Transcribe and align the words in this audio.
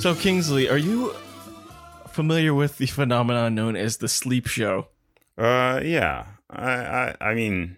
So 0.00 0.14
Kingsley, 0.14 0.66
are 0.68 0.78
you 0.78 1.14
familiar 2.08 2.54
with 2.54 2.78
the 2.78 2.86
phenomenon 2.86 3.54
known 3.54 3.76
as 3.76 3.98
the 3.98 4.08
sleep 4.08 4.46
show? 4.46 4.88
Uh, 5.36 5.80
yeah. 5.84 6.24
I, 6.48 6.72
I, 6.72 7.16
I 7.20 7.34
mean, 7.34 7.76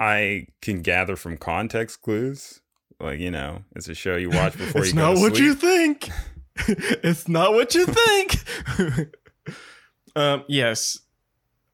I 0.00 0.46
can 0.62 0.80
gather 0.80 1.14
from 1.14 1.36
context 1.36 2.00
clues. 2.00 2.62
Like 2.98 3.20
you 3.20 3.30
know, 3.30 3.64
it's 3.74 3.86
a 3.88 3.94
show 3.94 4.16
you 4.16 4.30
watch 4.30 4.56
before 4.56 4.80
it's 4.80 4.90
you 4.92 4.96
go 4.96 5.08
not 5.12 5.14
to 5.16 5.20
what 5.20 5.38
you 5.38 5.54
think. 5.54 6.08
it's 6.56 7.28
not 7.28 7.52
what 7.52 7.74
you 7.74 7.84
think. 7.84 9.14
um, 10.16 10.42
yes. 10.48 10.98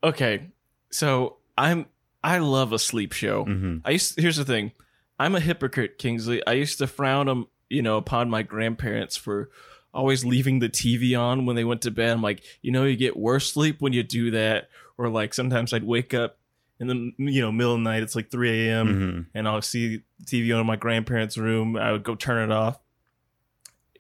Okay. 0.03 0.49
So 0.91 1.37
I'm 1.57 1.87
I 2.25 2.39
love 2.39 2.73
a 2.73 2.81
sleep 2.81 3.13
show. 3.13 3.45
Mhm. 3.45 3.83
I 3.85 3.91
used 3.93 4.19
here's 4.19 4.37
the 4.37 4.45
thing. 4.45 4.73
I'm 5.21 5.37
a 5.37 5.41
hypocrite, 5.41 5.99
Kingsley. 5.99 6.45
I 6.45 6.55
used 6.55 6.79
to 6.79 6.89
frown 6.89 7.47
you 7.73 7.83
know, 7.83 7.97
upon 7.97 8.31
my 8.31 8.43
grandparents 8.43 9.17
for 9.17 9.51
always 9.95 10.25
leaving 10.25 10.59
the 10.59 10.69
TV 10.69 11.19
on 11.19 11.45
when 11.47 11.57
they 11.57 11.65
went 11.65 11.83
to 11.83 11.91
bed. 11.91 12.11
I'm 12.13 12.23
like, 12.23 12.43
you 12.63 12.71
know, 12.73 12.85
you 12.85 12.97
get 12.97 13.17
worse 13.17 13.53
sleep 13.53 13.81
when 13.81 13.93
you 13.93 14.03
do 14.03 14.31
that. 14.31 14.69
Or 14.99 15.09
like 15.09 15.35
sometimes 15.35 15.73
I'd 15.73 15.85
wake 15.85 16.15
up 16.15 16.39
in 16.79 16.87
the 16.87 17.13
you 17.33 17.41
know 17.41 17.51
middle 17.53 17.75
of 17.75 17.79
the 17.81 17.85
night. 17.85 18.03
It's 18.03 18.15
like 18.17 18.31
3 18.31 18.69
a.m. 18.69 18.87
Mhm. 18.89 19.27
and 19.35 19.49
I'll 19.49 19.63
see 19.63 19.97
the 20.19 20.25
TV 20.27 20.55
on 20.55 20.61
in 20.61 20.67
my 20.67 20.77
grandparents' 20.77 21.37
room. 21.39 21.77
I 21.77 21.93
would 21.93 22.05
go 22.05 22.15
turn 22.15 22.51
it 22.51 22.55
off. 22.55 22.79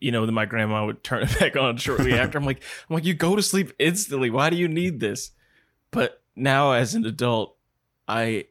You 0.00 0.10
know, 0.10 0.24
then 0.26 0.34
my 0.34 0.46
grandma 0.46 0.84
would 0.86 1.02
turn 1.04 1.22
it 1.24 1.38
back 1.40 1.56
on 1.56 1.76
shortly 1.76 2.12
after. 2.18 2.38
I'm 2.38 2.44
like, 2.44 2.62
I'm 2.90 2.94
like, 2.94 3.04
you 3.04 3.14
go 3.14 3.36
to 3.36 3.42
sleep 3.42 3.72
instantly. 3.78 4.30
Why 4.30 4.50
do 4.50 4.56
you 4.56 4.68
need 4.68 5.00
this? 5.00 5.30
But 5.90 6.22
now, 6.34 6.72
as 6.72 6.94
an 6.94 7.04
adult, 7.04 7.56
I 8.08 8.46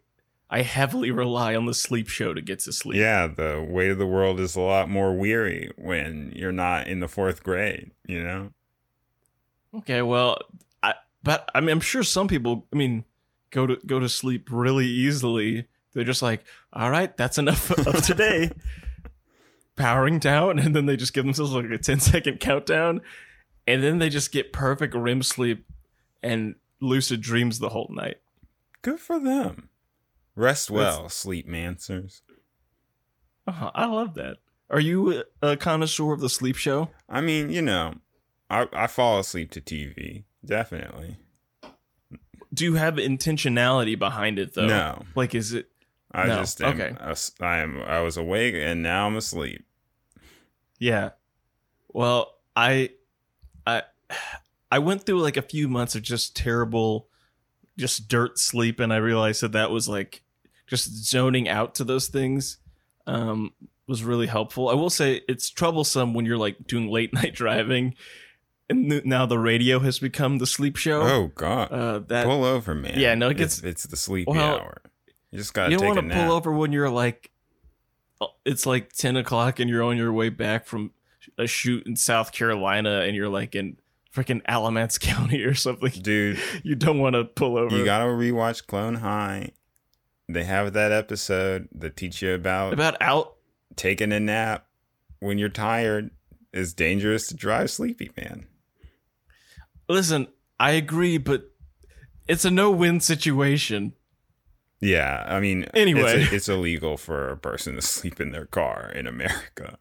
I 0.53 0.63
heavily 0.63 1.11
rely 1.11 1.55
on 1.55 1.65
the 1.65 1.73
sleep 1.73 2.09
show 2.09 2.33
to 2.33 2.41
get 2.41 2.59
to 2.59 2.73
sleep. 2.73 2.99
Yeah, 2.99 3.27
the 3.27 3.65
weight 3.67 3.89
of 3.89 3.97
the 3.97 4.05
world 4.05 4.37
is 4.41 4.57
a 4.57 4.61
lot 4.61 4.89
more 4.89 5.15
weary 5.15 5.71
when 5.77 6.33
you're 6.35 6.51
not 6.51 6.87
in 6.87 6.99
the 6.99 7.07
fourth 7.07 7.41
grade. 7.41 7.91
You 8.05 8.21
know. 8.21 8.49
Okay. 9.73 10.01
Well, 10.01 10.39
I 10.83 10.95
but 11.23 11.49
I 11.55 11.61
mean, 11.61 11.69
I'm 11.69 11.79
sure 11.79 12.03
some 12.03 12.27
people. 12.27 12.67
I 12.73 12.75
mean, 12.75 13.05
go 13.49 13.65
to 13.65 13.77
go 13.85 13.99
to 13.99 14.09
sleep 14.09 14.49
really 14.51 14.87
easily. 14.87 15.67
They're 15.93 16.03
just 16.03 16.21
like, 16.21 16.43
all 16.73 16.91
right, 16.91 17.15
that's 17.15 17.37
enough 17.37 17.71
of 17.71 18.03
today. 18.05 18.51
Powering 19.77 20.19
down, 20.19 20.59
and 20.59 20.75
then 20.75 20.85
they 20.85 20.97
just 20.97 21.13
give 21.13 21.23
themselves 21.23 21.53
like 21.53 21.65
a 21.65 21.77
10 21.77 22.01
second 22.01 22.39
countdown, 22.41 23.01
and 23.65 23.81
then 23.81 23.99
they 23.99 24.09
just 24.09 24.31
get 24.31 24.53
perfect 24.53 24.93
REM 24.93 25.23
sleep 25.23 25.65
and 26.21 26.55
lucid 26.81 27.21
dreams 27.21 27.59
the 27.59 27.69
whole 27.69 27.89
night. 27.89 28.17
Good 28.81 28.99
for 28.99 29.17
them. 29.17 29.69
Rest 30.35 30.69
That's- 30.69 30.97
well, 30.97 31.09
sleep 31.09 31.47
mancers. 31.47 32.21
Uh-huh, 33.47 33.71
I 33.73 33.85
love 33.85 34.13
that. 34.15 34.37
Are 34.69 34.79
you 34.79 35.23
a 35.41 35.57
connoisseur 35.57 36.13
of 36.13 36.19
the 36.21 36.29
sleep 36.29 36.55
show? 36.55 36.89
I 37.09 37.19
mean, 37.21 37.49
you 37.49 37.61
know, 37.61 37.95
I 38.49 38.67
I 38.71 38.87
fall 38.87 39.19
asleep 39.19 39.51
to 39.51 39.61
TV. 39.61 40.23
Definitely. 40.45 41.17
Do 42.53 42.65
you 42.65 42.75
have 42.75 42.95
intentionality 42.95 43.97
behind 43.97 44.39
it 44.39 44.53
though? 44.53 44.67
No, 44.67 45.03
Like, 45.15 45.33
is 45.35 45.53
it? 45.53 45.69
I 46.13 46.27
No, 46.27 46.35
just 46.37 46.61
am, 46.61 46.73
okay. 46.79 46.95
I 47.39 47.57
am. 47.57 47.81
I 47.81 48.01
was 48.01 48.17
awake 48.17 48.55
and 48.57 48.83
now 48.83 49.07
I'm 49.07 49.15
asleep. 49.15 49.65
Yeah. 50.79 51.11
Well, 51.89 52.33
I, 52.55 52.89
I, 53.65 53.83
I 54.69 54.79
went 54.79 55.05
through 55.05 55.21
like 55.21 55.37
a 55.37 55.41
few 55.41 55.67
months 55.69 55.95
of 55.95 56.01
just 56.01 56.35
terrible, 56.35 57.07
just 57.77 58.07
dirt 58.09 58.37
sleep, 58.39 58.79
and 58.81 58.91
I 58.91 58.97
realized 58.97 59.41
that 59.43 59.53
that 59.53 59.71
was 59.71 59.87
like 59.87 60.23
just 60.71 61.05
zoning 61.05 61.47
out 61.47 61.75
to 61.75 61.83
those 61.83 62.07
things. 62.07 62.57
Um, 63.05 63.51
was 63.87 64.03
really 64.03 64.27
helpful. 64.27 64.69
I 64.69 64.73
will 64.73 64.89
say 64.89 65.21
it's 65.27 65.49
troublesome 65.49 66.13
when 66.15 66.25
you're 66.25 66.37
like 66.37 66.65
doing 66.65 66.87
late 66.89 67.13
night 67.19 67.35
driving, 67.35 67.93
and 68.69 68.89
th- 68.89 69.03
now 69.05 69.25
the 69.25 69.37
radio 69.37 69.79
has 69.79 69.99
become 69.99 70.37
the 70.37 70.47
sleep 70.47 70.77
show. 70.77 71.01
Oh 71.01 71.27
God, 71.35 71.71
Uh, 71.71 71.99
that 72.07 72.25
pull 72.25 72.43
over, 72.45 72.73
man. 72.73 72.97
Yeah, 72.97 73.13
no, 73.15 73.27
it 73.27 73.31
It's- 73.33 73.59
gets- 73.59 73.63
it's, 73.69 73.83
the 73.83 73.97
sleepy 73.97 74.31
Well, 74.31 74.57
hour. 74.59 74.81
You 75.29 75.37
just 75.37 75.53
gotta 75.53 75.71
you 75.71 75.77
don't 75.77 75.95
want 75.95 76.09
to 76.09 76.15
pull 76.15 76.31
over 76.31 76.51
when 76.53 76.71
you're 76.71 76.89
like, 76.89 77.31
uh, 78.21 78.27
it's 78.45 78.65
like 78.65 78.93
ten 78.93 79.17
o'clock 79.17 79.59
and 79.59 79.69
you're 79.69 79.83
on 79.83 79.97
your 79.97 80.13
way 80.13 80.29
back 80.29 80.65
from 80.65 80.91
a 81.37 81.47
shoot 81.47 81.85
in 81.85 81.95
South 81.95 82.31
Carolina 82.31 83.01
and 83.01 83.15
you're 83.15 83.29
like 83.29 83.55
in 83.55 83.77
freaking 84.15 84.41
Alamance 84.47 84.97
County 85.01 85.41
or 85.43 85.53
something. 85.53 85.91
Dude, 86.01 86.39
You 86.63 86.75
don't 86.75 86.99
want 86.99 87.15
to 87.15 87.23
pull 87.25 87.57
over 87.57 87.75
you 87.77 87.83
gotta 87.85 88.05
rewatch 88.05 88.67
Clone 88.67 88.95
High. 88.95 89.51
They 90.33 90.43
have 90.43 90.73
that 90.73 90.91
episode 90.91 91.67
that 91.73 91.95
teach 91.97 92.21
you 92.21 92.33
about, 92.33 92.73
about 92.73 92.97
out. 93.01 93.35
taking 93.75 94.11
a 94.11 94.19
nap 94.19 94.65
when 95.19 95.37
you're 95.37 95.49
tired 95.49 96.11
is 96.53 96.73
dangerous 96.73 97.27
to 97.27 97.35
drive 97.35 97.69
sleepy, 97.71 98.11
man. 98.17 98.45
Listen, 99.89 100.27
I 100.59 100.71
agree, 100.71 101.17
but 101.17 101.51
it's 102.27 102.45
a 102.45 102.51
no-win 102.51 102.99
situation. 102.99 103.93
Yeah, 104.79 105.23
I 105.27 105.39
mean, 105.39 105.65
Anyway. 105.73 106.23
it's, 106.23 106.33
it's 106.33 106.49
illegal 106.49 106.97
for 106.97 107.29
a 107.29 107.37
person 107.37 107.75
to 107.75 107.81
sleep 107.81 108.19
in 108.19 108.31
their 108.31 108.45
car 108.45 108.91
in 108.95 109.05
America. 109.07 109.77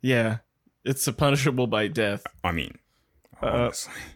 Yeah, 0.00 0.38
it's 0.84 1.06
a 1.06 1.12
punishable 1.12 1.66
by 1.66 1.88
death. 1.88 2.24
I 2.42 2.52
mean, 2.52 2.78
Uh, 3.42 3.70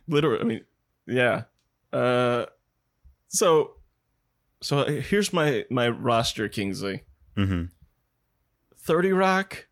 literally 0.09 0.41
i 0.41 0.45
mean 0.45 0.65
yeah 1.07 1.43
uh 1.93 2.45
so 3.29 3.75
so 4.63 4.85
here's 4.87 5.33
my 5.33 5.65
my 5.71 5.89
roster 5.89 6.49
kingsley. 6.49 7.03
Hmm 7.37 7.65
30 8.79 9.13
rock 9.13 9.67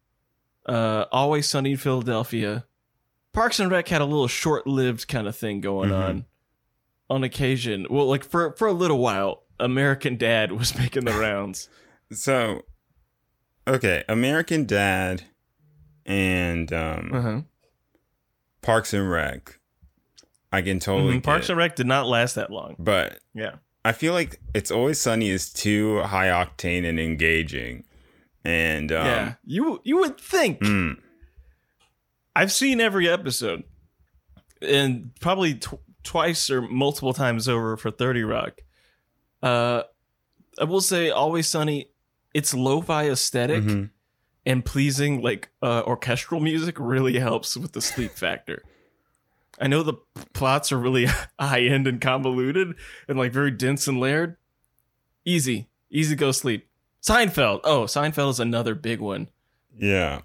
uh 0.67 1.05
always 1.11 1.49
sunny 1.49 1.73
in 1.73 1.77
philadelphia. 1.77 2.65
Parks 3.33 3.59
and 3.61 3.71
rec 3.71 3.89
had 3.89 4.01
a 4.01 4.05
little 4.05 4.29
short-lived 4.29 5.09
kind 5.09 5.27
of 5.27 5.37
thing 5.37 5.61
going 5.61 5.91
Mhm. 5.91 6.09
on. 6.09 6.25
On 7.09 7.25
occasion. 7.25 7.87
Well 7.91 8.07
like 8.07 8.25
for 8.25 8.55
for 8.57 8.69
a 8.69 8.73
little 8.73 8.99
while 8.99 9.45
american 9.59 10.17
dad 10.17 10.53
was 10.59 10.77
making 10.79 11.05
the 11.07 11.13
rounds. 11.13 11.69
So, 12.13 12.63
okay, 13.69 14.03
American 14.09 14.65
Dad 14.67 15.23
and 16.07 16.73
um, 16.73 17.11
uh-huh. 17.15 17.41
Parks 18.63 18.93
and 18.95 19.09
Rec. 19.09 19.59
I 20.53 20.63
can 20.63 20.81
totally 20.81 21.19
Mhm. 21.19 21.23
parks 21.23 21.49
and 21.49 21.57
rec 21.59 21.77
did 21.77 21.87
not 21.87 22.07
last 22.07 22.35
that 22.35 22.51
long. 22.51 22.75
But 22.79 23.21
yeah 23.35 23.57
I 23.85 23.93
feel 23.93 24.13
like 24.13 24.41
It's 24.55 24.71
Always 24.71 25.01
Sunny 25.01 25.31
is 25.31 25.53
too 25.53 26.01
high 26.03 26.29
octane 26.29 26.87
and 26.87 27.01
engaging, 27.01 27.85
and 28.45 28.93
um, 28.93 29.07
yeah 29.07 29.35
you 29.45 29.81
you 29.85 29.99
would 29.99 30.21
think 30.21 30.61
mm, 30.61 30.97
I've 32.37 32.53
seen 32.53 32.81
every 32.81 33.09
episode, 33.09 33.65
and 34.61 35.11
probably 35.21 35.55
tw- 35.55 35.81
twice 36.03 36.51
or 36.51 36.63
multiple 36.63 37.15
times 37.15 37.49
over 37.49 37.77
for 37.77 37.91
Thirty 37.91 38.23
Rock. 38.23 38.61
Uh, 39.43 39.83
I 40.59 40.65
will 40.65 40.83
say, 40.83 41.11
Always 41.11 41.49
Sunny, 41.49 41.91
its 42.35 42.53
lo-fi 42.53 43.09
aesthetic 43.09 43.65
mhm. 43.65 43.91
and 44.45 44.65
pleasing 44.65 45.23
like 45.23 45.51
uh, 45.63 45.83
orchestral 45.87 46.41
music 46.41 46.77
really 46.79 47.19
helps 47.19 47.57
with 47.57 47.73
the 47.73 47.81
sleep 47.81 48.11
factor. 48.15 48.63
I 49.61 49.67
know 49.67 49.83
the 49.83 49.95
plots 50.33 50.73
are 50.73 50.79
really 50.79 51.07
high 51.39 51.61
end 51.63 51.87
and 51.87 52.01
convoluted 52.01 52.75
and 53.09 53.19
like 53.19 53.33
very 53.33 53.51
dense 53.51 53.87
and 53.87 54.01
layered. 54.01 54.37
Easy, 55.25 55.69
easy 55.91 56.17
go 56.17 56.33
sleep. 56.33 56.67
Seinfeld. 57.03 57.61
Oh, 57.65 57.83
Seinfeld 57.85 58.31
is 58.31 58.41
another 58.41 58.75
big 58.75 59.01
one. 59.01 59.29
yeah. 59.77 60.23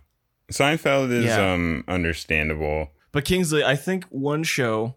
Seinfeld 0.52 1.12
is 1.12 1.26
Yeah. 1.26 1.54
um 1.54 1.84
understandable. 1.88 2.92
But 3.12 3.26
Kingsley, 3.26 3.64
I 3.64 3.76
think 3.76 4.06
one 4.06 4.44
show 4.44 4.96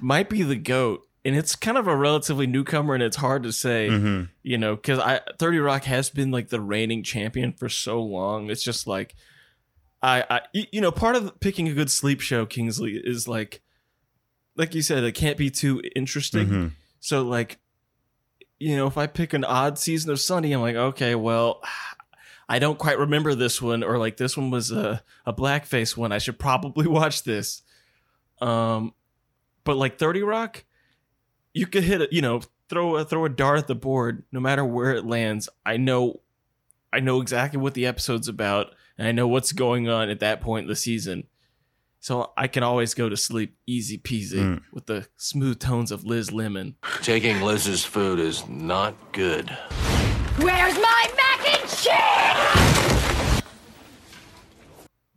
might 0.00 0.28
be 0.28 0.42
the 0.42 0.54
goat, 0.56 1.06
and 1.24 1.34
it's 1.36 1.56
kind 1.56 1.76
of 1.78 1.86
a 1.86 1.96
relatively 1.96 2.46
newcomer, 2.46 2.94
and 2.94 3.02
it's 3.02 3.16
hard 3.16 3.42
to 3.44 3.52
say, 3.52 3.88
Mhm. 3.90 4.28
you 4.42 4.58
know, 4.58 4.76
because 4.76 4.98
I 4.98 5.20
Thirty 5.38 5.58
Rock 5.58 5.84
has 5.84 6.10
been 6.10 6.30
like 6.30 6.48
the 6.48 6.60
reigning 6.60 7.02
champion 7.02 7.52
for 7.52 7.68
so 7.68 8.00
long. 8.02 8.50
It's 8.50 8.62
just 8.62 8.86
like, 8.86 9.14
I, 10.02 10.24
I, 10.28 10.40
you 10.52 10.80
know, 10.80 10.90
part 10.90 11.14
of 11.16 11.38
picking 11.40 11.68
a 11.68 11.74
good 11.74 11.90
sleep 11.90 12.20
show, 12.20 12.44
Kingsley, 12.44 12.96
is 12.96 13.28
like, 13.28 13.62
like 14.56 14.74
you 14.74 14.82
said, 14.82 15.04
it 15.04 15.12
can't 15.12 15.36
be 15.36 15.48
too 15.50 15.80
interesting. 15.94 16.48
Mhm. 16.48 16.70
So 17.00 17.22
like, 17.22 17.58
you 18.58 18.76
know, 18.76 18.86
if 18.86 18.96
I 18.98 19.06
pick 19.06 19.32
an 19.32 19.44
odd 19.44 19.78
season 19.78 20.10
of 20.10 20.20
Sunny, 20.20 20.52
I'm 20.52 20.60
like, 20.60 20.76
okay, 20.76 21.14
well, 21.14 21.62
I 22.48 22.58
don't 22.58 22.78
quite 22.78 22.98
remember 22.98 23.34
this 23.34 23.62
one, 23.62 23.82
or 23.82 23.98
like 23.98 24.16
this 24.16 24.36
one 24.36 24.50
was 24.50 24.70
a 24.70 25.02
a 25.24 25.32
blackface 25.32 25.96
one. 25.96 26.12
I 26.12 26.18
should 26.18 26.38
probably 26.38 26.86
watch 26.88 27.22
this. 27.22 27.62
Um, 28.40 28.94
but 29.64 29.76
like 29.76 29.98
Thirty 29.98 30.22
Rock, 30.22 30.64
you 31.54 31.66
could 31.66 31.84
hit 31.84 32.02
it. 32.02 32.12
You 32.12 32.22
know, 32.22 32.42
throw 32.68 32.96
a 32.96 33.04
throw 33.04 33.24
a 33.24 33.28
dart 33.28 33.58
at 33.58 33.66
the 33.68 33.74
board, 33.74 34.24
no 34.32 34.40
matter 34.40 34.64
where 34.64 34.92
it 34.92 35.06
lands. 35.06 35.48
I 35.64 35.76
know, 35.76 36.20
I 36.92 37.00
know 37.00 37.20
exactly 37.20 37.58
what 37.60 37.74
the 37.74 37.86
episode's 37.86 38.28
about, 38.28 38.74
and 39.02 39.08
I 39.08 39.10
know 39.12 39.26
what's 39.26 39.50
going 39.50 39.88
on 39.88 40.10
at 40.10 40.20
that 40.20 40.40
point 40.40 40.62
in 40.62 40.68
the 40.68 40.76
season. 40.76 41.24
So 41.98 42.32
I 42.36 42.46
can 42.46 42.62
always 42.62 42.94
go 42.94 43.08
to 43.08 43.16
sleep 43.16 43.56
easy 43.66 43.98
peasy 43.98 44.34
Mm. 44.38 44.62
with 44.72 44.86
the 44.86 45.08
smooth 45.16 45.58
tones 45.58 45.90
of 45.90 46.04
Liz 46.04 46.30
Lemon. 46.30 46.76
Taking 47.02 47.40
Liz's 47.42 47.84
food 47.84 48.20
is 48.20 48.46
not 48.46 48.94
good. 49.12 49.50
Where's 50.38 50.74
my 50.76 51.10
mac 51.16 51.60
and 51.60 51.68
cheese? 51.68 53.42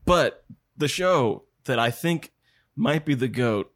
But 0.03 0.45
the 0.75 0.87
show 0.87 1.43
that 1.65 1.77
I 1.77 1.91
think 1.91 2.31
might 2.75 3.05
be 3.05 3.13
the 3.13 3.27
goat, 3.27 3.71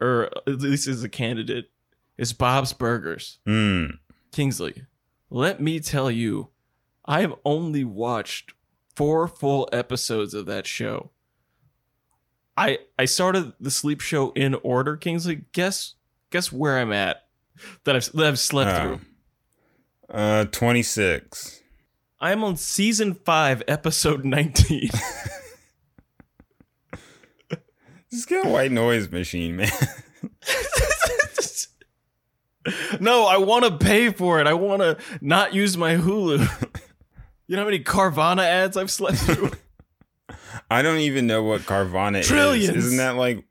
or 0.00 0.30
at 0.46 0.60
least 0.62 0.88
is 0.88 1.04
a 1.04 1.08
candidate, 1.10 1.70
is 2.16 2.32
Bob's 2.32 2.72
Burgers. 2.72 3.40
Hmm. 3.46 3.86
Kingsley, 4.32 4.86
let 5.28 5.60
me 5.60 5.80
tell 5.80 6.10
you, 6.10 6.48
I've 7.04 7.34
only 7.44 7.84
watched 7.84 8.52
four 8.98 9.28
full 9.28 9.68
episodes 9.72 10.34
of 10.34 10.46
that 10.46 10.66
show. 10.66 11.10
I 12.56 12.78
I 12.98 13.04
started 13.04 13.52
the 13.60 13.70
sleep 13.70 14.00
show 14.00 14.32
in 14.32 14.54
order, 14.56 14.96
Kingsley. 14.96 15.42
Guess 15.52 15.94
guess 16.30 16.50
where 16.52 16.76
I'm 16.78 16.92
at 16.92 17.24
that 17.84 17.94
I've 17.94 18.10
that 18.12 18.26
I've 18.26 18.38
slept 18.40 18.70
Oh. 18.72 18.82
through. 18.82 19.00
Uh, 20.10 20.44
26. 20.46 21.60
I'm 22.20 22.42
on 22.42 22.56
season 22.56 23.14
five, 23.14 23.62
episode 23.68 24.24
nineteen. 24.24 24.90
Just 28.10 28.28
get 28.28 28.44
a 28.44 28.48
white 28.48 28.72
noise 28.72 29.08
machine, 29.10 29.54
man. 29.56 29.70
no, 33.00 33.26
I 33.26 33.36
want 33.38 33.64
to 33.66 33.76
pay 33.78 34.10
for 34.10 34.40
it. 34.40 34.46
I 34.46 34.54
want 34.54 34.80
to 34.82 34.96
not 35.20 35.52
use 35.54 35.76
my 35.76 35.96
Hulu. 35.96 36.80
You 37.48 37.56
know 37.56 37.62
how 37.62 37.68
many 37.68 37.82
Carvana 37.82 38.44
ads 38.44 38.76
I've 38.76 38.90
slept 38.90 39.16
through? 39.18 39.52
I 40.70 40.82
don't 40.82 40.98
even 40.98 41.26
know 41.26 41.42
what 41.42 41.62
Carvana 41.62 42.22
Trillions. 42.22 42.76
is. 42.76 42.84
Isn't 42.84 42.98
that 42.98 43.16
like 43.16 43.44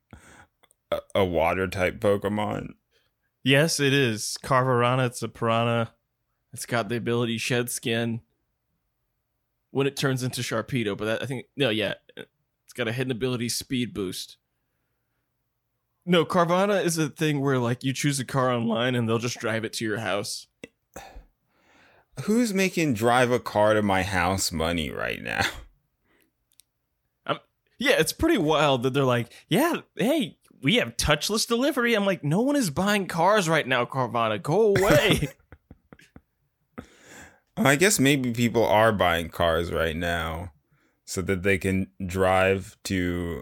a, 0.92 1.00
a 1.16 1.26
water 1.26 1.68
type 1.68 2.00
Pokemon? 2.00 2.74
yes, 3.44 3.80
it 3.80 3.94
is. 3.94 4.38
Carvanha, 4.44 5.08
it's 5.08 5.24
a 5.24 5.28
piranha. 5.28 5.94
It's 6.54 6.66
got 6.66 6.90
the 6.90 6.96
ability 6.96 7.34
to 7.36 7.40
shed 7.40 7.70
skin 7.72 8.22
when 9.72 9.88
it 9.88 9.98
turns 9.98 10.22
into 10.22 10.42
Sharpedo. 10.42 10.96
But 10.96 11.06
that, 11.06 11.24
I 11.24 11.26
think, 11.26 11.46
no, 11.56 11.70
yeah. 11.70 11.96
It's 12.16 12.74
got 12.76 12.88
a 12.88 12.92
hidden 12.92 13.12
ability 13.12 13.50
speed 13.50 13.94
boost. 13.94 14.38
No, 16.06 16.24
Carvana 16.24 16.84
is 16.84 16.98
a 16.98 17.10
thing 17.10 17.42
where 17.42 17.58
like 17.58 17.84
you 17.84 17.94
choose 17.94 18.20
a 18.20 18.26
car 18.26 18.52
online 18.52 18.96
and 18.96 19.10
they'll 19.10 19.18
just 19.18 19.40
drive 19.40 19.66
it 19.66 19.74
to 19.74 19.86
your 19.86 19.98
house. 19.98 20.48
Who's 22.24 22.54
making 22.54 22.96
drive 22.96 23.32
a 23.32 23.40
car 23.40 23.74
to 23.74 23.82
my 23.82 24.04
house 24.04 24.52
money 24.52 24.90
right 24.90 25.22
now? 25.22 25.46
Um, 27.26 27.40
Yeah, 27.78 27.96
it's 28.00 28.14
pretty 28.14 28.38
wild 28.38 28.84
that 28.84 28.94
they're 28.94 29.04
like, 29.04 29.32
yeah, 29.48 29.82
hey, 29.96 30.38
we 30.62 30.76
have 30.76 30.98
touchless 30.98 31.48
delivery. 31.48 31.94
I'm 31.94 32.06
like, 32.06 32.24
no 32.24 32.42
one 32.42 32.56
is 32.56 32.70
buying 32.70 33.08
cars 33.08 33.48
right 33.48 33.68
now, 33.68 33.86
Carvana. 33.86 34.42
Go 34.42 34.76
away. 34.76 35.30
I 37.58 37.76
guess 37.76 38.00
maybe 38.00 38.32
people 38.34 38.66
are 38.66 38.92
buying 38.92 39.30
cars 39.30 39.72
right 39.72 39.96
now 39.96 40.52
so 41.06 41.22
that 41.24 41.44
they 41.44 41.58
can 41.58 41.88
drive 42.06 42.78
to 42.84 43.42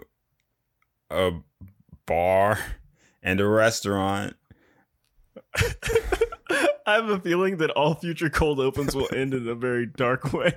a 1.10 1.32
bar 2.06 2.58
and 3.22 3.40
a 3.40 3.46
restaurant. 3.46 4.36
I 6.86 6.94
have 6.94 7.08
a 7.10 7.18
feeling 7.18 7.56
that 7.56 7.70
all 7.70 7.94
future 7.94 8.30
cold 8.30 8.60
opens 8.60 8.94
will 8.94 9.08
end 9.12 9.34
in 9.34 9.48
a 9.48 9.56
very 9.56 9.86
dark 9.86 10.32
way. 10.32 10.54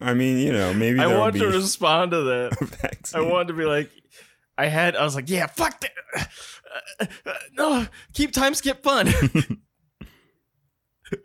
I 0.00 0.14
mean, 0.14 0.38
you 0.38 0.52
know, 0.52 0.74
maybe 0.74 1.00
I 1.00 1.06
want 1.06 1.36
to 1.36 1.46
respond 1.46 2.10
to 2.12 2.22
that. 2.22 3.10
I 3.14 3.20
want 3.22 3.48
to 3.48 3.54
be 3.54 3.64
like, 3.64 3.90
I 4.56 4.66
had, 4.66 4.94
I 4.94 5.04
was 5.04 5.14
like, 5.14 5.30
yeah, 5.30 5.46
fuck 5.46 5.80
that. 5.80 5.92
Uh, 7.00 7.06
uh, 7.26 7.34
no, 7.56 7.86
keep 8.12 8.32
time 8.32 8.54
skip 8.54 8.82
fun. 8.82 9.08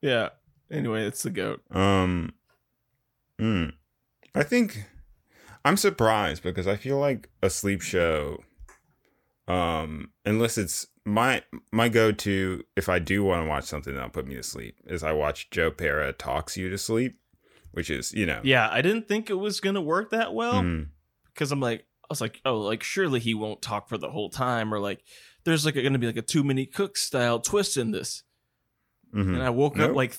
yeah. 0.00 0.30
Anyway, 0.70 1.04
it's 1.04 1.22
the 1.22 1.30
goat. 1.30 1.62
Um, 1.70 2.32
mm, 3.38 3.72
I 4.34 4.42
think 4.44 4.84
I'm 5.64 5.76
surprised 5.76 6.42
because 6.42 6.66
I 6.66 6.76
feel 6.76 6.98
like 6.98 7.28
a 7.42 7.50
sleep 7.50 7.82
show, 7.82 8.42
um, 9.48 10.10
unless 10.24 10.58
it's 10.58 10.86
my 11.04 11.42
my 11.72 11.88
go 11.88 12.12
to 12.12 12.62
if 12.76 12.88
I 12.88 12.98
do 12.98 13.24
want 13.24 13.42
to 13.42 13.48
watch 13.48 13.64
something 13.64 13.94
that'll 13.94 14.10
put 14.10 14.26
me 14.26 14.36
to 14.36 14.42
sleep, 14.42 14.76
is 14.86 15.02
I 15.02 15.12
watch 15.12 15.50
Joe 15.50 15.70
Pera 15.70 16.12
talks 16.12 16.56
you 16.56 16.70
to 16.70 16.78
sleep, 16.78 17.18
which 17.72 17.90
is 17.90 18.12
you 18.12 18.26
know, 18.26 18.40
Yeah, 18.44 18.68
I 18.70 18.80
didn't 18.82 19.08
think 19.08 19.28
it 19.30 19.34
was 19.34 19.60
gonna 19.60 19.80
work 19.82 20.10
that 20.10 20.34
well. 20.34 20.62
mm, 20.62 20.88
because 21.26 21.52
I'm 21.52 21.60
like, 21.60 21.80
I 22.04 22.06
was 22.10 22.20
like, 22.20 22.40
oh, 22.44 22.58
like 22.60 22.82
surely 22.82 23.20
he 23.20 23.34
won't 23.34 23.62
talk 23.62 23.88
for 23.88 23.98
the 23.98 24.10
whole 24.10 24.30
time, 24.30 24.72
or 24.72 24.78
like 24.78 25.02
there's 25.44 25.64
like 25.64 25.74
going 25.74 25.92
to 25.94 25.98
be 25.98 26.06
like 26.06 26.16
a 26.18 26.22
too 26.22 26.44
many 26.44 26.66
cooks 26.66 27.00
style 27.02 27.40
twist 27.40 27.76
in 27.78 27.92
this. 27.92 28.24
mhm. 29.14 29.34
And 29.34 29.42
I 29.42 29.48
woke 29.50 29.76
Nope. 29.76 29.90
up 29.90 29.96
like 29.96 30.16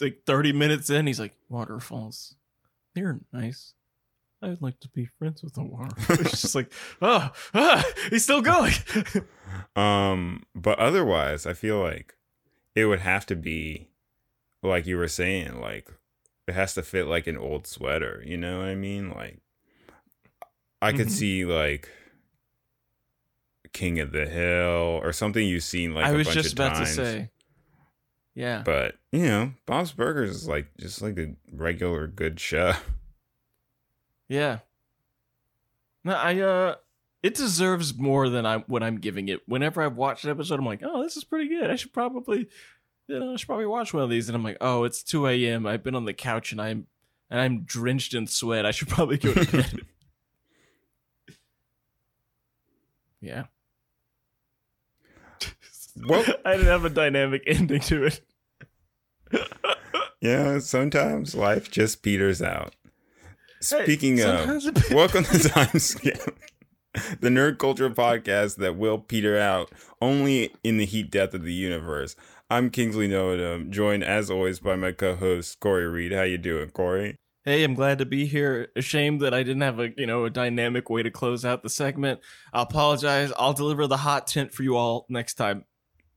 like 0.00 0.20
30 0.24 0.52
minutes 0.52 0.88
in, 0.88 1.06
he's 1.08 1.18
like, 1.20 1.34
waterfalls, 1.48 2.36
they're 2.94 3.20
nice. 3.32 3.74
I'd 4.42 4.60
like 4.60 4.80
to 4.80 4.88
be 4.88 5.06
friends 5.18 5.42
with 5.42 5.56
waterfall. 5.56 6.16
it's 6.20 6.40
just 6.42 6.54
like, 6.56 6.72
oh, 7.00 7.30
ah, 7.54 7.84
he's 8.10 8.24
still 8.24 8.42
going. 8.42 8.72
Um, 9.76 10.44
but 10.54 10.78
otherwise, 10.78 11.44
I 11.46 11.52
feel 11.52 11.78
like 11.80 12.14
it 12.74 12.86
would 12.86 13.00
have 13.00 13.26
to 13.26 13.36
be 13.36 13.88
like 14.62 14.86
you 14.86 14.96
were 14.96 15.08
saying, 15.08 15.60
like 15.60 15.90
it 16.48 16.54
has 16.54 16.72
to 16.74 16.82
fit 16.82 17.06
like 17.06 17.26
an 17.26 17.36
old 17.36 17.66
sweater. 17.66 18.22
You 18.26 18.38
know 18.38 18.60
what 18.60 18.68
I 18.68 18.74
mean? 18.74 19.10
Like 19.10 19.40
I 20.80 20.92
could 20.92 21.08
Mhm. 21.08 21.10
see 21.10 21.44
like 21.44 21.90
King 23.74 24.00
of 24.00 24.12
the 24.12 24.26
Hill 24.26 25.00
or 25.02 25.12
something 25.12 25.46
you've 25.46 25.62
seen 25.64 25.94
like 25.94 26.06
I 26.06 26.10
a 26.10 26.16
was 26.16 26.26
bunch 26.26 26.34
just 26.42 26.52
of 26.54 26.58
about 26.58 26.74
times. 26.76 26.96
to 26.96 27.04
say, 27.04 27.30
yeah, 28.34 28.62
But 28.64 28.96
you 29.12 29.26
know, 29.26 29.52
Bob's 29.66 29.92
Burgers 29.92 30.30
is 30.30 30.48
like 30.48 30.68
just 30.78 31.00
like 31.02 31.18
a 31.18 31.34
regular 31.52 32.06
good 32.06 32.40
show. 32.40 32.72
yeah. 34.32 34.58
No, 36.04 36.14
I 36.14 36.40
uh, 36.40 36.74
it 37.22 37.34
deserves 37.34 37.96
more 37.96 38.28
than 38.30 38.46
I 38.46 38.58
what 38.60 38.82
I'm 38.82 38.98
giving 38.98 39.28
it. 39.28 39.40
Whenever 39.46 39.82
I've 39.82 39.96
watched 39.96 40.24
an 40.24 40.30
episode, 40.30 40.58
I'm 40.58 40.64
like, 40.66 40.80
oh, 40.82 41.02
this 41.02 41.16
is 41.16 41.24
pretty 41.24 41.48
good. 41.48 41.70
I 41.70 41.76
should 41.76 41.92
probably, 41.92 42.48
you 43.08 43.18
know, 43.20 43.34
I 43.34 43.36
should 43.36 43.46
probably 43.46 43.66
watch 43.66 43.92
one 43.92 44.02
of 44.02 44.10
these. 44.10 44.28
And 44.28 44.34
I'm 44.34 44.42
like, 44.42 44.56
oh, 44.60 44.84
it's 44.84 45.02
2 45.02 45.26
a.m. 45.28 45.66
I've 45.66 45.82
been 45.84 45.94
on 45.94 46.06
the 46.06 46.14
couch 46.14 46.50
and 46.50 46.60
I'm 46.60 46.86
and 47.30 47.40
I'm 47.40 47.62
drenched 47.64 48.14
in 48.14 48.26
sweat. 48.26 48.64
I 48.64 48.70
should 48.70 48.88
probably 48.88 49.18
go 49.18 49.34
to 49.34 49.52
bed. 49.52 49.80
yeah. 53.20 53.44
Well- 56.08 56.24
I 56.44 56.52
didn't 56.52 56.66
have 56.66 56.84
a 56.86 56.90
dynamic 56.90 57.42
ending 57.46 57.80
to 57.82 58.04
it. 58.04 58.20
Yeah, 60.22 60.60
sometimes 60.60 61.34
life 61.34 61.68
just 61.68 62.00
peters 62.04 62.40
out. 62.40 62.76
Hey, 63.70 63.84
Speaking 63.84 64.20
of 64.20 64.40
sometimes 64.62 64.90
Welcome 64.90 65.22
to 65.22 65.38
Time 65.48 65.78
Skip, 65.78 66.36
the 67.20 67.28
nerd 67.28 67.58
culture 67.58 67.88
podcast 67.90 68.56
that 68.56 68.76
will 68.76 68.98
peter 68.98 69.38
out 69.38 69.70
only 70.00 70.52
in 70.64 70.78
the 70.78 70.84
heat 70.84 71.12
death 71.12 71.32
of 71.32 71.44
the 71.44 71.52
universe. 71.52 72.16
I'm 72.50 72.70
Kingsley 72.70 73.06
Noadum, 73.06 73.70
joined 73.70 74.02
as 74.02 74.32
always 74.32 74.58
by 74.58 74.74
my 74.74 74.90
co-host 74.90 75.60
Corey 75.60 75.86
Reed. 75.86 76.10
How 76.10 76.22
you 76.22 76.38
doing, 76.38 76.70
Corey? 76.70 77.14
Hey, 77.44 77.62
I'm 77.62 77.74
glad 77.74 77.98
to 77.98 78.04
be 78.04 78.26
here. 78.26 78.66
Ashamed 78.74 79.20
that 79.20 79.32
I 79.32 79.44
didn't 79.44 79.62
have 79.62 79.78
a 79.78 79.90
you 79.96 80.06
know 80.06 80.24
a 80.24 80.30
dynamic 80.30 80.90
way 80.90 81.04
to 81.04 81.10
close 81.12 81.44
out 81.44 81.62
the 81.62 81.70
segment. 81.70 82.18
I 82.52 82.62
apologize. 82.62 83.32
I'll 83.38 83.52
deliver 83.52 83.86
the 83.86 83.98
hot 83.98 84.26
tint 84.26 84.52
for 84.52 84.64
you 84.64 84.76
all 84.76 85.06
next 85.08 85.34
time. 85.34 85.66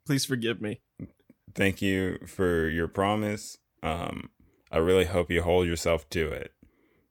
Please 0.07 0.25
forgive 0.25 0.61
me. 0.61 0.81
Thank 1.53 1.79
you 1.79 2.17
for 2.25 2.67
your 2.69 2.87
promise. 2.87 3.59
Um, 3.83 4.31
I 4.71 4.77
really 4.79 5.05
hope 5.05 5.29
you 5.29 5.43
hold 5.43 5.67
yourself 5.67 6.09
to 6.09 6.31
it. 6.31 6.54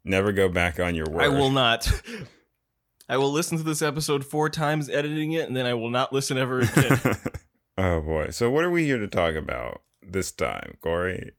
Never 0.04 0.32
go 0.32 0.48
back 0.48 0.78
on 0.78 0.94
your 0.94 1.06
word. 1.06 1.22
I 1.22 1.28
will 1.28 1.50
not. 1.50 1.90
I 3.08 3.16
will 3.16 3.32
listen 3.32 3.58
to 3.58 3.64
this 3.64 3.82
episode 3.82 4.24
four 4.24 4.48
times, 4.48 4.88
editing 4.88 5.32
it, 5.32 5.46
and 5.46 5.56
then 5.56 5.66
I 5.66 5.74
will 5.74 5.90
not 5.90 6.12
listen 6.12 6.38
ever 6.38 6.60
again. 6.60 7.00
oh 7.78 8.00
boy. 8.00 8.30
So 8.30 8.50
what 8.50 8.64
are 8.64 8.70
we 8.70 8.84
here 8.84 8.98
to 8.98 9.08
talk 9.08 9.34
about 9.34 9.82
this 10.02 10.32
time, 10.32 10.78
Corey? 10.80 11.32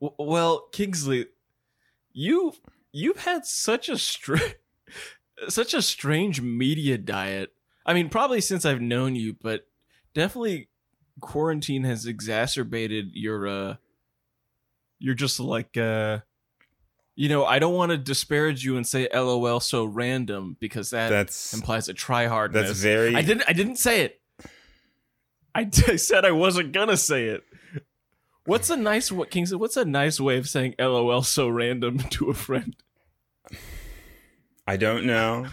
W- 0.00 0.16
well, 0.18 0.68
Kingsley, 0.72 1.26
you 2.12 2.52
you've 2.92 3.24
had 3.24 3.46
such 3.46 3.88
a 3.88 3.96
str- 3.96 4.54
such 5.48 5.72
a 5.72 5.82
strange 5.82 6.40
media 6.40 6.98
diet. 6.98 7.52
I 7.84 7.94
mean, 7.94 8.08
probably 8.08 8.40
since 8.40 8.64
I've 8.64 8.80
known 8.80 9.14
you, 9.14 9.36
but 9.40 9.68
definitely 10.14 10.68
quarantine 11.20 11.84
has 11.84 12.04
exacerbated 12.06 13.10
your 13.14 13.48
uh 13.48 13.76
you're 14.98 15.14
just 15.14 15.40
like 15.40 15.76
uh 15.76 16.18
you 17.16 17.30
know, 17.30 17.46
I 17.46 17.58
don't 17.58 17.74
want 17.74 17.92
to 17.92 17.98
disparage 17.98 18.62
you 18.62 18.76
and 18.76 18.86
say 18.86 19.08
LOL 19.12 19.58
so 19.58 19.84
random 19.86 20.56
because 20.60 20.90
that 20.90 21.08
That's 21.08 21.54
implies 21.54 21.88
a 21.88 21.94
tryhardness. 21.94 22.52
that's 22.52 22.80
very 22.80 23.16
I 23.16 23.22
didn't 23.22 23.44
I 23.48 23.54
didn't 23.54 23.76
say 23.76 24.02
it. 24.02 24.20
I, 25.54 25.68
I 25.88 25.96
said 25.96 26.26
I 26.26 26.32
wasn't 26.32 26.72
gonna 26.72 26.98
say 26.98 27.28
it. 27.28 27.42
What's 28.44 28.68
a 28.70 28.76
nice 28.76 29.10
what 29.10 29.30
Kingsley? 29.30 29.56
What's 29.56 29.78
a 29.78 29.84
nice 29.86 30.20
way 30.20 30.36
of 30.36 30.46
saying 30.48 30.74
LOL 30.78 31.22
so 31.22 31.48
random 31.48 31.98
to 32.10 32.28
a 32.28 32.34
friend? 32.34 32.76
I 34.66 34.76
don't 34.76 35.06
know. 35.06 35.46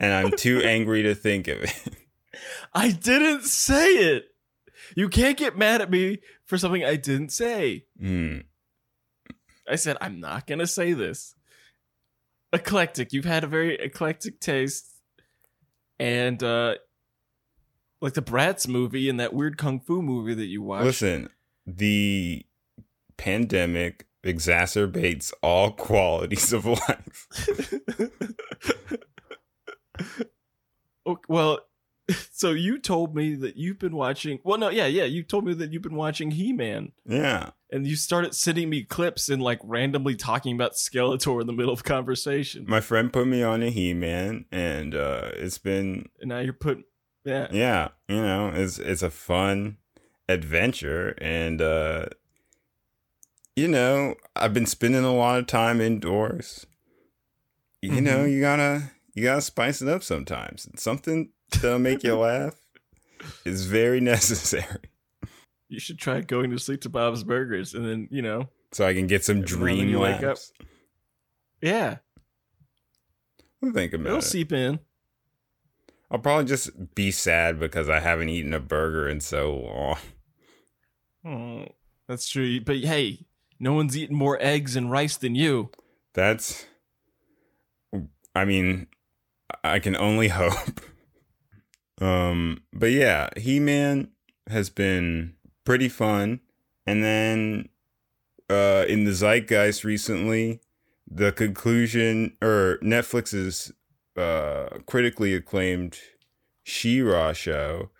And 0.00 0.12
I'm 0.12 0.32
too 0.32 0.60
angry 0.64 1.02
to 1.04 1.14
think 1.14 1.46
of 1.46 1.62
it. 1.62 1.96
I 2.74 2.90
didn't 2.90 3.44
say 3.44 3.86
it. 3.86 4.24
You 4.96 5.08
can't 5.08 5.38
get 5.38 5.56
mad 5.56 5.82
at 5.82 5.90
me 5.90 6.18
for 6.46 6.58
something 6.58 6.84
I 6.84 6.96
didn't 6.96 7.30
say. 7.30 7.84
Hmm. 7.98 8.38
I 9.68 9.76
said 9.76 9.96
I'm 10.00 10.20
not 10.20 10.46
gonna 10.46 10.66
say 10.66 10.92
this. 10.92 11.34
Eclectic. 12.52 13.12
You've 13.12 13.24
had 13.24 13.44
a 13.44 13.46
very 13.46 13.76
eclectic 13.76 14.40
taste, 14.40 14.88
and 15.98 16.42
uh 16.42 16.74
like 18.00 18.14
the 18.14 18.22
Bratz 18.22 18.66
movie 18.66 19.08
and 19.08 19.20
that 19.20 19.32
weird 19.34 19.58
kung 19.58 19.80
fu 19.80 20.02
movie 20.02 20.34
that 20.34 20.46
you 20.46 20.62
watched. 20.62 20.84
Listen, 20.84 21.28
the 21.66 22.44
pandemic 23.16 24.06
exacerbates 24.24 25.32
all 25.42 25.70
qualities 25.86 26.52
of 26.52 26.66
life. 26.66 27.28
Well, 31.28 31.58
so 32.32 32.50
you 32.50 32.78
told 32.78 33.14
me 33.14 33.34
that 33.36 33.56
you've 33.56 33.78
been 33.78 33.94
watching. 33.96 34.40
Well, 34.44 34.58
no, 34.58 34.68
yeah, 34.70 34.86
yeah. 34.86 35.04
You 35.04 35.22
told 35.22 35.44
me 35.44 35.54
that 35.54 35.72
you've 35.72 35.82
been 35.82 35.94
watching 35.94 36.30
He 36.32 36.52
Man, 36.52 36.92
Yeah. 37.06 37.50
and 37.70 37.86
you 37.86 37.96
started 37.96 38.34
sending 38.34 38.68
me 38.70 38.82
clips 38.84 39.28
and 39.28 39.42
like 39.42 39.60
randomly 39.62 40.16
talking 40.16 40.54
about 40.54 40.72
Skeletor 40.72 41.40
in 41.40 41.46
the 41.46 41.52
middle 41.52 41.72
of 41.72 41.84
conversation. 41.84 42.64
My 42.68 42.80
friend 42.80 43.12
put 43.12 43.26
me 43.26 43.42
on 43.42 43.62
a 43.62 43.70
He 43.70 43.94
Man, 43.94 44.46
and 44.50 44.94
uh, 44.94 45.30
it's 45.34 45.58
been 45.58 46.08
and 46.20 46.28
now 46.30 46.38
you're 46.40 46.52
putting, 46.52 46.84
yeah, 47.24 47.48
yeah, 47.52 47.88
you 48.08 48.16
know, 48.16 48.52
it's 48.54 48.78
it's 48.78 49.02
a 49.02 49.10
fun 49.10 49.76
adventure, 50.28 51.14
and 51.20 51.60
uh, 51.60 52.06
you 53.56 53.68
know, 53.68 54.14
I've 54.36 54.54
been 54.54 54.66
spending 54.66 55.04
a 55.04 55.14
lot 55.14 55.38
of 55.38 55.46
time 55.46 55.80
indoors. 55.80 56.66
You 57.82 58.00
know, 58.00 58.24
you 58.24 58.40
gotta 58.40 58.90
you 59.14 59.22
gotta 59.24 59.40
spice 59.40 59.80
it 59.82 59.88
up 59.88 60.02
sometimes. 60.02 60.68
Something 60.76 61.30
that'll 61.52 61.78
make 61.78 62.02
you 62.02 62.16
laugh 62.16 62.54
is 63.44 63.66
very 63.66 64.00
necessary, 64.00 64.90
you 65.68 65.78
should 65.80 65.98
try 65.98 66.20
going 66.20 66.50
to 66.50 66.58
sleep 66.58 66.80
to 66.82 66.88
Bob's 66.88 67.24
Burgers, 67.24 67.74
and 67.74 67.84
then 67.86 68.08
you 68.10 68.22
know, 68.22 68.48
so 68.72 68.86
I 68.86 68.94
can 68.94 69.06
get 69.06 69.24
some 69.24 69.42
dream 69.42 69.98
wake 69.98 70.22
up, 70.22 70.38
yeah, 71.60 71.98
I'll 73.62 73.72
think 73.72 73.92
about 73.92 74.06
it'll 74.06 74.18
it. 74.18 74.22
seep 74.22 74.52
in. 74.52 74.80
I'll 76.10 76.18
probably 76.18 76.46
just 76.46 76.94
be 76.94 77.12
sad 77.12 77.60
because 77.60 77.88
I 77.88 78.00
haven't 78.00 78.30
eaten 78.30 78.52
a 78.52 78.58
burger 78.60 79.08
in 79.08 79.20
so 79.20 79.54
long. 79.54 79.98
Oh, 81.24 81.66
that's 82.08 82.28
true. 82.28 82.60
But 82.60 82.78
hey, 82.78 83.26
no 83.60 83.74
one's 83.74 83.96
eating 83.96 84.16
more 84.16 84.36
eggs 84.40 84.74
and 84.74 84.90
rice 84.90 85.16
than 85.16 85.36
you. 85.36 85.70
That's, 86.14 86.66
I 88.34 88.44
mean, 88.44 88.88
I 89.62 89.78
can 89.78 89.94
only 89.94 90.28
hope. 90.40 90.80
Um, 92.00 92.62
but 92.72 92.90
yeah, 92.92 93.28
He 93.36 93.60
Man 93.60 94.10
has 94.48 94.70
been 94.70 95.34
pretty 95.64 95.88
fun, 95.88 96.40
and 96.86 97.04
then, 97.04 97.68
uh, 98.48 98.84
in 98.88 99.04
the 99.04 99.12
zeitgeist 99.12 99.84
recently, 99.84 100.60
the 101.10 101.32
conclusion 101.32 102.36
or 102.42 102.78
Netflix's 102.82 103.72
uh 104.16 104.78
critically 104.86 105.34
acclaimed 105.34 105.98
She-Ra 106.64 107.32
show 107.32 107.90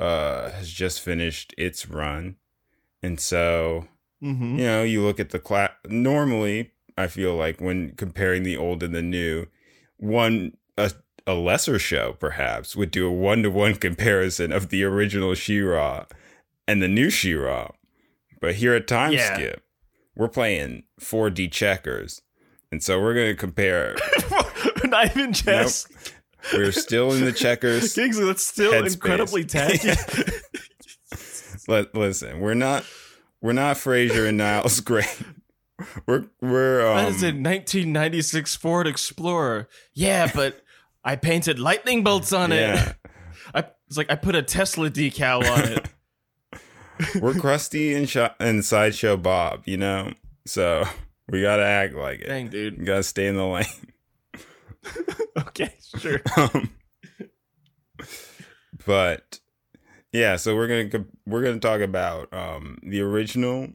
uh 0.00 0.50
has 0.50 0.70
just 0.70 1.00
finished 1.02 1.54
its 1.58 1.88
run, 1.88 2.36
and 3.02 3.20
so 3.20 3.86
Mm-hmm. 4.22 4.58
you 4.58 4.64
know, 4.64 4.82
you 4.82 5.02
look 5.02 5.20
at 5.20 5.30
the 5.30 5.38
class. 5.38 5.70
Normally, 5.86 6.72
I 6.96 7.06
feel 7.06 7.36
like 7.36 7.60
when 7.60 7.92
comparing 7.94 8.42
the 8.42 8.56
old 8.56 8.82
and 8.82 8.92
the 8.92 9.02
new, 9.02 9.46
one 9.96 10.56
a, 10.76 10.90
a 11.28 11.34
lesser 11.34 11.78
show 11.78 12.14
perhaps 12.18 12.74
would 12.74 12.90
do 12.90 13.06
a 13.06 13.12
one 13.12 13.42
to 13.42 13.50
one 13.50 13.74
comparison 13.74 14.50
of 14.50 14.70
the 14.70 14.82
original 14.82 15.34
She-Ra 15.34 16.06
and 16.66 16.82
the 16.82 16.88
new 16.88 17.10
She-Ra. 17.10 17.68
But 18.40 18.56
here 18.56 18.74
at 18.74 18.86
Time 18.88 19.12
Yeah. 19.12 19.34
Skip, 19.34 19.62
we're 20.16 20.28
playing 20.28 20.84
4D 21.00 21.52
checkers, 21.52 22.22
and 22.72 22.82
so 22.82 23.00
we're 23.00 23.14
going 23.14 23.28
to 23.30 23.36
compare. 23.36 23.94
Not 24.84 25.10
even 25.16 25.32
chess. 25.32 25.86
we're 26.54 26.72
still 26.72 27.12
in 27.12 27.24
the 27.24 27.32
checkers. 27.32 27.92
Kingsley, 27.94 28.24
that's 28.24 28.46
still 28.46 28.72
Headspace. 28.72 28.94
incredibly 28.94 29.44
tacky. 29.44 29.90
Let, 31.68 31.94
listen, 31.94 32.40
we're 32.40 32.54
not 32.54 32.84
we're 33.42 33.52
not 33.52 33.76
Frasier 33.76 34.26
and 34.28 34.38
Niles 34.38 34.80
Gray. 34.80 35.04
We're 36.06 36.24
we're 36.40 36.86
um, 36.88 36.96
that 36.96 37.08
is 37.08 37.22
a 37.22 37.26
1996 37.26 38.56
Ford 38.56 38.86
Explorer. 38.86 39.68
Yeah, 39.94 40.30
but 40.34 40.62
I 41.08 41.16
painted 41.16 41.58
lightning 41.58 42.04
bolts 42.04 42.34
on 42.34 42.50
yeah. 42.50 42.90
it. 42.90 42.96
I, 43.54 43.64
it's 43.86 43.96
like 43.96 44.12
I 44.12 44.14
put 44.14 44.34
a 44.34 44.42
Tesla 44.42 44.90
decal 44.90 45.42
on 45.50 45.72
it. 45.72 45.88
we're 47.22 47.32
Krusty 47.32 47.96
and, 47.96 48.06
sh- 48.06 48.34
and 48.38 48.62
sideshow 48.62 49.16
Bob, 49.16 49.62
you 49.64 49.78
know. 49.78 50.12
So 50.46 50.84
we 51.26 51.40
gotta 51.40 51.64
act 51.64 51.94
like 51.94 52.20
it. 52.20 52.26
Dang, 52.26 52.48
dude. 52.48 52.76
You 52.76 52.84
gotta 52.84 53.02
stay 53.02 53.26
in 53.26 53.36
the 53.36 53.46
lane. 53.46 53.64
Okay, 55.36 55.72
sure. 55.98 56.20
Um, 56.36 56.70
but 58.86 59.38
yeah, 60.12 60.36
so 60.36 60.56
we're 60.56 60.88
gonna 60.88 61.04
we're 61.26 61.42
gonna 61.42 61.60
talk 61.60 61.80
about 61.80 62.32
um, 62.32 62.78
the 62.82 63.00
original 63.02 63.68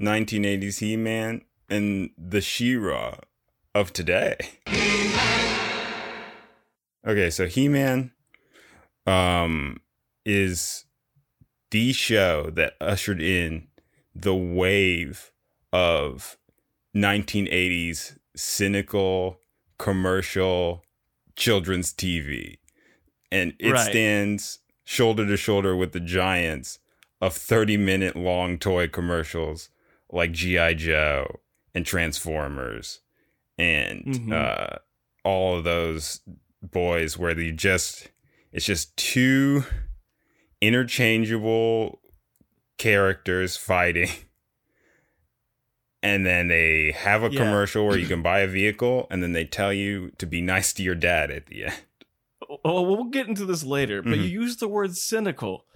1980s 0.00 0.80
He-Man 0.80 1.42
and 1.70 2.10
the 2.18 2.40
She-Ra 2.40 3.18
of 3.74 3.92
today. 3.92 4.36
Okay, 7.06 7.30
so 7.30 7.46
He-Man 7.46 8.10
um, 9.06 9.80
is 10.24 10.84
the 11.70 11.92
show 11.92 12.50
that 12.50 12.74
ushered 12.80 13.22
in 13.22 13.68
the 14.14 14.34
wave 14.34 15.30
of 15.72 16.36
1980s 16.96 18.18
cynical 18.34 19.38
commercial 19.78 20.82
children's 21.36 21.92
TV. 21.92 22.58
And 23.30 23.54
it 23.58 23.72
Right. 23.72 23.90
stands 23.90 24.60
shoulder 24.84 25.26
to 25.26 25.36
shoulder 25.36 25.76
with 25.76 25.92
the 25.92 26.00
giants 26.00 26.78
of 27.20 27.34
30 27.34 27.76
minute 27.76 28.16
long 28.16 28.58
toy 28.58 28.88
commercials 28.88 29.68
like 30.10 30.32
G.I. 30.32 30.74
Joe 30.74 31.40
and 31.74 31.84
Transformers 31.84 33.00
and 33.58 34.04
Mhm. 34.04 34.32
uh, 34.32 34.78
all 35.24 35.58
of 35.58 35.64
those 35.64 36.20
boys 36.70 37.16
where 37.18 37.38
you 37.38 37.52
just, 37.52 38.10
it's 38.52 38.66
just 38.66 38.96
two 38.96 39.64
interchangeable 40.60 42.00
characters 42.78 43.56
fighting. 43.56 44.08
And 46.02 46.24
then 46.24 46.46
they 46.48 46.92
have 46.92 47.24
a 47.24 47.30
Yeah. 47.30 47.38
commercial 47.40 47.86
where 47.86 47.98
you 47.98 48.06
can 48.06 48.22
buy 48.22 48.40
a 48.40 48.46
vehicle, 48.46 49.08
and 49.10 49.22
then 49.22 49.32
they 49.32 49.44
tell 49.44 49.72
you 49.72 50.12
to 50.18 50.26
be 50.26 50.40
nice 50.40 50.72
to 50.74 50.82
your 50.82 50.94
dad 50.94 51.30
at 51.30 51.46
the 51.46 51.64
end. 51.64 51.74
Well, 52.64 52.86
we'll 52.86 53.04
get 53.04 53.26
into 53.26 53.44
this 53.44 53.64
later, 53.64 54.02
but 54.02 54.12
Mhm. 54.12 54.22
you 54.28 54.42
used 54.42 54.60
the 54.60 54.68
word 54.68 54.96
cynical. 54.96 55.66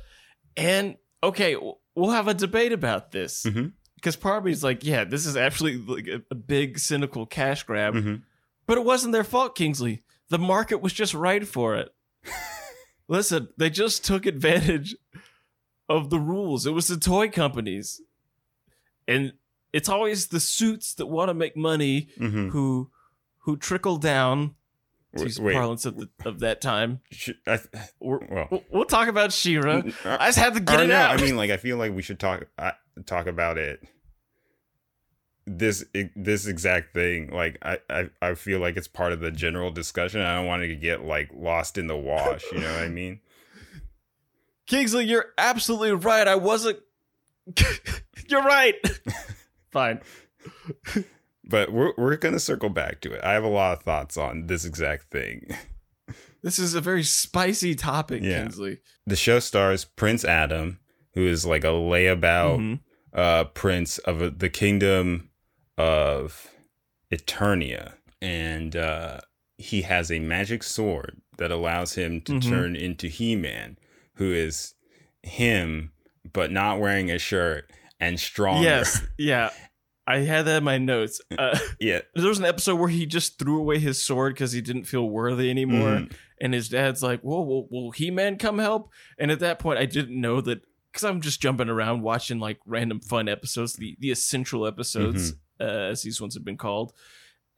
And 0.56 0.98
okay, 1.22 1.56
we'll 1.96 2.10
have 2.10 2.28
a 2.28 2.34
debate 2.34 2.72
about 2.72 3.10
this. 3.10 3.44
Mhm. 3.44 3.72
Because 3.96 4.14
part 4.14 4.46
of 4.46 4.62
like, 4.62 4.84
yeah, 4.84 5.02
this 5.04 5.26
is 5.26 5.36
actually 5.36 5.76
like 5.78 6.06
a, 6.30 6.34
big 6.34 6.78
cynical 6.78 7.26
cash 7.26 7.64
grab. 7.64 7.94
Mhm. 7.94 8.22
But 8.66 8.78
it 8.78 8.84
wasn't 8.84 9.12
their 9.12 9.24
fault, 9.24 9.56
Kingsley. 9.56 10.02
The 10.30 10.38
market 10.38 10.80
was 10.80 10.92
just 10.92 11.12
right 11.14 11.46
for 11.46 11.76
it. 11.76 11.94
Listen, 13.08 13.48
they 13.56 13.70
just 13.70 14.04
took 14.04 14.26
advantage 14.26 14.96
of 15.88 16.10
the 16.10 16.18
rules. 16.20 16.66
It 16.66 16.70
was 16.72 16.86
the 16.88 16.96
toy 16.96 17.28
companies. 17.28 18.00
And 19.08 19.32
it's 19.72 19.88
always 19.88 20.28
the 20.28 20.40
suits 20.40 20.94
that 20.94 21.06
want 21.06 21.28
to 21.28 21.34
make 21.34 21.56
money 21.56 22.08
Mhm. 22.18 22.50
who 22.50 22.90
who 23.44 23.56
trickle 23.56 23.96
down 23.96 24.54
to 25.16 25.24
use 25.24 25.40
Wait, 25.40 25.54
parlance 25.54 25.84
of, 25.86 25.96
the, 25.96 26.08
of 26.24 26.40
that 26.40 26.60
time. 26.60 27.00
sh- 27.10 27.30
I, 27.46 27.58
well, 27.98 28.20
we'll, 28.50 28.64
we'll 28.70 28.84
talk 28.84 29.08
about 29.08 29.32
She-Ra. 29.32 29.78
uh, 30.04 30.16
I 30.20 30.28
just 30.28 30.38
had 30.38 30.54
to 30.54 30.60
get 30.60 30.78
it 30.80 30.88
no, 30.88 30.94
out. 30.94 31.18
I 31.18 31.22
mean, 31.22 31.36
like, 31.38 31.50
I 31.50 31.56
feel 31.56 31.78
like 31.78 31.92
we 31.94 32.02
should 32.02 32.20
talk 32.20 32.46
uh, 32.58 32.72
talk 33.06 33.26
about 33.26 33.58
it. 33.58 33.80
This 35.52 35.84
this 36.14 36.46
exact 36.46 36.94
thing, 36.94 37.30
like, 37.32 37.58
I, 37.62 37.78
I 37.90 38.10
I 38.22 38.34
feel 38.34 38.60
like 38.60 38.76
it's 38.76 38.86
part 38.86 39.12
of 39.12 39.18
the 39.18 39.32
general 39.32 39.72
discussion. 39.72 40.20
I 40.20 40.36
don't 40.36 40.46
want 40.46 40.62
to 40.62 40.76
get 40.76 41.02
like 41.04 41.28
lost 41.34 41.76
in 41.76 41.88
the 41.88 41.96
wash. 41.96 42.44
You 42.52 42.60
know 42.60 42.72
what 42.72 42.82
I 42.84 42.88
mean? 43.00 43.20
Kingsley, 44.68 45.06
you're 45.06 45.32
absolutely 45.38 45.92
right. 45.92 46.28
I 46.28 46.36
wasn't. 46.36 46.78
you're 48.28 48.44
right. 48.44 48.74
Fine. 49.72 50.00
But 51.44 51.72
we're 51.72 51.92
we're 51.98 52.16
gonna 52.16 52.38
circle 52.38 52.68
back 52.70 53.00
to 53.00 53.12
it. 53.12 53.20
I 53.24 53.32
have 53.32 53.42
a 53.44 53.48
lot 53.48 53.76
of 53.78 53.82
thoughts 53.82 54.16
on 54.16 54.46
this 54.46 54.64
exact 54.64 55.10
thing. 55.10 55.48
This 56.42 56.58
is 56.60 56.74
a 56.74 56.80
very 56.80 57.02
spicy 57.02 57.74
topic, 57.74 58.22
Yeah. 58.22 58.42
Kingsley. 58.42 58.78
The 59.06 59.16
show 59.16 59.40
stars 59.40 59.84
Prince 59.84 60.24
Adam, 60.24 60.78
who 61.14 61.26
is 61.26 61.44
like 61.44 61.64
a 61.64 61.68
layabout 61.68 62.58
Mhm. 62.60 62.80
uh, 63.12 63.44
prince 63.44 63.98
of 63.98 64.38
the 64.38 64.48
kingdom 64.48 65.29
of 65.80 66.50
Eternia, 67.12 67.94
and 68.20 68.76
uh, 68.76 69.20
he 69.58 69.82
has 69.82 70.10
a 70.10 70.18
magic 70.18 70.62
sword 70.62 71.20
that 71.38 71.50
allows 71.50 71.94
him 71.94 72.20
to 72.22 72.32
Mhm. 72.32 72.42
turn 72.48 72.76
into 72.76 73.08
He-Man, 73.08 73.78
who 74.16 74.32
is 74.32 74.74
him 75.22 75.92
but 76.32 76.52
not 76.52 76.78
wearing 76.78 77.10
a 77.10 77.18
shirt 77.18 77.70
and 77.98 78.20
stronger. 78.20 78.62
Yes, 78.62 79.00
yeah. 79.18 79.50
I 80.06 80.18
had 80.18 80.44
that 80.46 80.58
in 80.58 80.64
my 80.64 80.76
notes. 80.78 81.20
Uh, 81.38 81.58
Yeah. 81.80 82.00
there 82.14 82.28
was 82.28 82.38
an 82.38 82.44
episode 82.44 82.76
where 82.76 82.88
he 82.90 83.06
just 83.06 83.38
threw 83.38 83.58
away 83.58 83.78
his 83.78 84.04
sword 84.04 84.34
because 84.34 84.52
he 84.52 84.60
didn't 84.60 84.84
feel 84.84 85.08
worthy 85.08 85.48
anymore, 85.50 85.96
Mhm. 86.00 86.12
and 86.40 86.52
his 86.54 86.68
dad's 86.68 87.02
like, 87.02 87.20
"Whoa, 87.22 87.40
will, 87.42 87.68
will 87.70 87.90
He 87.92 88.10
Man 88.10 88.36
come 88.36 88.58
help?" 88.58 88.90
And 89.18 89.30
at 89.30 89.40
that 89.40 89.58
point, 89.58 89.78
I 89.78 89.86
didn't 89.86 90.20
know 90.20 90.40
that 90.42 90.60
because 90.92 91.04
I'm 91.04 91.20
just 91.22 91.40
jumping 91.40 91.68
around 91.70 92.02
watching 92.02 92.38
like 92.38 92.58
random 92.66 93.00
fun 93.00 93.28
episodes, 93.28 93.74
the 93.74 93.96
the 93.98 94.10
essential 94.10 94.66
episodes, 94.66 95.34
uh, 95.60 95.90
as 95.90 96.02
these 96.02 96.20
ones 96.20 96.34
have 96.34 96.44
been 96.44 96.56
called. 96.56 96.92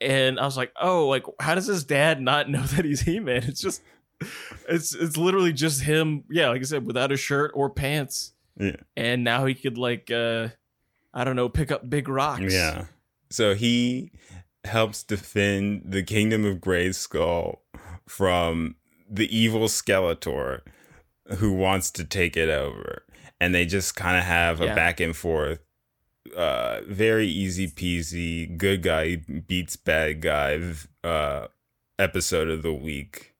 And 0.00 0.40
I 0.40 0.44
was 0.44 0.56
like, 0.56 0.72
"Oh, 0.80 1.06
like 1.08 1.24
how 1.40 1.54
does 1.54 1.66
his 1.66 1.84
dad 1.84 2.20
not 2.20 2.48
know 2.50 2.62
that 2.74 2.84
he's 2.84 3.00
He 3.02 3.20
Man?" 3.20 3.44
It's 3.44 3.60
just, 3.60 3.82
it's 4.68 4.94
it's 4.94 5.16
literally 5.16 5.52
just 5.52 5.82
him. 5.82 6.24
Yeah, 6.30 6.48
like 6.48 6.60
I 6.60 6.64
said, 6.64 6.86
without 6.86 7.12
a 7.12 7.16
shirt 7.16 7.52
or 7.54 7.70
pants, 7.70 8.32
Yeah. 8.58 8.76
and 8.96 9.22
now 9.24 9.46
he 9.46 9.54
could 9.54 9.78
like, 9.78 10.10
uh 10.10 10.48
I 11.14 11.24
don't 11.24 11.36
know, 11.36 11.48
pick 11.48 11.70
up 11.70 11.88
big 11.88 12.08
rocks. 12.08 12.52
Yeah. 12.52 12.86
So 13.30 13.54
he 13.54 14.10
helps 14.64 15.02
defend 15.02 15.82
the 15.86 16.02
kingdom 16.02 16.44
of 16.44 16.58
Grayskull 16.58 17.58
from 18.08 18.76
the 19.10 19.34
evil 19.36 19.66
Skeletor 19.68 20.60
who 21.38 21.52
wants 21.52 21.90
to 21.92 22.04
take 22.04 22.36
it 22.36 22.48
over. 22.48 23.04
And 23.40 23.54
they 23.54 23.66
just 23.66 23.94
kind 23.96 24.16
of 24.16 24.24
have 24.24 24.60
a 24.60 24.66
Yeah. 24.66 24.74
back 24.74 25.00
and 25.00 25.14
forth, 25.16 25.58
uh, 26.36 26.80
very 26.86 27.26
easy 27.28 27.68
peasy, 27.68 28.56
good 28.56 28.82
guy 28.82 29.16
beats 29.46 29.76
bad 29.76 30.20
guy 30.20 30.60
uh, 31.04 31.48
episode 31.98 32.48
of 32.48 32.62
the 32.62 32.72
week 32.72 33.34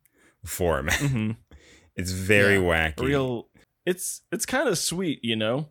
format. 0.45 0.99
Mhm. 1.01 1.37
It's 1.95 2.11
very 2.13 2.55
Yeah. 2.55 2.61
wacky. 2.93 3.01
real 3.05 3.49
it's 3.85 4.23
it's 4.33 4.47
kind 4.47 4.67
of 4.67 4.79
sweet 4.79 5.21
you 5.23 5.37
know 5.37 5.69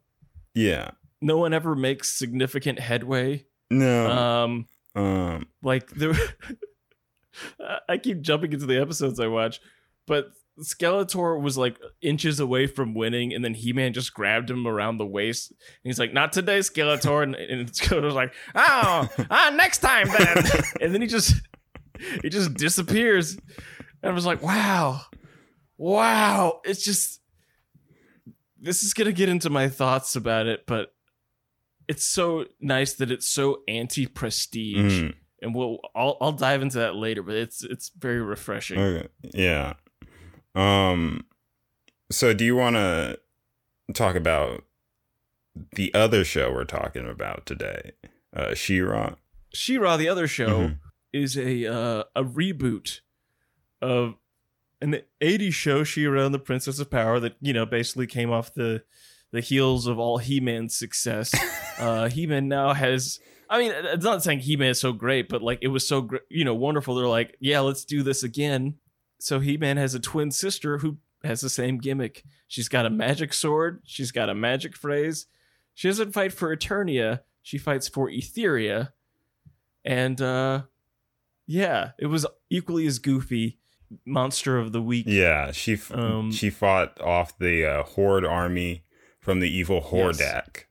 yeah. 0.54 0.92
no 1.20 1.38
one 1.40 1.52
ever 1.52 1.76
makes 1.76 2.14
significant 2.14 2.78
headway 2.78 3.44
No. 3.72 4.08
um 4.12 4.68
um. 4.96 5.48
like 5.64 5.90
there 5.96 6.14
i 7.90 7.98
keep 7.98 8.22
jumping 8.22 8.54
into 8.54 8.68
the 8.68 8.80
episodes 8.80 9.20
i 9.20 9.26
watch 9.26 9.60
but 10.06 10.32
skeletor 10.60 11.42
was 11.42 11.58
like 11.58 11.80
inches 12.02 12.40
away 12.40 12.68
from 12.68 12.94
winning 12.94 13.34
and 13.34 13.44
then 13.44 13.54
he-man 13.54 13.94
just 13.94 14.14
grabbed 14.14 14.50
him 14.50 14.68
around 14.68 14.98
the 14.98 15.06
waist 15.06 15.52
and 15.52 15.58
he's 15.84 16.00
like 16.00 16.14
not 16.14 16.34
today 16.34 16.60
skeletor 16.60 17.24
and, 17.24 17.36
and 17.36 17.72
skeletor's 17.72 18.14
like 18.14 18.34
oh 18.56 19.08
ah, 19.30 19.52
next 19.56 19.80
time 19.80 20.08
then 20.08 20.44
and 20.82 20.94
then 20.94 21.02
he 21.02 21.08
just 21.08 21.36
he 22.22 22.30
just 22.30 22.54
disappears 22.56 23.38
and 24.04 24.12
i 24.12 24.12
was 24.12 24.26
like 24.26 24.42
wow 24.42 25.02
wow 25.78 26.60
it's 26.66 26.84
just 26.84 27.22
this 28.60 28.84
is 28.84 28.94
gonna 28.94 29.12
get 29.12 29.30
into 29.30 29.50
my 29.50 29.70
thoughts 29.70 30.16
about 30.16 30.48
it 30.48 30.66
but 30.68 30.94
it's 31.88 32.06
so 32.06 32.46
nice 32.60 32.94
that 32.94 33.10
it's 33.10 33.28
so 33.28 33.62
anti-prestige 33.68 35.02
mm. 35.02 35.14
and 35.42 35.56
we'll 35.56 35.80
I'll, 35.96 36.18
I'll 36.22 36.32
dive 36.34 36.62
into 36.62 36.78
that 36.80 36.96
later 36.96 37.24
but 37.24 37.36
it's 37.36 37.64
it's 37.64 37.90
very 37.98 38.22
refreshing 38.22 38.80
Okay. 38.80 39.08
Yeah. 39.34 39.74
Um 40.56 41.26
so 42.12 42.34
do 42.34 42.44
you 42.44 42.56
want 42.56 42.76
to 42.76 43.20
talk 43.94 44.16
about 44.16 44.64
the 45.76 45.94
other 45.94 46.24
show 46.24 46.52
we're 46.52 46.66
talking 46.66 47.08
about 47.08 47.46
today? 47.46 47.92
Uh 48.36 48.54
She-Ra? 48.54 49.16
She-Ra 49.54 49.98
the 49.98 50.10
other 50.10 50.28
show 50.28 50.48
Mhm. 50.70 50.78
is 51.14 51.38
a 51.38 51.66
uh, 51.66 52.04
a 52.16 52.24
reboot 52.24 53.00
of 53.82 54.16
an 54.82 55.02
80s 55.22 55.54
show 55.54 55.84
She-Ra 55.84 56.26
and 56.26 56.34
the 56.34 56.40
Princess 56.40 56.80
of 56.80 56.90
Power 56.90 57.20
that 57.20 57.36
you 57.42 57.54
know 57.54 57.66
basically 57.66 58.08
came 58.08 58.32
off 58.32 58.54
the 58.54 58.84
the 59.32 59.42
heels 59.42 59.88
of 59.88 59.98
all 60.00 60.18
He-Man's 60.18 60.76
success 60.78 61.34
uh 61.80 62.10
He-Man 62.10 62.48
now 62.48 62.74
has 62.74 63.20
I 63.50 63.60
mean 63.60 63.72
it's 63.76 64.04
not 64.06 64.24
saying 64.24 64.40
He-Man 64.40 64.70
is 64.72 64.80
so 64.80 64.92
great 64.94 65.30
but 65.30 65.42
like 65.42 65.60
it 65.62 65.68
was 65.70 65.88
so 65.88 66.02
gr- 66.02 66.18
you 66.30 66.44
know 66.46 66.56
wonderful 66.56 66.96
they're 66.96 67.08
like 67.08 67.36
yeah 67.40 67.60
let's 67.62 67.86
do 67.86 68.04
this 68.04 68.24
again 68.24 68.76
so 69.22 69.40
He-Man 69.40 69.78
has 69.78 69.94
a 69.94 70.00
twin 70.00 70.32
sister 70.32 70.80
who 70.80 70.98
has 71.24 71.42
the 71.42 71.50
same 71.50 71.78
gimmick. 71.78 72.24
She's 72.48 72.68
got 72.70 72.86
a 72.86 72.90
magic 72.90 73.34
sword. 73.34 73.82
She's 73.86 74.12
got 74.12 74.30
a 74.30 74.36
magic 74.36 74.76
phrase. 74.76 75.28
She 75.74 75.88
doesn't 75.88 76.12
fight 76.14 76.34
for 76.34 76.56
Eternia. 76.56 77.22
She 77.42 77.58
fights 77.58 77.88
for 77.88 78.10
Etheria. 78.10 78.90
And 79.86 80.22
uh 80.22 80.64
yeah 81.48 81.92
it 82.00 82.06
was 82.08 82.26
equally 82.50 82.86
as 82.88 83.00
goofy 83.00 83.58
monster 84.06 84.58
of 84.58 84.72
the 84.72 84.82
week. 84.82 85.06
Yeah, 85.08 85.52
she 85.52 85.74
f- 85.74 85.92
Um, 85.94 86.32
she 86.32 86.50
fought 86.50 87.00
off 87.02 87.38
the 87.38 87.66
uh, 87.66 87.84
Horde 87.84 88.26
army 88.26 88.84
from 89.20 89.40
the 89.42 89.50
evil 89.50 89.82
Hordak, 89.82 90.64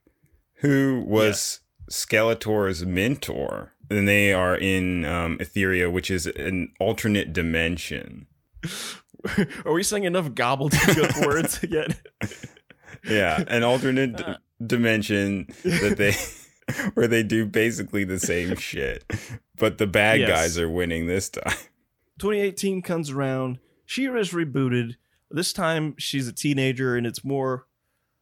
who 0.55 1.03
was 1.05 1.59
Skeletor's 1.89 2.85
mentor. 2.85 3.73
And 3.91 4.07
they 4.07 4.33
are 4.33 4.55
in 4.55 5.03
um, 5.05 5.37
Etheria, 5.39 5.91
which 5.91 6.09
is 6.09 6.25
an 6.25 6.71
alternate 6.79 7.31
dimension. 7.33 8.25
are 9.65 9.73
we 9.73 9.83
saying 9.83 10.03
enough 10.05 10.29
gobbledygook 10.29 11.25
words 11.27 11.61
again 11.63 11.95
Yeah, 13.09 13.43
an 13.47 13.63
alternate 13.63 14.15
d- 14.17 14.23
Uh. 14.23 14.35
dimension 14.65 15.47
that 15.63 15.95
they 15.97 16.13
where 16.93 17.07
they 17.07 17.23
do 17.23 17.45
basically 17.45 18.03
the 18.03 18.19
same 18.19 18.55
shit, 18.55 19.03
but 19.57 19.77
the 19.77 19.87
bad 19.87 20.19
Yes. 20.19 20.29
guys 20.29 20.59
are 20.59 20.69
winning 20.69 21.07
this 21.07 21.29
time. 21.29 21.57
2018 22.19 22.81
comes 22.81 23.09
around. 23.09 23.57
She-Ra's 23.85 24.29
rebooted. 24.31 24.95
This 25.31 25.51
time 25.53 25.95
she's 25.97 26.27
a 26.27 26.33
teenager 26.33 26.95
and 26.95 27.07
it's 27.07 27.23
more 27.23 27.65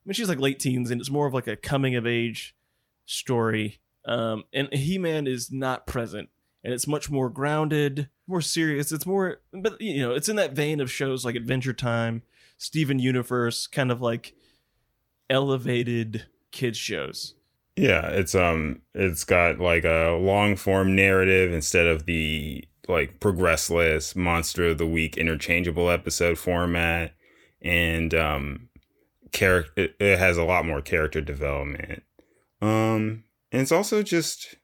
I 0.06 0.10
mean 0.10 0.14
she's 0.14 0.30
like 0.30 0.40
late 0.40 0.60
teens 0.60 0.90
and 0.92 1.02
it's 1.02 1.10
more 1.12 1.28
of 1.28 1.34
like 1.34 1.48
a 1.48 1.56
coming 1.58 1.96
of 1.96 2.08
age 2.08 2.56
story. 3.06 3.80
Um 4.06 4.44
and 4.54 4.74
He-Man 4.74 5.28
is 5.28 5.52
not 5.52 5.86
present 5.88 6.30
and 6.64 6.74
it's 6.74 6.88
much 6.88 7.10
more 7.10 7.30
grounded, 7.30 8.10
more 8.28 8.42
serious. 8.42 8.92
It's 8.92 9.06
more 9.06 9.42
but 9.54 9.80
you 9.82 10.00
know, 10.02 10.14
it's 10.14 10.30
in 10.30 10.36
that 10.38 10.54
vein 10.54 10.80
of 10.80 10.92
shows 10.92 11.26
like 11.26 11.36
Adventure 11.36 11.74
Time, 11.74 12.24
Steven 12.58 13.00
Universe, 13.00 13.68
kind 13.68 13.92
of 13.92 14.02
like 14.02 14.34
elevated 15.30 16.26
kids 16.52 16.78
shows. 16.78 17.36
Yeah, 17.76 18.08
it's 18.08 18.36
um 18.36 18.82
it's 18.94 19.24
got 19.24 19.60
like 19.60 19.86
a 19.86 20.18
long 20.20 20.56
form 20.56 20.96
narrative 20.96 21.54
instead 21.54 21.88
of 21.88 22.06
the 22.06 22.66
like 22.88 23.20
progressless 23.20 24.16
monster 24.16 24.66
of 24.66 24.80
the 24.80 24.88
week 24.88 25.16
interchangeable 25.16 25.90
episode 25.90 26.38
format 26.38 27.14
and 27.62 28.14
um 28.14 28.70
character 29.32 29.72
it, 29.76 29.96
it 30.00 30.18
has 30.18 30.38
a 30.38 30.44
lot 30.44 30.66
more 30.66 30.82
character 30.82 31.22
development. 31.22 32.04
Um 32.62 33.24
and 33.52 33.62
it's 33.62 33.72
also 33.72 34.04
just 34.04 34.56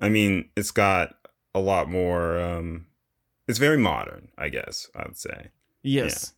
I 0.00 0.08
mean, 0.08 0.50
it's 0.56 0.70
got 0.70 1.14
a 1.58 1.60
lot 1.60 1.90
more 1.90 2.38
um 2.40 2.86
it's 3.46 3.58
very 3.58 3.78
modern, 3.78 4.28
I 4.38 4.48
guess, 4.50 4.88
I 4.94 5.04
would 5.06 5.16
say. 5.18 5.48
Yes. 5.82 6.34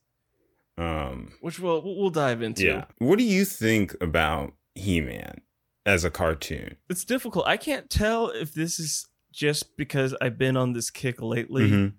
Um 0.79 1.33
Which 1.41 1.59
we'll 1.61 1.83
we'll 1.83 2.11
dive 2.11 2.43
into. 2.43 2.65
yeah. 2.65 2.85
What 2.99 3.19
do 3.19 3.25
you 3.25 3.45
think 3.45 3.95
about 4.01 4.53
He-Man 4.75 5.41
as 5.87 6.05
a 6.05 6.11
cartoon? 6.11 6.77
it's 6.89 7.05
difficult. 7.05 7.47
I 7.47 7.57
can't 7.57 7.91
tell 7.91 8.29
if 8.31 8.55
this 8.55 8.79
is 8.79 9.07
just 9.33 9.77
because 9.77 10.15
I've 10.21 10.39
been 10.39 10.57
on 10.57 10.73
this 10.73 10.91
kick 10.91 11.21
lately 11.23 11.71
Mhm. 11.71 11.93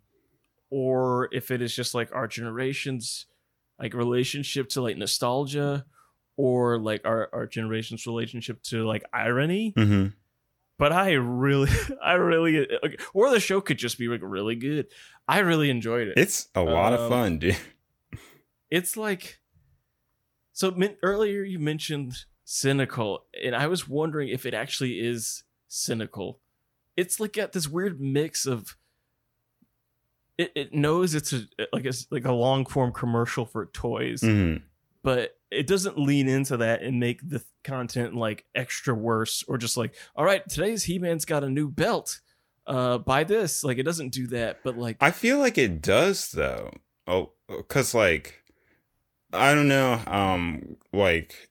or 0.69 1.29
if 1.31 1.51
it 1.51 1.61
is 1.61 1.75
just 1.75 1.93
like 1.93 2.13
our 2.13 2.27
generation's 2.27 3.25
like 3.79 3.93
relationship 3.93 4.69
to 4.69 4.81
like 4.81 4.97
nostalgia 4.97 5.85
or 6.37 6.77
like 6.77 7.01
our, 7.05 7.29
our 7.33 7.45
generation's 7.47 8.05
relationship 8.07 8.61
to 8.63 8.85
like 8.87 9.03
irony. 9.13 9.73
Mhm. 9.77 10.13
But 10.81 10.91
I 10.91 11.11
really, 11.11 11.69
I 12.03 12.13
really, 12.13 12.67
or 13.13 13.29
the 13.29 13.39
show 13.39 13.61
could 13.61 13.77
just 13.77 13.99
be 13.99 14.07
like 14.07 14.21
really 14.23 14.55
good. 14.55 14.87
I 15.27 15.39
really 15.39 15.69
enjoyed 15.69 16.07
it. 16.07 16.17
It's 16.17 16.47
a 16.55 16.63
lot 16.63 16.91
of 16.93 17.01
Um, 17.01 17.09
fun, 17.09 17.37
dude. 17.37 17.55
it's 18.71 18.97
like 18.97 19.39
so 20.53 20.75
earlier 21.03 21.43
you 21.43 21.59
mentioned 21.59 22.13
cynical 22.45 23.25
and 23.43 23.55
i 23.55 23.67
was 23.67 23.87
wondering 23.87 24.29
if 24.29 24.45
it 24.45 24.53
actually 24.53 24.99
is 24.99 25.43
cynical 25.67 26.39
it's 26.97 27.19
like 27.19 27.33
got 27.33 27.51
this 27.53 27.67
weird 27.67 28.01
mix 28.01 28.45
of 28.45 28.75
it, 30.37 30.51
it 30.55 30.73
knows 30.73 31.13
it's 31.15 31.31
a 31.31 31.41
like 31.71 31.85
a 31.85 31.93
like 32.09 32.25
a 32.25 32.31
long 32.33 32.65
form 32.65 32.91
commercial 32.91 33.45
for 33.45 33.67
toys 33.67 34.21
Mhm. 34.21 34.63
But 35.03 35.31
it 35.49 35.67
doesn't 35.67 35.97
lean 35.99 36.27
into 36.27 36.57
that 36.57 36.81
and 36.81 36.99
make 36.99 37.27
the 37.27 37.43
content 37.63 38.15
like 38.15 38.45
extra 38.55 38.93
worse 38.93 39.43
or 39.47 39.57
just 39.57 39.77
like 39.77 39.93
all 40.15 40.25
right 40.25 40.47
today's 40.49 40.83
he-man's 40.83 41.25
got 41.25 41.43
a 41.43 41.49
new 41.49 41.69
belt 41.69 42.21
uh 42.67 42.97
buy 42.97 43.23
this 43.23 43.63
like 43.63 43.77
it 43.77 43.83
doesn't 43.83 44.09
do 44.09 44.27
that 44.27 44.59
but 44.63 44.77
like 44.77 44.97
I 45.01 45.11
feel 45.11 45.39
like 45.39 45.57
it 45.57 45.81
does 45.81 46.31
though. 46.31 46.71
Oh, 47.07 47.33
cuz 47.67 47.93
like 47.93 48.43
I 49.33 49.53
don't 49.55 49.67
know 49.67 49.99
um 50.07 50.77
like 50.93 51.49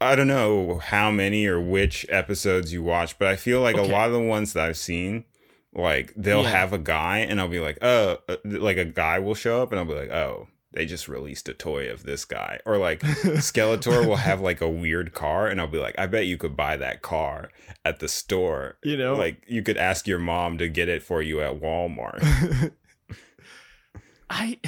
I 0.00 0.14
don't 0.16 0.28
know 0.28 0.78
how 0.78 1.10
many 1.10 1.46
or 1.46 1.60
which 1.60 2.04
episodes 2.10 2.72
you 2.72 2.82
watch, 2.82 3.18
but 3.18 3.28
I 3.28 3.36
feel 3.36 3.60
like 3.60 3.76
Okay. 3.76 3.88
a 3.88 3.92
lot 3.92 4.08
of 4.08 4.12
the 4.12 4.20
ones 4.20 4.52
that 4.52 4.64
I've 4.68 4.76
seen 4.76 5.24
like 5.72 6.12
they'll 6.16 6.42
Yeah. 6.42 6.50
have 6.50 6.72
a 6.72 6.78
guy 6.78 7.18
and 7.18 7.40
I'll 7.40 7.48
be 7.48 7.60
like, 7.60 7.78
"Oh, 7.82 8.18
uh, 8.28 8.36
like 8.44 8.76
a 8.76 8.84
guy 8.84 9.18
will 9.18 9.34
show 9.34 9.62
up 9.62 9.72
and 9.72 9.78
I'll 9.78 9.86
be 9.86 9.94
like, 9.94 10.10
"Oh, 10.10 10.48
they 10.74 10.86
just 10.86 11.08
released 11.08 11.48
a 11.48 11.54
toy 11.54 11.88
of 11.88 12.02
this 12.02 12.24
guy. 12.24 12.58
Or 12.66 12.76
like 12.76 13.00
Skeletor 13.00 14.06
will 14.06 14.16
have 14.16 14.40
like 14.40 14.60
a 14.60 14.68
weird 14.68 15.14
car, 15.14 15.46
and 15.46 15.60
I'll 15.60 15.66
be 15.66 15.78
like, 15.78 15.94
I 15.98 16.06
bet 16.06 16.26
you 16.26 16.36
could 16.36 16.56
buy 16.56 16.76
that 16.76 17.00
car 17.00 17.50
at 17.84 18.00
the 18.00 18.08
store. 18.08 18.76
You 18.82 18.96
know? 18.96 19.14
like 19.14 19.44
you 19.46 19.62
could 19.62 19.76
ask 19.76 20.06
your 20.06 20.18
mom 20.18 20.58
to 20.58 20.68
get 20.68 20.88
it 20.88 21.02
for 21.02 21.22
you 21.22 21.40
at 21.40 21.60
Walmart. 21.60 22.72
I, 24.30 24.58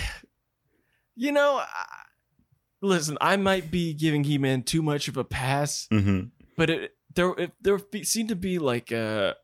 you 1.17 1.33
know, 1.33 1.57
I, 1.57 1.87
listen, 2.81 3.19
I 3.21 3.37
might 3.37 3.71
be 3.71 3.93
giving 3.93 4.25
He 4.25 4.39
Man 4.39 4.63
too 4.63 4.83
much 4.83 5.09
of 5.09 5.17
a 5.17 5.25
pass, 5.25 5.89
hmm 5.91 6.25
but 6.57 6.71
it 6.71 6.97
there 7.15 7.31
it, 7.37 7.53
there 7.61 7.79
be, 7.79 8.05
seemed 8.05 8.29
to 8.29 8.37
be 8.37 8.59
like 8.59 8.93
a, 8.93 9.35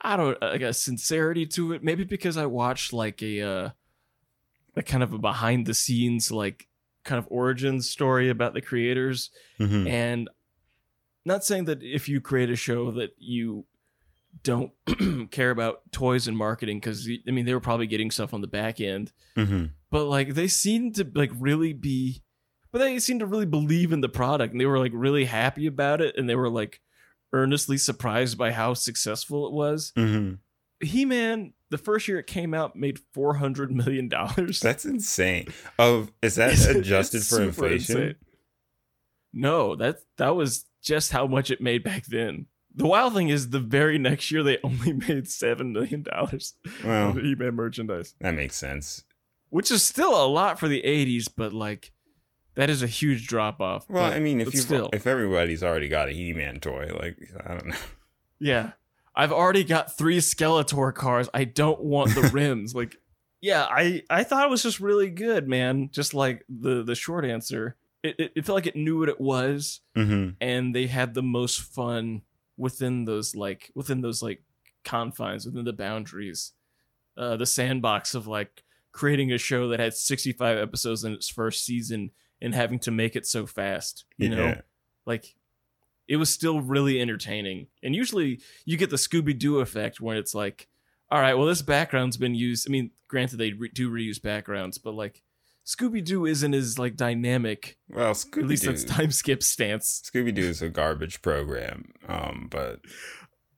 I 0.00 0.16
don't 0.16 0.40
like 0.40 0.62
a 0.62 0.72
sincerity 0.72 1.46
to 1.46 1.72
it. 1.72 1.84
Maybe 1.84 2.04
because 2.04 2.36
I 2.36 2.46
watched 2.46 2.92
like 2.92 3.22
a, 3.22 3.42
uh, 3.42 3.70
like 4.76 4.86
kind 4.86 5.02
of 5.02 5.12
a 5.12 5.18
behind 5.18 5.66
the 5.66 5.74
scenes 5.74 6.30
like 6.30 6.68
kind 7.04 7.18
of 7.18 7.26
origin 7.30 7.80
story 7.80 8.28
about 8.28 8.54
the 8.54 8.60
creators, 8.60 9.30
hmm 9.58 9.86
and 9.86 10.28
not 11.24 11.44
saying 11.44 11.64
that 11.64 11.82
if 11.82 12.08
you 12.08 12.20
create 12.20 12.50
a 12.50 12.56
show 12.56 12.92
that 12.92 13.10
you 13.18 13.64
don't 14.42 14.70
care 15.32 15.50
about 15.50 15.80
toys 15.90 16.28
and 16.28 16.36
marketing 16.36 16.78
because 16.78 17.08
i 17.26 17.30
mean 17.30 17.46
they 17.46 17.54
were 17.54 17.60
probably 17.60 17.86
getting 17.86 18.10
stuff 18.10 18.34
on 18.34 18.42
the 18.42 18.46
back 18.46 18.80
end. 18.80 19.12
Hmm 19.34 19.66
but 19.90 20.04
like 20.06 20.34
they 20.34 20.48
seemed 20.48 20.94
to 20.96 21.10
like 21.14 21.30
really 21.38 21.72
be 21.72 22.22
but 22.72 22.80
they 22.80 22.98
seemed 22.98 23.20
to 23.20 23.26
really 23.26 23.46
believe 23.46 23.92
in 23.92 24.00
the 24.00 24.08
product 24.08 24.52
and 24.52 24.60
they 24.60 24.66
were 24.66 24.78
like 24.78 24.92
really 24.94 25.24
happy 25.24 25.66
about 25.66 26.00
it 26.00 26.16
and 26.16 26.28
they 26.28 26.34
were 26.34 26.50
like 26.50 26.80
earnestly 27.32 27.78
surprised 27.78 28.36
by 28.36 28.52
how 28.52 28.74
successful 28.74 29.46
it 29.46 29.52
was 29.52 29.92
hmm 30.80 30.86
he-man 30.86 31.52
the 31.70 31.78
first 31.78 32.06
year 32.06 32.18
it 32.18 32.26
came 32.26 32.52
out 32.54 32.76
made 32.76 32.98
400 33.14 33.72
million 33.72 34.08
dollars 34.08 34.60
That's 34.60 34.84
insane. 34.84 35.48
Of 35.78 36.12
is 36.22 36.34
that 36.36 36.52
adjusted 36.76 37.22
for 37.24 37.42
inflation? 37.42 38.16
no 39.32 39.74
that 39.76 39.98
that 40.18 40.36
was 40.36 40.64
just 40.82 41.12
how 41.12 41.26
much 41.26 41.50
it 41.50 41.60
made 41.60 41.82
back 41.82 42.06
then 42.06 42.46
the 42.74 42.86
wild 42.86 43.14
thing 43.14 43.28
is 43.30 43.50
the 43.50 43.58
very 43.60 43.98
next 43.98 44.30
year 44.30 44.42
they 44.42 44.58
only 44.62 44.92
made 45.08 45.28
seven 45.28 45.72
million 45.72 46.02
dollars 46.02 46.54
Well, 46.84 47.10
of 47.10 47.16
he-man 47.16 47.54
merchandise 47.54 48.14
that 48.20 48.34
makes 48.34 48.56
sense. 48.56 49.04
which 49.50 49.70
is 49.70 49.82
still 49.82 50.22
a 50.24 50.28
lot 50.28 50.58
for 50.58 50.68
the 50.68 50.82
80s 50.82 51.26
but 51.34 51.52
like 51.52 51.92
that 52.54 52.70
is 52.70 52.82
a 52.82 52.86
huge 52.86 53.26
drop 53.26 53.60
off 53.60 53.88
Well, 53.88 54.08
But- 54.10 54.16
I 54.16 54.20
mean, 54.20 54.40
if 54.40 54.54
you 54.54 54.60
still 54.60 54.88
if 54.92 55.06
everybody's 55.06 55.62
already 55.62 55.88
got 55.88 56.08
a 56.08 56.12
He-Man 56.12 56.60
toy, 56.60 56.90
like 56.98 57.18
I 57.44 57.48
don't 57.54 57.66
know. 57.66 57.76
yeah 58.38 58.72
i've 59.16 59.32
already 59.32 59.64
got 59.64 59.96
three 59.96 60.18
skeletor 60.18 60.94
cars. 60.94 61.28
I 61.32 61.44
don't 61.44 61.80
want 61.80 62.14
the 62.14 62.22
rims. 62.32 62.74
Like 62.74 62.96
yeah 63.42 63.66
i 63.68 64.02
i 64.08 64.24
thought 64.24 64.44
it 64.46 64.50
was 64.50 64.62
just 64.62 64.80
really 64.80 65.10
good 65.10 65.48
man. 65.48 65.90
Just 65.92 66.14
like 66.14 66.44
the 66.48 66.82
the 66.82 66.94
short 66.94 67.24
answer. 67.24 67.76
It, 68.02 68.14
it, 68.18 68.32
it 68.36 68.44
felt 68.44 68.56
like 68.56 68.66
it 68.66 68.76
knew 68.76 68.98
what 69.00 69.08
it 69.08 69.20
was 69.20 69.80
hmm 69.94 70.30
and 70.40 70.74
they 70.74 70.86
had 70.86 71.14
the 71.14 71.22
most 71.22 71.60
fun 71.60 72.22
within 72.56 73.04
those 73.04 73.34
like 73.34 73.70
within 73.74 74.00
those 74.00 74.22
like 74.22 74.42
confines 74.84 75.46
within 75.46 75.64
the 75.64 75.72
boundaries. 75.72 76.52
Uh 77.16 77.36
the 77.36 77.46
sandbox 77.46 78.14
of 78.14 78.26
like 78.26 78.62
creating 78.92 79.30
a 79.32 79.38
show 79.38 79.68
that 79.68 79.80
had 79.80 79.92
65 79.94 80.56
episodes 80.58 81.04
in 81.04 81.12
its 81.12 81.28
first 81.28 81.64
season 81.64 82.10
and 82.40 82.54
having 82.54 82.78
to 82.80 82.90
make 82.90 83.14
it 83.16 83.26
so 83.26 83.46
fast 83.46 84.04
you 84.18 84.28
know? 84.30 84.48
Like 85.06 85.35
it 86.08 86.16
was 86.16 86.30
still 86.32 86.60
really 86.60 87.00
entertaining 87.00 87.66
and 87.82 87.94
usually 87.94 88.40
you 88.64 88.76
get 88.76 88.90
the 88.90 88.96
scooby-doo 88.96 89.60
effect 89.60 90.00
when 90.00 90.16
it's 90.16 90.34
like 90.34 90.68
all 91.10 91.20
right 91.20 91.34
well 91.34 91.46
this 91.46 91.62
background's 91.62 92.16
been 92.16 92.34
used 92.34 92.68
i 92.68 92.70
mean 92.70 92.90
granted 93.08 93.36
they 93.38 93.52
re- 93.52 93.70
do 93.72 93.90
reuse 93.90 94.20
backgrounds 94.20 94.78
but 94.78 94.94
like 94.94 95.22
scooby-doo 95.64 96.26
isn't 96.26 96.54
as 96.54 96.78
like 96.78 96.96
dynamic 96.96 97.76
Well, 97.90 98.10
at 98.10 98.36
least 98.36 98.62
Scooby 98.62 98.66
that's 98.66 98.84
time 98.84 99.10
skip 99.10 99.42
stance 99.42 100.02
Scooby 100.04 100.32
Doo 100.32 100.42
is 100.42 100.62
a 100.62 100.68
garbage 100.68 101.22
program. 101.22 101.92
Um, 102.06 102.46
but 102.48 102.80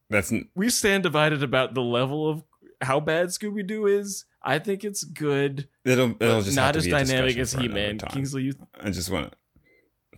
that's 0.08 0.32
n- 0.32 0.48
we 0.54 0.70
stand 0.70 1.02
divided 1.02 1.42
about 1.42 1.74
the 1.74 1.82
level 1.82 2.28
of 2.28 2.44
how 2.80 2.98
bad 3.00 3.26
scooby-doo 3.28 3.86
is 3.86 4.24
i 4.42 4.58
think 4.58 4.84
it's 4.84 5.04
good 5.04 5.68
it'll 5.84 6.14
it'll 6.20 6.40
just 6.40 6.56
not 6.56 6.76
as 6.76 6.86
dynamic 6.86 7.36
as 7.36 7.52
he-man 7.52 7.98
time. 7.98 8.10
kingsley 8.10 8.44
you 8.44 8.54
I 8.80 8.90
just 8.90 9.10
want 9.10 9.32
to 9.32 9.38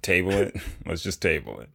table 0.02 0.32
it. 0.32 0.56
Let's 0.86 1.02
just 1.02 1.20
table 1.20 1.60
it. 1.60 1.70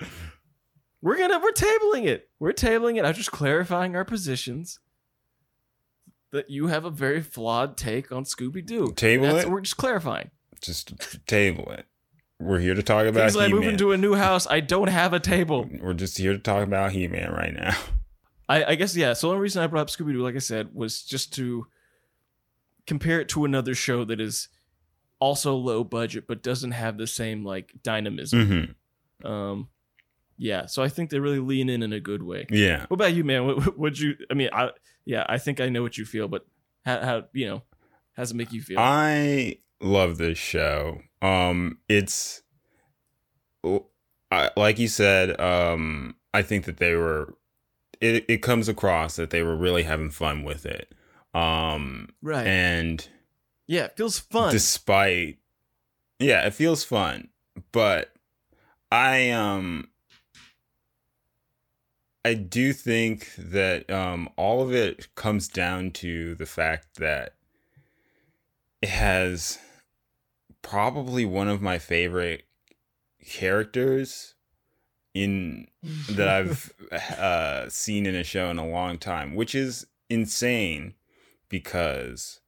We're 1.02 1.18
gonna 1.18 1.40
we're 1.40 1.52
tabling 1.52 2.06
it 2.06 2.30
we're 2.40 2.52
tabling 2.54 2.98
it 2.98 3.06
i'm 3.06 3.14
just 3.14 3.32
clarifying 3.32 3.96
our 3.96 4.06
positions 4.06 4.80
that 6.32 6.50
you 6.50 6.68
have 6.68 6.84
a 6.86 6.90
very 6.90 7.22
flawed 7.22 7.78
take 7.78 8.12
on 8.12 8.24
scooby-doo 8.26 8.92
Table 8.96 9.28
That's, 9.28 9.46
it. 9.46 9.50
we're 9.52 9.62
just 9.62 9.78
clarifying 9.78 10.32
Just 10.62 10.94
table 11.28 11.72
it. 11.72 11.86
We're 12.40 12.60
here 12.60 12.74
to 12.74 12.84
talk 12.84 13.06
about 13.06 13.22
Kingsley, 13.22 13.46
I 13.46 13.48
move 13.48 13.60
He-Man. 13.62 13.74
into 13.76 13.94
a 13.94 13.98
new 13.98 14.16
house. 14.16 14.46
I 14.50 14.60
don't 14.60 14.90
have 14.90 15.14
a 15.14 15.22
table. 15.22 15.70
We're 15.80 15.94
just 15.94 16.18
here 16.18 16.34
to 16.34 16.40
talk 16.40 16.64
about 16.64 16.92
He-Man 16.92 17.32
right 17.32 17.54
now. 17.54 17.78
I, 18.50 18.66
I 18.66 18.76
guess 18.76 18.94
yeah. 18.98 19.14
So 19.14 19.28
the 19.28 19.32
only 19.36 19.44
reason 19.44 19.64
I 19.64 19.68
brought 19.68 19.82
up 19.84 19.88
Scooby 19.88 20.12
Doo, 20.12 20.22
like 20.22 20.36
I 20.36 20.40
said, 20.40 20.70
was 20.74 21.02
just 21.04 21.34
to 21.36 21.68
compare 22.86 23.22
it 23.22 23.30
to 23.30 23.46
another 23.46 23.74
show 23.74 24.04
that 24.04 24.20
is 24.20 24.50
also 25.20 25.56
low 25.56 25.84
budget 25.86 26.26
but 26.28 26.44
doesn't 26.44 26.72
have 26.72 26.98
the 26.98 27.08
same 27.08 27.46
like 27.46 27.72
dynamism. 27.84 28.76
hmm 29.22 29.26
Um, 29.28 29.70
yeah. 30.38 30.66
So 30.66 30.84
I 30.84 30.90
think 30.90 31.10
they 31.10 31.20
really 31.20 31.40
lean 31.40 31.70
in 31.70 31.84
in 31.84 31.94
a 31.94 32.00
good 32.00 32.24
way. 32.24 32.46
Yeah. 32.50 32.86
What 32.88 32.96
about 32.96 33.14
you, 33.14 33.24
man? 33.24 33.46
What 33.46 33.78
would 33.78 34.00
you? 34.00 34.16
I 34.30 34.34
mean, 34.34 34.50
I 34.52 34.70
yeah, 35.06 35.26
I 35.28 35.38
think 35.38 35.60
I 35.60 35.70
know 35.70 35.82
what 35.82 35.98
you 35.98 36.06
feel, 36.06 36.28
but 36.28 36.46
how, 36.86 37.00
how 37.02 37.24
you 37.34 37.48
know, 37.48 37.64
how 38.16 38.24
does 38.24 38.32
it 38.32 38.36
make 38.36 38.52
you 38.52 38.62
feel? 38.62 38.80
I 38.80 39.60
love 39.82 40.18
this 40.18 40.38
show. 40.38 41.02
Um, 41.22 41.80
it's 41.88 42.42
I, 44.32 44.52
like 44.58 44.80
you 44.80 44.88
said. 44.88 45.40
Um, 45.40 46.16
I 46.34 46.42
think 46.42 46.66
that 46.66 46.78
they 46.78 46.96
were. 46.96 47.36
It 48.02 48.26
it 48.28 48.38
comes 48.42 48.68
across 48.68 49.16
that 49.16 49.30
they 49.30 49.42
were 49.42 49.56
really 49.56 49.84
having 49.84 50.10
fun 50.10 50.44
with 50.44 50.66
it. 50.66 50.94
Um, 51.34 52.10
right. 52.22 52.48
and 52.48 53.08
yeah, 53.68 53.86
it 53.86 53.98
feels 53.98 54.20
fun. 54.20 54.54
despite, 54.54 55.40
yeah, 56.18 56.46
it 56.46 56.54
feels 56.54 56.84
fun, 56.84 57.30
but 57.72 58.14
I 58.92 59.32
um. 59.32 59.90
I 62.26 62.34
do 62.34 62.74
think 62.74 63.30
that 63.38 63.88
um, 63.92 64.30
all 64.36 64.64
of 64.64 64.74
it 64.74 65.14
comes 65.14 65.48
down 65.48 65.92
to 65.92 66.34
the 66.34 66.48
fact 66.48 66.96
that 66.98 67.36
it 68.82 68.90
has 68.90 69.60
probably 70.64 71.24
one 71.24 71.48
of 71.48 71.62
my 71.62 71.78
favorite 71.78 72.48
characters 73.24 74.34
in 75.14 75.68
that 76.10 76.28
I've 76.28 76.74
uh, 76.92 77.70
seen 77.70 78.08
in 78.08 78.16
a 78.16 78.24
show 78.24 78.50
in 78.50 78.58
a 78.58 78.68
long 78.68 78.98
time, 78.98 79.36
which 79.36 79.54
is 79.54 79.86
insane 80.10 80.96
because, 81.48 82.40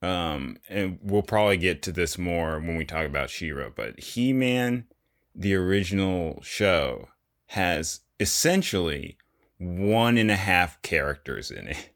um, 0.00 0.56
and 0.66 0.98
we'll 1.02 1.20
probably 1.20 1.58
get 1.58 1.82
to 1.82 1.92
this 1.92 2.16
more 2.16 2.58
when 2.58 2.76
we 2.76 2.86
talk 2.86 3.04
about 3.04 3.28
She-Ra, 3.28 3.68
but 3.76 4.00
He 4.00 4.32
Man, 4.32 4.86
the 5.34 5.54
original 5.56 6.40
show, 6.40 7.08
has 7.48 8.00
essentially 8.20 9.16
one 9.58 10.16
and 10.18 10.30
a 10.30 10.36
half 10.36 10.80
characters 10.82 11.50
in 11.50 11.68
it. 11.68 11.90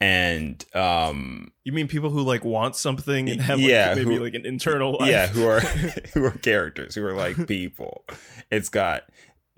And 0.00 0.64
um 0.74 1.52
you 1.64 1.72
mean 1.72 1.88
people 1.88 2.10
who 2.10 2.22
like 2.22 2.44
want 2.44 2.76
something 2.76 3.28
and 3.30 3.40
have 3.40 3.58
like, 3.58 3.68
Yeah, 3.68 3.94
maybe 3.94 4.16
who- 4.16 4.22
like 4.24 4.34
an 4.34 4.44
internal 4.44 4.96
life? 4.98 5.08
yeah, 5.10 5.26
who 5.28 5.46
are 5.46 5.60
who 6.14 6.24
are 6.24 6.30
characters, 6.32 6.94
who 6.94 7.04
are 7.06 7.14
like 7.14 7.46
people. 7.48 8.04
It's 8.50 8.68
got 8.68 9.04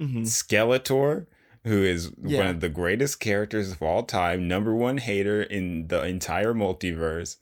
Mhm. 0.01 0.23
Skeletor, 0.27 1.27
who 1.65 1.83
is 1.83 2.11
one 2.19 2.47
of 2.49 2.61
the 2.61 2.69
greatest 2.69 3.19
characters 3.19 3.73
of 3.73 3.83
all 3.83 4.03
time, 4.03 4.47
number 4.47 4.75
one 4.75 4.99
hater 4.99 5.43
in 5.43 5.89
the 5.89 6.05
entire 6.05 6.53
multiverse, 6.53 7.37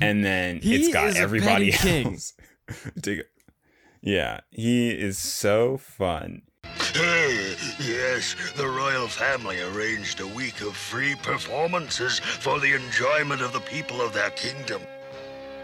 and 0.00 0.24
then 0.24 0.58
He 0.60 0.74
it's 0.74 0.92
got 0.92 1.16
everybody 1.16 1.72
else. 1.74 2.32
Yeah, 4.00 4.40
he 4.50 4.90
is 4.90 5.18
so 5.18 5.76
fun. 5.76 6.42
yes, 7.78 8.34
the 8.56 8.66
royal 8.66 9.08
family 9.08 9.60
arranged 9.60 10.20
a 10.20 10.26
week 10.26 10.60
of 10.62 10.76
free 10.76 11.14
performances 11.16 12.18
for 12.18 12.58
the 12.60 12.72
enjoyment 12.74 13.42
of 13.42 13.52
the 13.52 13.60
people 13.60 14.00
of 14.00 14.12
their 14.14 14.30
kingdom. 14.30 14.80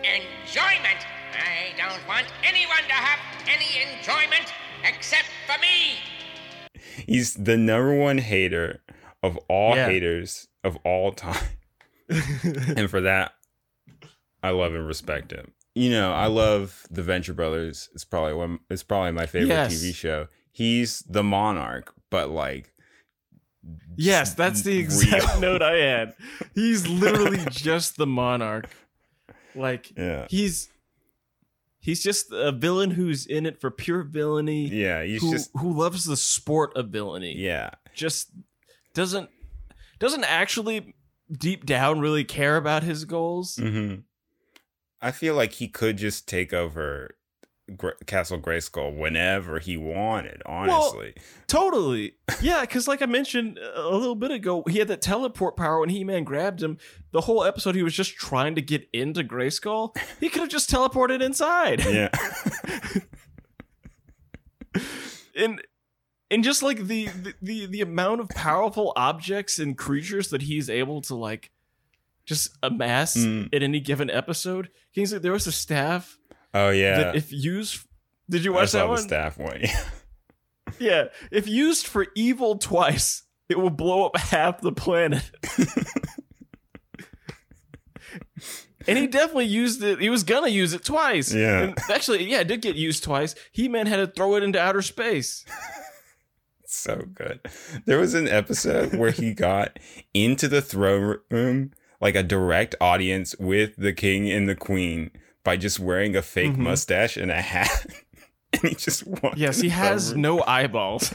Enjoyment? 0.03 1.01
I 1.33 1.73
don't 1.77 2.07
want 2.07 2.27
anyone 2.47 2.83
to 2.89 2.93
have 2.95 3.19
any 3.49 3.83
enjoyment 3.99 4.53
except 4.85 5.29
for 5.47 5.59
me. 5.61 5.97
He's 7.07 7.35
the 7.35 7.57
number 7.57 7.95
one 7.99 8.19
hater 8.19 8.83
of 9.23 9.39
all 9.49 9.75
Yeah. 9.77 9.87
haters 9.87 10.49
of 10.63 10.77
all 10.85 11.13
time. 11.13 11.49
and 12.09 12.91
for 12.91 13.01
that, 13.01 13.33
I 14.43 14.51
love 14.51 14.75
and 14.75 14.87
respect 14.87 15.33
him. 15.33 15.53
You 15.75 15.91
know, 15.91 16.13
I 16.13 16.27
love 16.27 16.87
the 16.91 17.03
Venture 17.03 17.33
Brothers. 17.35 17.89
It's 17.95 18.05
probably 18.05 18.35
one. 18.35 18.61
It's 18.71 18.83
probably 18.85 19.11
my 19.13 19.27
favorite 19.27 19.49
Yes. 19.49 19.75
TV 19.83 19.93
show. 19.95 20.29
He's 20.57 21.01
the 21.01 21.25
monarch, 21.25 21.93
but 22.11 22.31
like, 22.31 22.73
yes, 23.97 24.35
that's 24.35 24.63
the 24.63 24.71
Real. 24.77 24.81
exact 24.85 25.41
note 25.41 25.63
I 25.63 25.77
had. 25.79 26.15
He's 26.55 26.87
literally 26.87 27.45
just 27.51 27.97
the 27.97 28.07
monarch. 28.07 28.69
Like 29.57 29.93
Yeah. 29.97 30.27
he's 30.31 30.69
he's 31.81 32.03
just 32.05 32.31
a 32.33 32.53
villain 32.53 32.93
who's 32.93 33.27
in 33.27 33.47
it 33.47 33.61
for 33.61 33.71
pure 33.73 34.05
villainy. 34.05 34.69
Yeah, 34.69 35.03
he's 35.03 35.21
who, 35.23 35.33
just 35.33 35.51
who 35.55 35.73
loves 35.73 36.05
the 36.05 36.17
sport 36.17 36.77
of 36.77 36.91
villainy. 36.91 37.37
yeah. 37.37 37.71
Just 37.95 38.31
doesn't 38.95 39.29
doesn't 39.99 40.25
actually 40.25 40.95
deep 41.33 41.67
down 41.67 41.99
really 41.99 42.23
care 42.25 42.57
about 42.57 42.85
his 42.85 43.05
goals. 43.05 43.57
hmm 43.57 43.95
I 45.03 45.11
feel 45.11 45.35
like 45.35 45.55
he 45.55 45.67
could 45.69 45.97
just 45.99 46.29
take 46.29 46.53
over 46.55 47.17
Castle 48.07 48.39
Grayskull 48.41 48.95
whenever 48.97 49.59
he 49.59 49.77
wanted. 49.79 50.43
Honestly, 50.45 51.15
Totally. 51.47 52.15
Yeah, 52.43 52.61
because 52.63 52.87
like 52.87 53.01
I 53.01 53.07
mentioned 53.07 53.59
a 53.59 53.89
little 53.89 54.15
bit 54.15 54.31
ago, 54.31 54.63
he 54.69 54.79
had 54.79 54.89
that 54.89 55.01
teleport 55.01 55.57
power 55.57 55.81
when 55.81 55.89
He 55.89 56.05
Man 56.05 56.25
grabbed 56.25 56.63
him. 56.63 56.77
The 57.13 57.23
whole 57.23 57.43
episode, 57.45 57.75
he 57.75 57.83
was 57.83 57.95
just 57.95 58.17
trying 58.17 58.55
to 58.57 58.61
get 58.63 58.87
into 58.93 59.23
Grayskull. 59.25 59.97
He 60.21 60.29
could 60.29 60.41
have 60.43 60.51
just 60.51 60.71
teleported 60.71 61.23
inside. 61.23 61.83
yeah, 61.87 62.09
and 65.37 65.63
and 66.31 66.45
just 66.45 66.63
like 66.63 66.79
the, 66.87 67.07
the 67.07 67.35
the 67.43 67.67
the 67.67 67.81
amount 67.81 68.21
of 68.21 68.29
powerful 68.31 68.93
objects 68.97 69.59
and 69.59 69.77
creatures 69.79 70.29
that 70.31 70.43
he's 70.43 70.69
able 70.69 71.01
to 71.03 71.15
like 71.15 71.51
just 72.27 72.57
amass 72.63 73.17
Mm. 73.17 73.53
in 73.53 73.63
any 73.63 73.81
given 73.81 74.11
episode. 74.11 74.71
Kingsley, 74.95 75.19
there 75.19 75.33
was 75.33 75.47
a 75.47 75.53
staff 75.53 76.19
oh 76.55 76.71
yeah. 76.71 77.13
if 77.15 77.33
used 77.33 77.81
did 78.31 78.45
you 78.45 78.53
watch 78.53 78.73
that 78.73 78.85
the 78.85 78.89
one? 78.89 78.99
staff 78.99 79.39
one. 79.39 79.63
Yeah. 80.79 81.09
If 81.31 81.49
used 81.49 81.87
for 81.87 82.07
evil 82.15 82.57
twice, 82.57 83.23
it 83.49 83.59
will 83.59 83.71
blow 83.71 84.07
up 84.07 84.17
half 84.17 84.61
the 84.61 84.73
planet. 84.73 85.31
and 88.87 88.99
he 88.99 89.07
definitely 89.07 89.47
used 89.47 89.83
it. 89.83 90.01
He 90.01 90.09
was 90.09 90.25
gonna 90.25 90.49
use 90.49 90.73
it 90.73 90.85
twice. 90.85 91.33
Yeah. 91.33 91.63
And 91.63 91.79
actually, 91.91 92.25
yeah, 92.25 92.41
it 92.41 92.49
did 92.49 92.63
get 92.63 92.77
used 92.77 93.05
twice. 93.05 93.35
He 93.53 93.69
Man 93.69 93.87
had 93.87 93.97
to 93.97 94.07
throw 94.07 94.37
it 94.37 94.43
into 94.43 94.61
outer 94.61 94.83
space. 94.83 95.45
so 96.67 97.05
good. 97.13 97.41
There 97.87 97.99
was 97.99 98.15
an 98.15 98.29
episode 98.29 98.95
where 98.95 99.11
he 99.11 99.35
got 99.35 99.79
into 100.13 100.49
the 100.49 100.63
throne 100.63 101.19
room 101.31 101.73
like 102.01 102.15
a 102.15 102.23
direct 102.23 102.75
audience 102.81 103.35
with 103.39 103.77
the 103.77 103.93
king 103.93 104.31
and 104.31 104.49
the 104.49 104.55
queen 104.55 105.11
by 105.45 105.57
just 105.57 105.79
wearing 105.79 106.17
a 106.17 106.23
fake 106.23 106.53
Mhm. 106.55 106.59
mustache 106.59 107.17
and 107.17 107.31
a 107.31 107.41
hat. 107.41 107.87
and 108.53 108.63
he 108.63 108.75
just 108.75 109.07
walked 109.07 109.37
in. 109.37 109.43
Yes, 109.43 109.61
he 109.61 109.69
has 109.69 110.13
room. 110.13 110.23
no 110.23 110.43
eyeballs. 110.45 111.15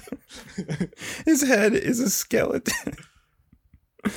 His 1.25 1.41
head 1.41 1.73
is 1.73 1.99
a 1.99 2.09
skeleton. 2.09 2.95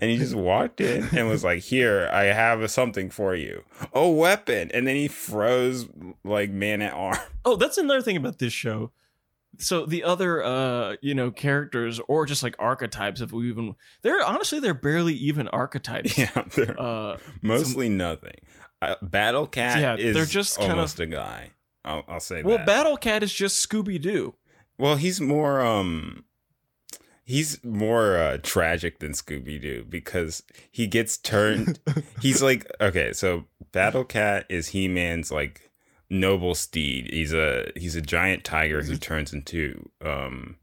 and 0.00 0.10
he 0.10 0.16
just 0.18 0.34
walked 0.34 0.80
in 0.80 1.08
and 1.16 1.28
was 1.28 1.44
like, 1.44 1.60
"Here, 1.62 2.08
I 2.12 2.24
have 2.24 2.70
something 2.70 3.10
for 3.10 3.34
you. 3.34 3.64
A 3.92 4.08
weapon." 4.08 4.70
And 4.72 4.86
then 4.86 4.96
he 4.96 5.08
froze 5.08 5.86
like 6.24 6.50
man 6.50 6.82
at 6.82 6.92
arm. 6.94 7.18
Oh, 7.44 7.56
that's 7.56 7.78
another 7.78 8.02
thing 8.02 8.16
about 8.16 8.38
this 8.38 8.52
show. 8.52 8.92
So 9.58 9.86
the 9.86 10.04
other 10.04 10.42
uh, 10.44 10.96
you 11.00 11.14
know, 11.14 11.30
characters 11.30 12.00
or 12.08 12.26
just 12.26 12.42
like 12.42 12.54
archetypes 12.58 13.20
if 13.20 13.32
we 13.32 13.48
even 13.48 13.74
they're 14.02 14.24
honestly 14.24 14.60
they're 14.60 14.74
barely 14.74 15.14
even 15.14 15.48
archetypes. 15.48 16.16
yeah, 16.18 16.30
they're 16.54 16.80
Uh 16.80 17.18
mostly 17.42 17.88
nothing. 17.88 18.36
Uh, 18.80 18.94
Battle 19.02 19.46
Cat 19.46 19.80
Yeah, 19.80 19.96
is 19.96 20.14
they're 20.14 20.24
just 20.24 20.58
almost 20.58 21.00
a 21.00 21.06
guy. 21.06 21.50
I'll, 21.84 22.04
I'll 22.08 22.20
say 22.20 22.36
that. 22.36 22.44
well, 22.44 22.58
that. 22.58 22.66
Battle 22.66 22.96
Cat 22.96 23.22
is 23.22 23.32
just 23.32 23.66
Scooby 23.68 24.00
Doo. 24.00 24.34
well, 24.78 24.96
he's 24.96 25.20
more 25.20 25.60
um. 25.60 26.24
He's 27.24 27.62
more 27.62 28.16
uh, 28.16 28.38
tragic 28.42 29.00
than 29.00 29.12
Scooby 29.12 29.60
Doo 29.60 29.84
because 29.88 30.42
he 30.70 30.86
gets 30.86 31.18
turned. 31.18 31.78
he's 32.22 32.42
like 32.42 32.66
okay, 32.80 33.12
so 33.12 33.44
Battle 33.72 34.04
Cat 34.04 34.46
is 34.48 34.68
He 34.68 34.88
Man's 34.88 35.30
like 35.30 35.70
noble 36.08 36.54
steed. 36.54 37.10
He's 37.12 37.34
a 37.34 37.70
he's 37.76 37.96
a 37.96 38.00
giant 38.00 38.44
tiger 38.44 38.82
who 38.82 38.96
turns 38.96 39.34
into 39.34 39.90
um 40.02 40.56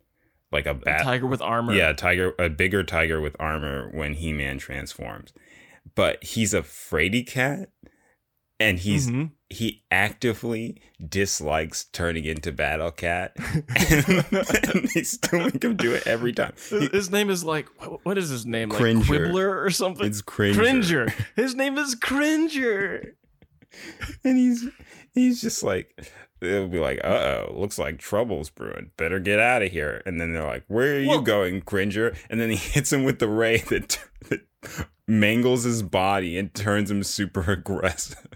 like 0.52 0.66
a 0.66 0.80
A 0.88 1.04
tiger 1.04 1.28
with 1.28 1.42
armor. 1.42 1.74
Yeah, 1.74 1.94
tiger, 1.94 2.34
a 2.40 2.50
bigger 2.50 2.84
tiger 2.84 3.22
with 3.22 3.36
armor 3.40 3.90
when 3.94 4.14
He 4.16 4.34
Man 4.34 4.58
transforms. 4.58 5.34
But 5.94 6.24
he's 6.24 6.54
a 6.54 6.62
fraidy 6.62 7.28
cat, 7.28 7.70
and 8.60 8.80
he's 8.80 9.10
Mhm. 9.10 9.32
he 9.50 9.84
actively 9.92 10.82
dislikes 11.08 11.86
turning 11.86 12.26
into 12.26 12.52
Battle 12.52 12.92
Cat, 12.92 13.34
and, 13.38 14.26
and 14.32 14.90
they 14.96 15.04
still 15.04 15.40
make 15.46 15.64
him 15.64 15.76
do 15.76 15.94
it 15.94 16.08
every 16.08 16.32
time. 16.34 16.54
He- 16.70 16.88
His 16.88 17.10
name 17.12 17.30
is 17.30 17.44
like 17.44 17.68
what 18.06 18.18
is 18.18 18.30
his 18.30 18.46
name? 18.46 18.70
Like 18.70 18.80
Cringer. 18.80 19.04
Quibbler 19.06 19.62
or 19.64 19.70
something? 19.70 20.06
it's 20.06 20.22
cringe, 20.22 20.56
Cringer. 20.58 21.08
His 21.36 21.56
name 21.56 21.78
is 21.78 21.96
Cringer. 21.96 23.16
and 24.24 24.38
he's 24.38 24.66
he's 25.14 25.42
just 25.42 25.62
like 25.64 26.12
they'll 26.40 26.68
be 26.68 26.80
like, 26.80 27.00
"Uh 27.04 27.48
oh, 27.50 27.54
looks 27.60 27.78
like 27.78 27.98
trouble's 27.98 28.50
brewing. 28.50 28.92
Better 28.98 29.20
get 29.20 29.40
out 29.40 29.62
of 29.64 29.72
here." 29.72 30.02
And 30.06 30.20
then 30.20 30.34
they're 30.34 30.46
like, 30.46 30.64
"Where 30.68 30.96
are 30.96 31.00
you 31.00 31.10
Well- 31.10 31.22
going, 31.22 31.62
Cringer?" 31.62 32.14
And 32.30 32.40
then 32.40 32.50
he 32.50 32.56
hits 32.56 32.92
him 32.94 33.04
with 33.04 33.20
the 33.20 33.28
ray 33.28 33.58
that, 33.70 34.00
that 34.30 34.42
mangles 35.08 35.64
his 35.64 35.84
body 35.84 36.38
and 36.38 36.54
turns 36.54 36.90
him 36.90 37.04
super 37.04 37.52
aggressive. 37.52 38.28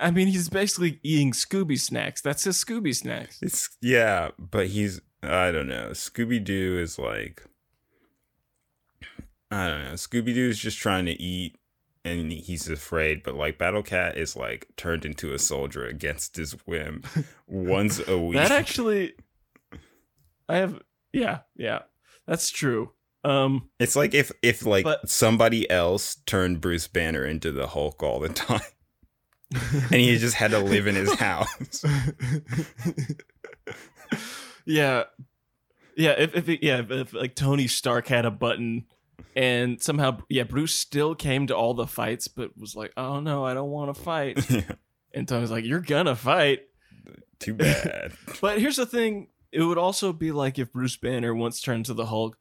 I 0.00 0.10
mean, 0.10 0.28
he's 0.28 0.48
basically 0.48 0.98
eating 1.02 1.32
Scooby 1.32 1.78
snacks. 1.78 2.20
That's 2.22 2.44
his 2.44 2.56
Scooby 2.62 2.94
snacks. 2.94 3.38
It's 3.42 3.68
yeah, 3.82 4.30
but 4.38 4.68
he's 4.68 5.00
I 5.22 5.52
don't 5.52 5.68
know. 5.68 5.90
Scooby 5.90 6.42
Doo 6.42 6.78
is 6.80 6.98
like 6.98 7.42
I 9.50 9.68
don't 9.68 9.84
know. 9.84 9.92
Scooby 9.94 10.34
Doo 10.34 10.48
is 10.48 10.58
just 10.58 10.78
trying 10.78 11.06
to 11.06 11.20
eat 11.20 11.56
and 12.04 12.32
he's 12.32 12.68
afraid, 12.68 13.22
but 13.22 13.34
like 13.34 13.58
Battle 13.58 13.82
Cat 13.82 14.16
is 14.16 14.36
like 14.36 14.68
turned 14.76 15.04
into 15.04 15.34
a 15.34 15.38
soldier 15.38 15.84
against 15.84 16.36
his 16.36 16.52
whim 16.66 17.02
once 17.46 18.00
a 18.08 18.18
week. 18.18 18.36
That 18.38 18.50
actually, 18.52 19.14
I 20.48 20.56
have. 20.56 20.80
Yeah, 21.12 21.40
yeah, 21.56 21.80
that's 22.26 22.50
true. 22.50 22.92
Um, 23.24 23.68
it's 23.78 23.96
like 23.96 24.14
if 24.14 24.32
if 24.42 24.64
like 24.64 24.84
But- 24.84 25.08
somebody 25.10 25.68
else 25.70 26.14
turned 26.26 26.60
Bruce 26.60 26.86
Banner 26.88 27.24
into 27.24 27.52
the 27.52 27.66
Hulk 27.68 28.02
all 28.02 28.20
the 28.20 28.28
time. 28.30 28.60
and 29.72 29.94
he 30.00 30.16
just 30.18 30.34
had 30.36 30.52
to 30.52 30.58
live 30.58 30.86
in 30.86 30.94
his 30.94 31.12
house. 31.14 31.84
yeah, 34.64 35.04
yeah. 35.96 36.10
If, 36.18 36.34
if 36.34 36.48
it- 36.48 36.62
yeah, 36.62 36.78
if, 36.80 36.90
if 36.90 37.12
like 37.12 37.34
Tony 37.34 37.66
Stark 37.66 38.06
had 38.08 38.24
a 38.24 38.30
button, 38.30 38.86
and 39.36 39.82
somehow 39.82 40.18
yeah, 40.28 40.44
Bruce 40.44 40.74
still 40.74 41.14
came 41.14 41.46
to 41.48 41.56
all 41.56 41.74
the 41.74 41.86
fights, 41.86 42.28
but 42.28 42.56
was 42.56 42.76
like, 42.76 42.92
oh 42.96 43.20
no, 43.20 43.44
I 43.44 43.54
don't 43.54 43.70
want 43.70 43.94
to 43.94 44.00
fight. 44.02 44.38
And 45.12 45.26
Tony's 45.26 45.50
like, 45.50 45.64
you're 45.64 45.80
gonna 45.80 46.14
fight. 46.14 46.60
Too 47.40 47.52
bad. 47.54 48.12
But 48.40 48.60
here's 48.60 48.76
the 48.76 48.86
thing: 48.86 49.26
it 49.50 49.60
would 49.60 49.76
also 49.76 50.12
be 50.12 50.30
like 50.30 50.56
if 50.56 50.72
Bruce 50.72 50.96
Banner 50.96 51.34
once 51.34 51.60
turned 51.60 51.86
to 51.86 51.94
the 51.94 52.06
Hulk, 52.06 52.38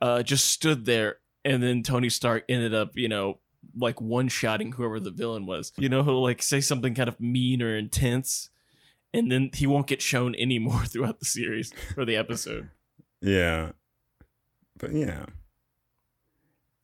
uh, 0.00 0.24
just 0.24 0.46
stood 0.46 0.86
there, 0.86 1.18
and 1.44 1.62
then 1.62 1.84
Tony 1.84 2.08
Stark 2.08 2.46
ended 2.48 2.74
up, 2.74 2.96
you 2.96 3.06
know, 3.08 3.38
like 3.76 4.00
one 4.00 4.28
shotting 4.28 4.72
whoever 4.72 5.00
the 5.00 5.10
villain 5.10 5.46
was. 5.46 5.72
You 5.76 5.88
know, 5.88 6.02
he'll 6.02 6.22
like 6.22 6.42
say 6.42 6.60
something 6.60 6.94
kind 6.94 7.08
of 7.08 7.20
mean 7.20 7.62
or 7.62 7.76
intense, 7.76 8.50
and 9.12 9.30
then 9.30 9.50
he 9.54 9.66
won't 9.66 9.86
get 9.86 10.02
shown 10.02 10.34
anymore 10.38 10.84
throughout 10.84 11.18
the 11.18 11.24
series 11.24 11.72
or 11.96 12.04
the 12.04 12.16
episode. 12.16 12.70
Yeah. 13.20 13.72
But 14.78 14.92
yeah. 14.92 15.26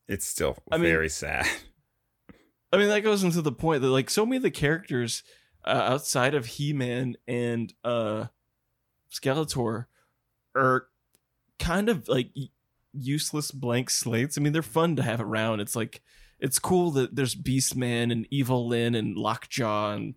It's 0.09 0.27
still 0.27 0.57
I 0.71 0.77
mean- 0.77 0.91
very 0.91 1.09
sad. 1.09 1.47
I 2.73 2.77
mean, 2.77 2.89
that 2.89 3.03
goes 3.03 3.25
into 3.25 3.43
the 3.43 3.51
point 3.51 3.83
that 3.83 3.89
like 3.89 4.09
so 4.09 4.25
many 4.25 4.37
of 4.37 4.43
the 4.45 4.51
characters 4.51 5.25
uh, 5.65 5.71
outside 5.71 6.35
of 6.35 6.47
He 6.47 6.73
Man 6.73 7.17
and 7.27 7.73
uh, 7.83 8.27
Skeletor 9.13 9.87
are 10.55 10.87
kind 11.59 11.89
of 11.89 12.07
like 12.07 12.31
useless 12.93 13.51
blank 13.51 13.91
slates. 13.91 14.39
I 14.39 14.41
mean, 14.41 14.53
they're 14.53 14.63
fun 14.63 14.95
to 14.97 15.03
have 15.03 15.21
around. 15.21 15.59
It's 15.61 15.75
like 15.75 16.01
it's 16.41 16.59
cool 16.59 16.91
that 16.93 17.15
there's 17.17 17.35
Beastman 17.35 18.11
and 18.11 18.27
Evil 18.31 18.67
Lyn 18.69 18.95
and 18.95 19.17
Lockjaw 19.17 19.93
and 19.95 20.15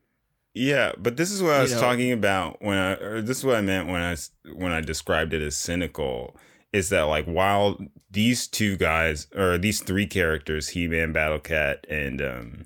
Yeah, 0.54 0.92
but 0.98 1.18
this 1.18 1.32
is 1.32 1.42
what 1.44 1.54
I 1.54 1.62
was 1.62 1.74
know- 1.74 1.80
talking 1.82 2.12
about 2.12 2.62
when 2.62 2.78
I 2.78 2.94
or 2.94 3.22
this 3.22 3.40
is 3.40 3.46
what 3.46 3.56
I 3.58 3.62
meant 3.62 3.88
when 3.90 4.02
I 4.02 4.16
when 4.54 4.72
I 4.72 4.82
described 4.82 5.34
it 5.34 5.42
as 5.42 5.56
cynical 5.56 6.36
is 6.72 6.90
that 6.90 7.04
like 7.04 7.26
while 7.26 7.78
these 8.10 8.48
two 8.48 8.78
guys 8.78 9.28
or 9.36 9.58
these 9.58 9.82
three 9.82 10.08
characters, 10.08 10.70
He-Man, 10.70 11.12
Battle 11.12 11.40
Cat 11.40 11.86
and 11.90 12.22
um 12.22 12.66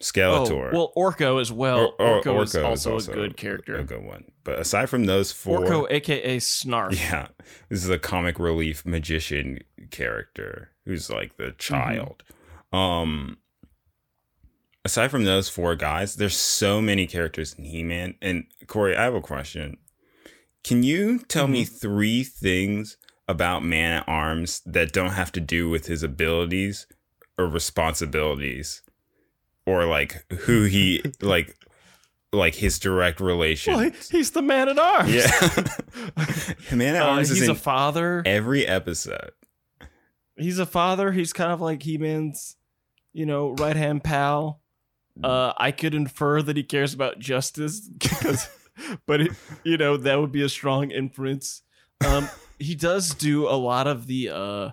Skeletor. 0.00 0.70
oh 0.72 0.72
well, 0.72 0.92
Orko 0.96 1.40
as 1.40 1.50
well. 1.50 1.94
or- 1.98 2.00
or- 2.00 2.22
Orko, 2.22 2.42
is 2.44 2.54
Orko 2.54 2.64
also, 2.64 2.96
a 2.98 3.14
good 3.14 3.36
character. 3.36 3.76
A 3.76 3.82
good 3.84 4.04
one. 4.04 4.24
But 4.44 4.60
aside 4.60 4.88
from 4.88 5.04
those 5.06 5.32
four 5.32 5.60
Orko, 5.64 5.86
aka 5.90 6.36
Snarf. 6.38 6.92
Yeah. 7.10 7.28
This 7.68 7.82
is 7.82 7.90
a 7.90 7.98
comic 7.98 8.38
relief 8.38 8.86
magician 8.86 9.58
character 9.90 10.70
who's 10.84 11.10
like 11.10 11.36
the 11.36 11.52
child. 11.58 12.22
Um 12.72 13.38
aside 14.84 15.10
from 15.10 15.24
those 15.24 15.48
four 15.48 15.74
guys, 15.76 16.14
there's 16.16 16.36
so 16.36 16.80
many 16.80 17.06
characters 17.06 17.54
in 17.54 17.64
He-Man. 17.64 18.14
And 18.22 18.44
Corey, 18.66 18.96
I 18.96 19.04
have 19.04 19.14
a 19.14 19.20
question. 19.20 19.76
Can 20.64 20.82
you 20.82 21.18
tell 21.18 21.46
me 21.46 21.64
three 21.64 22.24
things 22.24 22.96
about 23.26 23.62
Man 23.62 23.92
at 23.92 24.08
Arms 24.08 24.62
that 24.66 24.92
don't 24.92 25.12
have 25.12 25.30
to 25.32 25.40
do 25.40 25.68
with 25.68 25.86
his 25.86 26.02
abilities 26.02 26.86
or 27.36 27.46
responsibilities 27.46 28.82
or 29.66 29.84
like 29.84 30.24
who 30.40 30.64
he 30.64 31.02
like 31.22 31.54
like 32.32 32.54
his 32.56 32.78
direct 32.78 33.20
relation. 33.20 33.72
Well, 33.74 33.84
he- 33.84 33.92
he's 34.18 34.32
the 34.32 34.42
man 34.42 34.68
at 34.68 34.78
arms. 34.78 35.14
Yeah. 35.14 35.64
Man 36.76 36.94
at 36.94 37.00
Uh, 37.02 37.06
Arms 37.06 37.30
is 37.30 37.38
he's 37.40 37.48
a 37.48 37.54
father. 37.54 38.22
every 38.26 38.66
episode. 38.66 39.30
He's 40.36 40.58
a 40.58 40.66
father. 40.66 41.12
He's 41.12 41.32
kind 41.32 41.52
of 41.52 41.60
like 41.62 41.82
He 41.82 41.96
Man's, 41.96 42.56
you 43.18 43.26
know, 43.26 43.50
right 43.58 43.74
hand 43.74 44.04
pal. 44.04 44.60
Uh, 45.24 45.52
I 45.58 45.72
could 45.72 45.92
infer 45.92 46.40
that 46.40 46.56
he 46.56 46.62
cares 46.62 46.94
about 46.94 47.18
justice, 47.18 47.80
because, 47.98 48.48
but 49.06 49.20
it, 49.20 49.32
you 49.64 49.76
know 49.76 49.96
that 49.96 50.20
would 50.20 50.30
be 50.30 50.42
a 50.42 50.48
strong 50.48 50.92
inference. 50.92 51.62
Um, 52.06 52.28
he 52.60 52.76
does 52.76 53.12
do 53.14 53.48
a 53.48 53.58
lot 53.58 53.88
of 53.88 54.06
the 54.06 54.30
uh, 54.32 54.70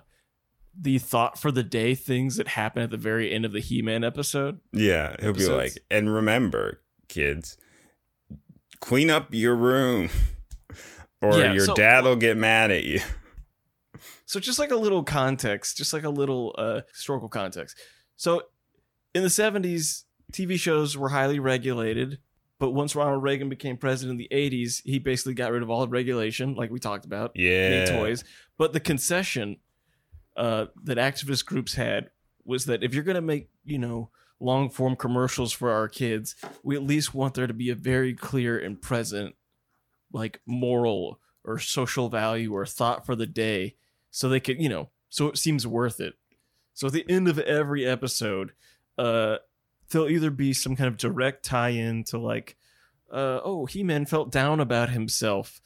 the 0.80 0.98
thought 0.98 1.40
for 1.40 1.50
the 1.50 1.64
day 1.64 1.96
things 1.96 2.36
that 2.36 2.46
happen 2.46 2.82
at 2.82 2.90
the 2.90 2.96
very 2.96 3.32
end 3.32 3.44
of 3.44 3.50
the 3.52 3.58
He 3.58 3.82
Man 3.82 4.04
episode. 4.04 4.60
Yeah, 4.72 5.16
he'll 5.18 5.32
be 5.32 5.48
like, 5.48 5.76
and 5.90 6.14
remember, 6.14 6.80
kids, 7.08 7.56
clean 8.78 9.10
up 9.10 9.34
your 9.34 9.56
room, 9.56 10.08
or 11.20 11.36
Yeah, 11.36 11.52
your 11.52 11.64
so- 11.64 11.74
dad'll 11.74 12.14
get 12.14 12.36
mad 12.36 12.70
at 12.70 12.84
you. 12.84 13.00
So 14.26 14.38
just 14.40 14.58
like 14.58 14.70
a 14.70 14.76
little 14.76 15.02
context, 15.02 15.76
just 15.76 15.92
like 15.92 16.02
a 16.04 16.10
little 16.10 16.54
uh, 16.58 16.82
historical 16.92 17.28
context. 17.28 17.78
So 18.16 18.42
in 19.14 19.22
the 19.22 19.28
70s, 19.28 20.04
TV 20.32 20.58
shows 20.58 20.96
were 20.96 21.10
highly 21.10 21.38
regulated, 21.38 22.18
but 22.58 22.70
once 22.70 22.96
Ronald 22.96 23.22
Reagan 23.22 23.48
became 23.48 23.76
president 23.76 24.12
in 24.20 24.28
the 24.28 24.28
80s, 24.34 24.82
he 24.84 24.98
basically 24.98 25.34
got 25.34 25.52
rid 25.52 25.62
of 25.62 25.70
all 25.70 25.86
regulation, 25.86 26.54
like 26.54 26.70
we 26.70 26.78
talked 26.78 27.04
about, 27.04 27.32
Yeah, 27.34 27.96
toys. 27.96 28.24
But 28.58 28.72
the 28.72 28.80
concession 28.80 29.58
uh, 30.36 30.66
that 30.84 30.98
activist 30.98 31.44
groups 31.46 31.74
had 31.74 32.10
was 32.44 32.66
that 32.66 32.82
if 32.82 32.94
you're 32.94 33.04
going 33.04 33.16
to 33.16 33.20
make, 33.20 33.48
you 33.64 33.78
know, 33.78 34.10
long 34.40 34.68
form 34.70 34.96
commercials 34.96 35.52
for 35.52 35.70
our 35.70 35.88
kids, 35.88 36.34
we 36.62 36.76
at 36.76 36.82
least 36.82 37.14
want 37.14 37.34
there 37.34 37.46
to 37.46 37.54
be 37.54 37.70
a 37.70 37.74
very 37.74 38.14
clear 38.14 38.58
and 38.58 38.80
present, 38.80 39.34
like 40.12 40.40
moral 40.46 41.20
or 41.44 41.58
social 41.58 42.08
value 42.08 42.52
or 42.52 42.66
thought 42.66 43.06
for 43.06 43.16
the 43.16 43.26
day 43.26 43.76
so 44.10 44.28
they 44.28 44.40
could, 44.40 44.60
you 44.60 44.68
know, 44.68 44.90
so 45.08 45.28
it 45.28 45.38
seems 45.38 45.66
worth 45.66 46.00
it. 46.00 46.14
So 46.76 46.86
at 46.88 46.92
the 46.92 47.08
end 47.08 47.26
of 47.26 47.38
every 47.38 47.86
episode, 47.86 48.52
uh, 48.98 49.36
there'll 49.88 50.10
either 50.10 50.30
be 50.30 50.52
some 50.52 50.76
kind 50.76 50.88
of 50.88 50.98
direct 50.98 51.42
tie-in 51.44 52.04
to 52.04 52.18
like, 52.18 52.56
uh, 53.10 53.40
oh, 53.42 53.64
He-Man 53.64 54.04
felt 54.04 54.30
down 54.30 54.60
about 54.60 54.90
himself, 54.90 55.62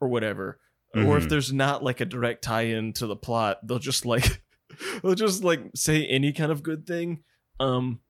or 0.00 0.06
whatever. 0.08 0.60
Or 0.94 1.16
if 1.18 1.24
Mhm. 1.24 1.28
there's 1.30 1.52
not 1.52 1.82
like 1.82 2.00
a 2.00 2.04
direct 2.04 2.42
tie-in 2.42 2.92
to 2.94 3.06
the 3.08 3.16
plot, 3.16 3.66
they'll 3.66 3.78
just 3.80 4.06
like, 4.06 4.42
they'll 5.02 5.14
just 5.16 5.42
like 5.42 5.62
say 5.74 6.06
any 6.06 6.32
kind 6.32 6.52
of 6.52 6.62
good 6.62 6.86
thing. 6.86 7.24
Um, 7.58 8.00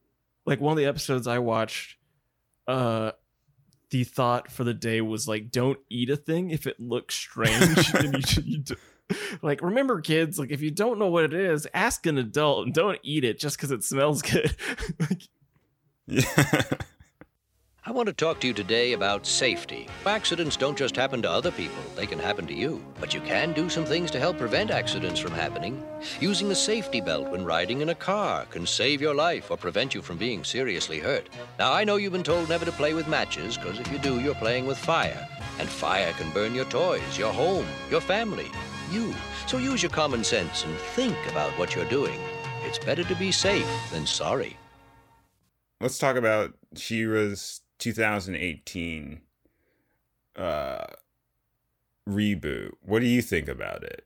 like 0.45 0.61
one 0.61 0.73
of 0.73 0.77
the 0.79 0.85
episodes 0.87 1.27
I 1.27 1.39
watched, 1.39 1.97
uh, 2.69 3.13
the 3.91 4.05
thought 4.05 4.51
for 4.51 4.63
the 4.65 4.75
day 4.75 5.01
was 5.01 5.27
like, 5.27 5.51
don't 5.51 5.79
eat 5.89 6.11
a 6.11 6.17
thing 6.17 6.51
if 6.51 6.67
it 6.67 6.79
looks 6.79 7.15
strange. 7.15 7.95
and 7.95 8.15
you, 8.37 8.43
you 8.45 8.65
like, 9.43 9.63
remember, 9.63 10.01
kids, 10.01 10.39
like 10.39 10.51
if 10.51 10.61
you 10.61 10.71
don't 10.71 10.99
know 10.99 11.09
what 11.09 11.25
it 11.25 11.35
is, 11.35 11.67
ask 11.75 12.07
an 12.07 12.19
adult 12.19 12.67
and 12.67 12.75
don't 12.75 12.99
eat 13.03 13.25
it 13.25 13.39
just 13.39 13.57
because 13.57 13.71
it 13.71 13.85
smells 13.85 14.23
good. 14.23 14.55
Like, 14.99 15.29
yeah. 16.07 16.63
I 17.87 17.93
want 17.93 18.09
to 18.09 18.13
talk 18.13 18.41
to 18.41 18.47
you 18.47 18.53
today 18.53 18.93
about 18.93 19.27
safety. 19.27 19.89
Accidents 20.05 20.57
don't 20.57 20.77
just 20.77 20.95
happen 20.95 21.23
to 21.23 21.31
other 21.31 21.51
people, 21.51 21.83
they 21.97 22.07
can 22.07 22.19
happen 22.19 22.47
to 22.47 22.55
you. 22.55 22.85
But 23.01 23.15
you 23.15 23.23
can 23.23 23.55
do 23.55 23.71
some 23.71 23.87
things 23.87 24.11
to 24.11 24.21
help 24.21 24.37
prevent 24.37 24.71
accidents 24.71 25.19
from 25.19 25.33
happening. 25.33 25.83
Using 26.21 26.51
a 26.51 26.55
safety 26.55 27.01
belt 27.01 27.31
when 27.31 27.45
riding 27.45 27.81
in 27.81 27.89
a 27.89 27.95
car 27.95 28.45
can 28.47 28.67
save 28.67 29.01
your 29.01 29.15
life 29.15 29.51
or 29.51 29.57
prevent 29.57 29.95
you 29.95 30.03
from 30.03 30.19
being 30.19 30.45
seriously 30.45 30.99
hurt. 30.99 31.31
Now, 31.59 31.73
I 31.73 31.85
know 31.85 31.97
you've 31.97 32.13
been 32.13 32.23
told 32.23 32.51
never 32.51 32.67
to 32.67 32.73
play 32.73 32.93
with 32.93 33.09
matches, 33.09 33.57
because 33.57 33.81
if 33.81 33.91
you 33.91 33.99
do, 33.99 34.21
you're 34.21 34.35
playing 34.35 34.67
with 34.67 34.77
fire. 34.77 35.27
And 35.59 35.69
fire 35.69 36.13
can 36.13 36.31
burn 36.31 36.55
your 36.55 36.67
toys, 36.67 37.19
your 37.19 37.33
home, 37.33 37.67
your 37.91 38.03
family, 38.03 38.51
you. 38.93 39.15
So 39.47 39.59
use 39.59 39.83
your 39.83 39.91
common 39.91 40.25
sense 40.25 40.65
and 40.65 40.75
think 40.77 41.17
about 41.29 41.51
what 41.59 41.75
you're 41.75 41.85
doing. 41.87 42.19
It's 42.65 42.79
better 42.79 43.05
to 43.05 43.15
be 43.15 43.33
safe 43.33 43.69
than 43.93 44.07
sorry. 44.07 44.57
Let's 45.81 45.99
talk 45.99 46.17
about 46.17 46.55
She-Ra's 46.77 47.61
2018 47.79 49.21
uh 50.37 50.87
reboot. 52.09 52.71
What 52.83 53.01
do 53.01 53.07
you 53.07 53.23
think 53.23 53.49
about 53.49 53.83
it? 53.83 54.05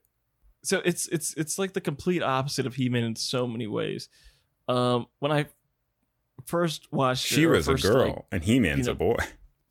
so 0.65 0.81
it's 0.85 1.07
it's 1.09 1.35
it's 1.35 1.59
like 1.59 1.75
the 1.75 1.81
complete 1.81 2.23
opposite 2.23 2.67
of 2.67 2.75
He-Man 2.75 3.05
in 3.05 3.17
so 3.17 3.47
many 3.47 3.67
ways. 3.67 4.09
Um, 4.67 5.07
when 5.19 5.31
I 5.31 5.47
first 6.47 6.91
watched 6.91 7.31
it, 7.31 7.35
or 7.35 7.37
She-Ra's 7.37 7.69
a 7.69 7.75
girl 7.75 8.07
like, 8.07 8.25
and 8.33 8.43
He-Man's 8.43 8.79
you 8.81 8.85
know, 8.87 8.93
a 8.93 8.95
boy. 8.95 9.17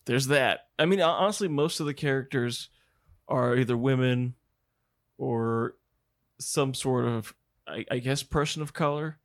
there's 0.06 0.28
that. 0.28 0.68
I 0.78 0.86
mean, 0.86 1.02
honestly, 1.02 1.48
most 1.48 1.80
of 1.80 1.88
the 1.88 1.94
characters 1.94 2.70
are 3.28 3.58
either 3.58 3.76
women 3.76 4.36
or 5.18 5.76
some 6.40 6.74
sort 6.74 7.06
of, 7.06 7.34
I, 7.68 7.86
I 7.92 8.00
guess, 8.00 8.24
person 8.24 8.62
of 8.62 8.74
color. 8.74 9.20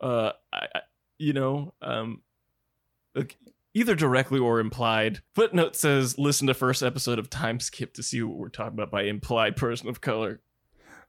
Uh, 0.00 0.32
I, 0.52 0.66
I 0.74 0.80
you 1.18 1.32
know, 1.32 1.72
um, 1.80 2.22
like 3.14 3.36
either 3.76 3.94
directly 3.94 4.38
or 4.38 4.58
implied. 4.58 5.20
Footnote 5.34 5.76
says, 5.76 6.18
listen 6.18 6.46
to 6.46 6.54
first 6.54 6.82
episode 6.82 7.18
of 7.18 7.28
Time 7.28 7.60
Skip 7.60 7.92
to 7.94 8.02
see 8.02 8.22
what 8.22 8.38
we're 8.38 8.48
talking 8.48 8.72
about 8.72 8.90
by 8.90 9.02
implied 9.02 9.54
person 9.54 9.88
of 9.88 10.00
color. 10.00 10.40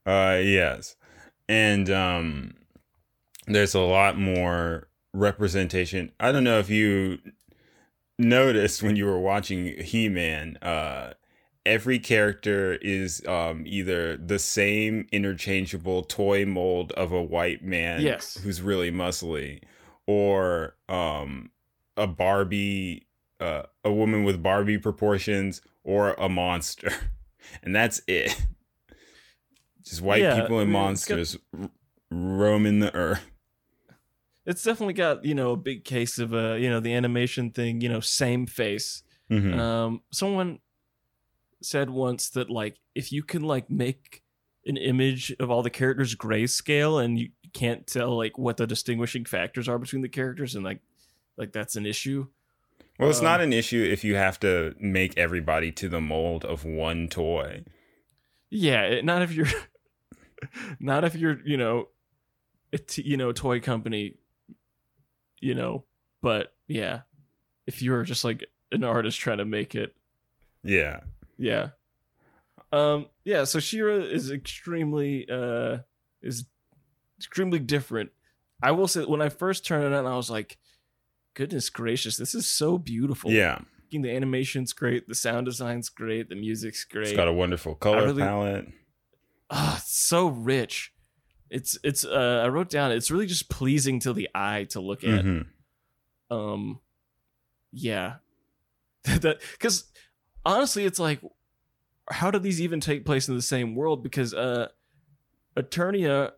Uh 0.05 0.39
yes. 0.43 0.97
And 1.47 1.89
um 1.89 2.55
there's 3.45 3.73
a 3.73 3.79
lot 3.79 4.17
more 4.17 4.89
representation. 5.13 6.11
I 6.19 6.33
don't 6.33 6.43
know 6.43 6.59
if 6.59 6.69
you 6.69 7.19
noticed 8.19 8.83
when 8.83 8.97
you 8.97 9.05
were 9.05 9.19
watching 9.19 9.81
He-Man, 9.81 10.57
uh 10.61 11.13
every 11.67 11.99
character 11.99 12.75
is 12.81 13.23
um 13.27 13.63
either 13.67 14.17
the 14.17 14.39
same 14.39 15.07
interchangeable 15.11 16.01
toy 16.03 16.45
mold 16.45 16.91
of 16.93 17.11
a 17.11 17.21
white 17.21 17.63
man 17.63 18.01
Yes. 18.01 18.37
who's 18.43 18.61
really 18.61 18.91
muscly 18.91 19.61
or 20.07 20.75
um 20.89 21.51
a 21.97 22.07
Barbie 22.07 23.05
uh, 23.39 23.63
a 23.83 23.91
woman 23.91 24.23
with 24.23 24.41
Barbie 24.41 24.77
proportions 24.79 25.61
or 25.83 26.13
a 26.13 26.27
monster. 26.29 26.91
And 27.63 27.73
that's 27.73 28.01
it. 28.07 28.35
Just 29.83 30.01
white 30.01 30.21
Yeah, 30.21 30.41
people 30.41 30.57
I 30.57 30.63
and 30.63 30.71
mean, 30.73 30.91
it's 30.91 31.05
got- 31.05 31.15
monsters 31.17 31.37
roaming 32.11 32.79
the 32.79 32.93
earth. 32.93 33.21
It's 34.45 34.63
definitely 34.63 34.93
got 34.95 35.23
you 35.25 35.33
know 35.35 35.51
a 35.51 35.57
big 35.57 35.83
case 35.85 36.19
of 36.19 36.33
uh 36.33 36.53
you 36.55 36.69
know 36.69 36.79
the 36.79 36.93
animation 36.93 37.51
thing 37.51 37.79
you 37.81 37.89
know 37.89 37.99
same 38.01 38.45
face 38.47 39.03
Mhm. 39.31 39.57
Um, 39.59 40.01
someone 40.11 40.59
said 41.67 41.89
once 41.89 42.29
that 42.29 42.49
like 42.49 42.77
if 42.95 43.11
you 43.11 43.23
can 43.23 43.43
like 43.43 43.69
make 43.69 44.23
an 44.65 44.77
image 44.77 45.33
of 45.39 45.49
all 45.49 45.63
the 45.63 45.69
characters 45.69 46.15
grayscale 46.15 47.03
and 47.03 47.19
you 47.19 47.29
can't 47.53 47.87
tell 47.87 48.17
like 48.17 48.37
what 48.37 48.57
the 48.57 48.67
distinguishing 48.67 49.25
factors 49.25 49.67
are 49.69 49.79
between 49.79 50.01
the 50.01 50.09
characters 50.09 50.55
and 50.55 50.63
like 50.65 50.79
like 51.37 51.51
that's 51.53 51.75
an 51.75 51.85
issue. 51.85 52.27
well, 52.99 53.09
it's 53.09 53.21
not 53.21 53.39
um, 53.39 53.45
an 53.45 53.53
issue 53.53 53.83
if 53.83 54.03
you 54.03 54.15
have 54.15 54.39
to 54.39 54.75
make 54.79 55.17
everybody 55.17 55.71
to 55.71 55.87
the 55.87 56.01
mold 56.01 56.43
of 56.43 56.65
one 56.65 57.07
toy. 57.07 57.63
Yeah, 58.49 58.81
it, 58.83 59.05
not 59.05 59.21
if 59.21 59.31
you're 59.31 59.47
not 60.79 61.03
if 61.03 61.15
you're 61.15 61.39
you 61.45 61.57
know 61.57 61.89
a 62.73 62.77
t- 62.77 63.03
you 63.03 63.17
know 63.17 63.31
toy 63.31 63.59
company, 63.59 64.15
you 65.39 65.53
know. 65.55 65.85
But 66.21 66.53
yeah, 66.67 67.01
if 67.67 67.81
you're 67.81 68.03
just 68.03 68.23
like 68.23 68.45
an 68.71 68.83
artist 68.83 69.19
trying 69.19 69.37
to 69.37 69.45
make 69.45 69.75
it 69.75 69.95
Yeah. 70.63 71.01
Yeah. 71.37 71.69
Um 72.71 73.07
yeah, 73.23 73.43
so 73.45 73.59
She-Ra 73.59 73.95
is 73.95 74.31
extremely 74.31 75.27
uh 75.29 75.79
is 76.21 76.45
extremely 77.17 77.59
different. 77.59 78.11
I 78.61 78.71
will 78.71 78.87
say 78.87 79.05
when 79.05 79.21
I 79.21 79.29
first 79.29 79.65
turned 79.65 79.85
it 79.85 79.93
on 79.93 80.05
I 80.05 80.15
was 80.15 80.29
like 80.29 80.57
goodness 81.33 81.69
gracious, 81.69 82.17
this 82.17 82.33
is 82.35 82.47
so 82.47 82.77
beautiful. 82.77 83.31
Yeah. 83.31 83.59
The 83.89 84.11
animation's 84.13 84.73
great, 84.73 85.07
the 85.07 85.15
sound 85.15 85.45
design's 85.45 85.87
great, 85.89 86.27
the 86.27 86.35
music's 86.35 86.83
great. 86.83 87.07
It's 87.07 87.15
got 87.15 87.29
a 87.29 87.33
wonderful 87.33 87.73
color 87.75 88.05
really- 88.05 88.21
palette. 88.21 88.67
Ah, 89.49 89.77
it's 89.77 89.97
so 89.97 90.27
rich. 90.27 90.91
It's 91.49 91.77
it's 91.83 92.03
uh 92.03 92.41
I 92.43 92.49
wrote 92.49 92.69
down 92.69 92.91
it's 92.91 93.09
really 93.09 93.27
just 93.27 93.49
pleasing 93.49 94.01
to 94.01 94.11
the 94.11 94.27
eye 94.35 94.65
to 94.71 94.81
look 94.81 95.05
at. 95.05 95.23
Mhm. 95.23 95.45
um 96.29 96.79
yeah 97.71 98.15
that 99.05 99.39
because 99.53 99.85
honestly 100.47 100.85
it's 100.85 100.99
like 100.99 101.19
how 102.09 102.31
do 102.31 102.39
these 102.39 102.61
even 102.61 102.79
take 102.79 103.05
place 103.05 103.27
in 103.27 103.35
the 103.35 103.41
same 103.41 103.75
world 103.75 104.01
because 104.03 104.33
uh 104.33 104.67
eternia 105.55 106.31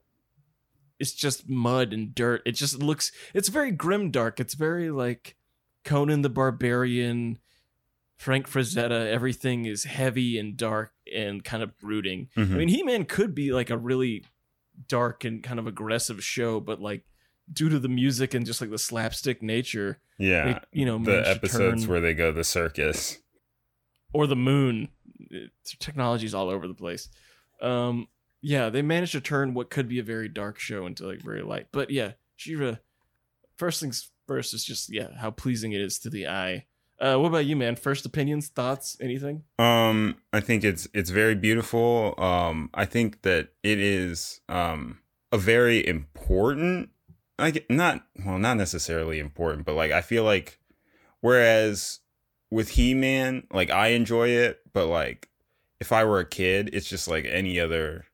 is 0.99 1.13
just 1.13 1.49
mud 1.49 1.93
and 1.93 2.13
dirt 2.15 2.41
it 2.45 2.53
just 2.53 2.79
looks 2.81 3.11
it's 3.33 3.49
very 3.49 3.71
grim 3.71 4.11
dark 4.11 4.39
it's 4.39 4.53
very 4.53 4.89
like 4.91 5.35
conan 5.83 6.21
the 6.21 6.29
barbarian 6.29 7.37
frank 8.17 8.49
frazetta 8.49 9.07
everything 9.07 9.65
is 9.65 9.83
heavy 9.85 10.37
and 10.37 10.57
dark 10.57 10.91
and 11.13 11.43
kind 11.43 11.63
of 11.63 11.77
brooding 11.79 12.27
Mhm. 12.35 12.53
I 12.53 12.57
mean, 12.57 12.67
He 12.67 12.83
Man 12.83 13.05
could 13.05 13.33
be 13.33 13.51
like 13.53 13.69
a 13.69 13.77
really 13.77 14.25
dark 14.87 15.23
and 15.23 15.41
kind 15.43 15.57
of 15.59 15.67
aggressive 15.67 16.23
show, 16.23 16.59
but 16.59 16.79
like 16.81 17.03
due 17.51 17.67
to 17.69 17.79
the 17.79 17.89
music 17.89 18.33
and 18.33 18.45
just 18.45 18.61
like 18.61 18.69
the 18.69 18.77
slapstick 18.77 19.41
nature, 19.41 19.99
Yeah. 20.19 20.57
it, 20.57 20.65
you 20.71 20.85
know, 20.85 20.99
the 20.99 21.27
episodes 21.27 21.81
turn- 21.83 21.89
where 21.89 21.99
they 22.01 22.13
go 22.13 22.29
to 22.31 22.35
the 22.37 22.43
circus. 22.43 23.17
Or 24.13 24.27
the 24.27 24.35
moon. 24.35 24.89
Technology's 25.79 26.33
all 26.33 26.49
over 26.49 26.67
the 26.67 26.73
place. 26.73 27.09
Um, 27.61 28.07
yeah, 28.41 28.69
they 28.69 28.81
managed 28.81 29.11
to 29.13 29.21
turn 29.21 29.53
what 29.53 29.69
could 29.69 29.87
be 29.87 29.99
a 29.99 30.03
very 30.03 30.29
dark 30.29 30.59
show 30.59 30.85
into 30.85 31.05
like 31.05 31.21
very 31.21 31.41
light. 31.41 31.67
But 31.71 31.89
yeah, 31.89 32.13
She-Ra. 32.35 32.75
First 33.57 33.81
things 33.81 34.09
first 34.27 34.53
is 34.53 34.63
just 34.63 34.93
yeah 34.93 35.09
how 35.17 35.31
pleasing 35.31 35.73
it 35.73 35.81
is 35.81 35.99
to 35.99 36.09
the 36.09 36.27
eye. 36.27 36.65
Uh, 36.99 37.15
what 37.15 37.29
about 37.29 37.45
you, 37.45 37.55
man? 37.55 37.75
First 37.75 38.05
opinions, 38.05 38.47
thoughts, 38.47 38.97
anything? 38.99 39.43
Um, 39.57 40.17
I 40.33 40.39
think 40.39 40.63
it's 40.63 40.87
it's 40.93 41.09
very 41.09 41.35
beautiful. 41.35 42.13
Um, 42.17 42.69
I 42.73 42.85
think 42.85 43.21
that 43.23 43.49
it 43.63 43.79
is 43.79 44.41
um 44.47 44.99
a 45.31 45.37
very 45.37 45.85
important. 45.85 46.89
Get 47.37 47.69
not 47.69 48.03
well, 48.25 48.37
not 48.37 48.57
necessarily 48.57 49.19
important, 49.19 49.65
but 49.65 49.75
like 49.75 49.91
I 49.91 50.01
feel 50.01 50.25
like, 50.25 50.59
whereas 51.21 51.99
with 52.51 52.69
He 52.71 52.93
Man, 52.93 53.47
like 53.51 53.69
I 53.69 53.89
enjoy 53.89 54.29
it, 54.29 54.59
but 54.73 54.87
like 54.87 55.29
if 55.79 55.91
I 55.91 56.03
were 56.03 56.19
a 56.19 56.25
kid, 56.25 56.69
it's 56.73 56.89
just 56.89 57.07
like 57.07 57.25
any 57.25 57.59
other. 57.59 58.05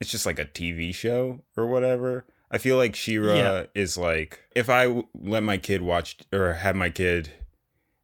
It's 0.00 0.10
just 0.10 0.26
like 0.26 0.38
a 0.38 0.44
TV 0.44 0.94
show 0.94 1.40
or 1.56 1.66
whatever. 1.66 2.26
I 2.50 2.58
feel 2.58 2.76
like 2.76 2.94
She-Ra 2.94 3.34
Yeah. 3.34 3.64
is 3.74 3.96
like 3.96 4.40
if 4.54 4.68
I 4.68 4.84
w- 4.84 5.08
let 5.14 5.42
my 5.42 5.56
kid 5.56 5.82
watch 5.82 6.18
or 6.32 6.54
have 6.54 6.76
my 6.76 6.90
kid, 6.90 7.30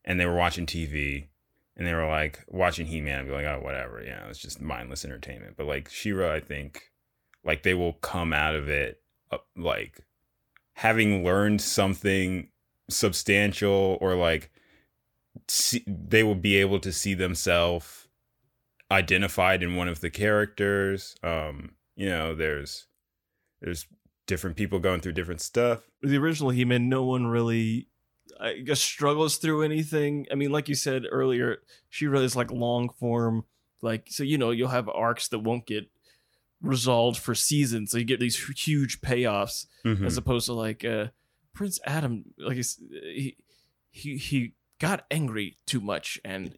and 0.05 0.18
they 0.18 0.26
were 0.26 0.35
watching 0.37 0.66
TV, 0.66 1.26
and 1.76 1.87
they 1.87 1.95
were 1.95 2.07
like 2.07 2.45
watching 2.49 2.87
He 2.87 3.01
Man, 3.01 3.20
I'd 3.20 3.26
be 3.26 3.33
like, 3.33 3.45
oh, 3.45 3.61
whatever, 3.62 4.01
you 4.03 4.11
know, 4.11 4.26
it's 4.28 4.39
just 4.39 4.61
mindless 4.61 5.05
entertainment. 5.05 5.57
But 5.57 5.66
like 5.66 5.89
She-Ra, 5.91 6.33
I 6.33 6.41
think, 6.41 6.91
like 7.45 7.62
they 7.64 7.74
will 7.74 7.95
come 7.95 8.33
out 8.33 8.55
of 8.55 8.68
it 8.68 9.03
uh, 9.31 9.39
like 9.57 10.01
having 10.74 11.24
learned 11.24 11.61
something 11.61 12.49
substantial, 12.89 13.99
or 14.01 14.14
like 14.14 14.51
see, 15.49 15.85
they 15.87 16.22
will 16.22 16.35
be 16.35 16.57
able 16.57 16.81
to 16.81 16.93
see 16.93 17.14
themselves 17.14 18.09
identified 18.91 19.62
in 19.62 19.76
one 19.76 19.89
of 19.89 20.01
the 20.01 20.11
characters. 20.11 21.14
Um, 21.22 21.72
you 21.97 22.09
know, 22.09 22.35
there's 22.35 22.87
there's 23.61 23.87
different 24.26 24.57
people 24.57 24.78
going 24.78 25.01
through 25.01 25.12
different 25.12 25.41
stuff. 25.41 25.81
the 26.03 26.16
original 26.16 26.51
He-Man, 26.51 26.89
no 26.89 27.05
one 27.05 27.26
really, 27.26 27.89
I 28.41 28.55
guess, 28.61 28.81
struggles 28.81 29.37
through 29.37 29.62
anything. 29.62 30.26
I 30.31 30.35
mean, 30.35 30.51
like 30.51 30.68
you 30.68 30.74
said 30.74 31.05
earlier, 31.11 31.59
she 31.89 32.07
really 32.07 32.24
is 32.24 32.37
like 32.37 32.51
long 32.51 32.89
form, 32.99 33.45
like 33.83 34.07
so. 34.09 34.22
You 34.22 34.39
know, 34.39 34.51
you'll 34.51 34.68
have 34.68 34.89
arcs 34.89 35.28
that 35.28 35.41
won't 35.41 35.66
get 35.66 35.91
resolved 36.62 37.18
for 37.18 37.35
seasons, 37.35 37.91
so 37.91 37.99
you 37.99 38.05
get 38.05 38.20
these 38.20 38.39
huge 38.64 39.01
payoffs, 39.01 39.66
Mhm. 39.85 40.05
as 40.07 40.16
opposed 40.16 40.47
to 40.47 40.53
like 40.53 40.85
uh, 40.85 41.09
Prince 41.55 41.78
Adam. 41.85 42.24
Like 42.39 42.57
he 42.57 43.37
he 43.91 44.16
he 44.16 44.53
got 44.81 45.05
angry 45.11 45.59
too 45.66 45.81
much 45.81 46.18
and 46.24 46.53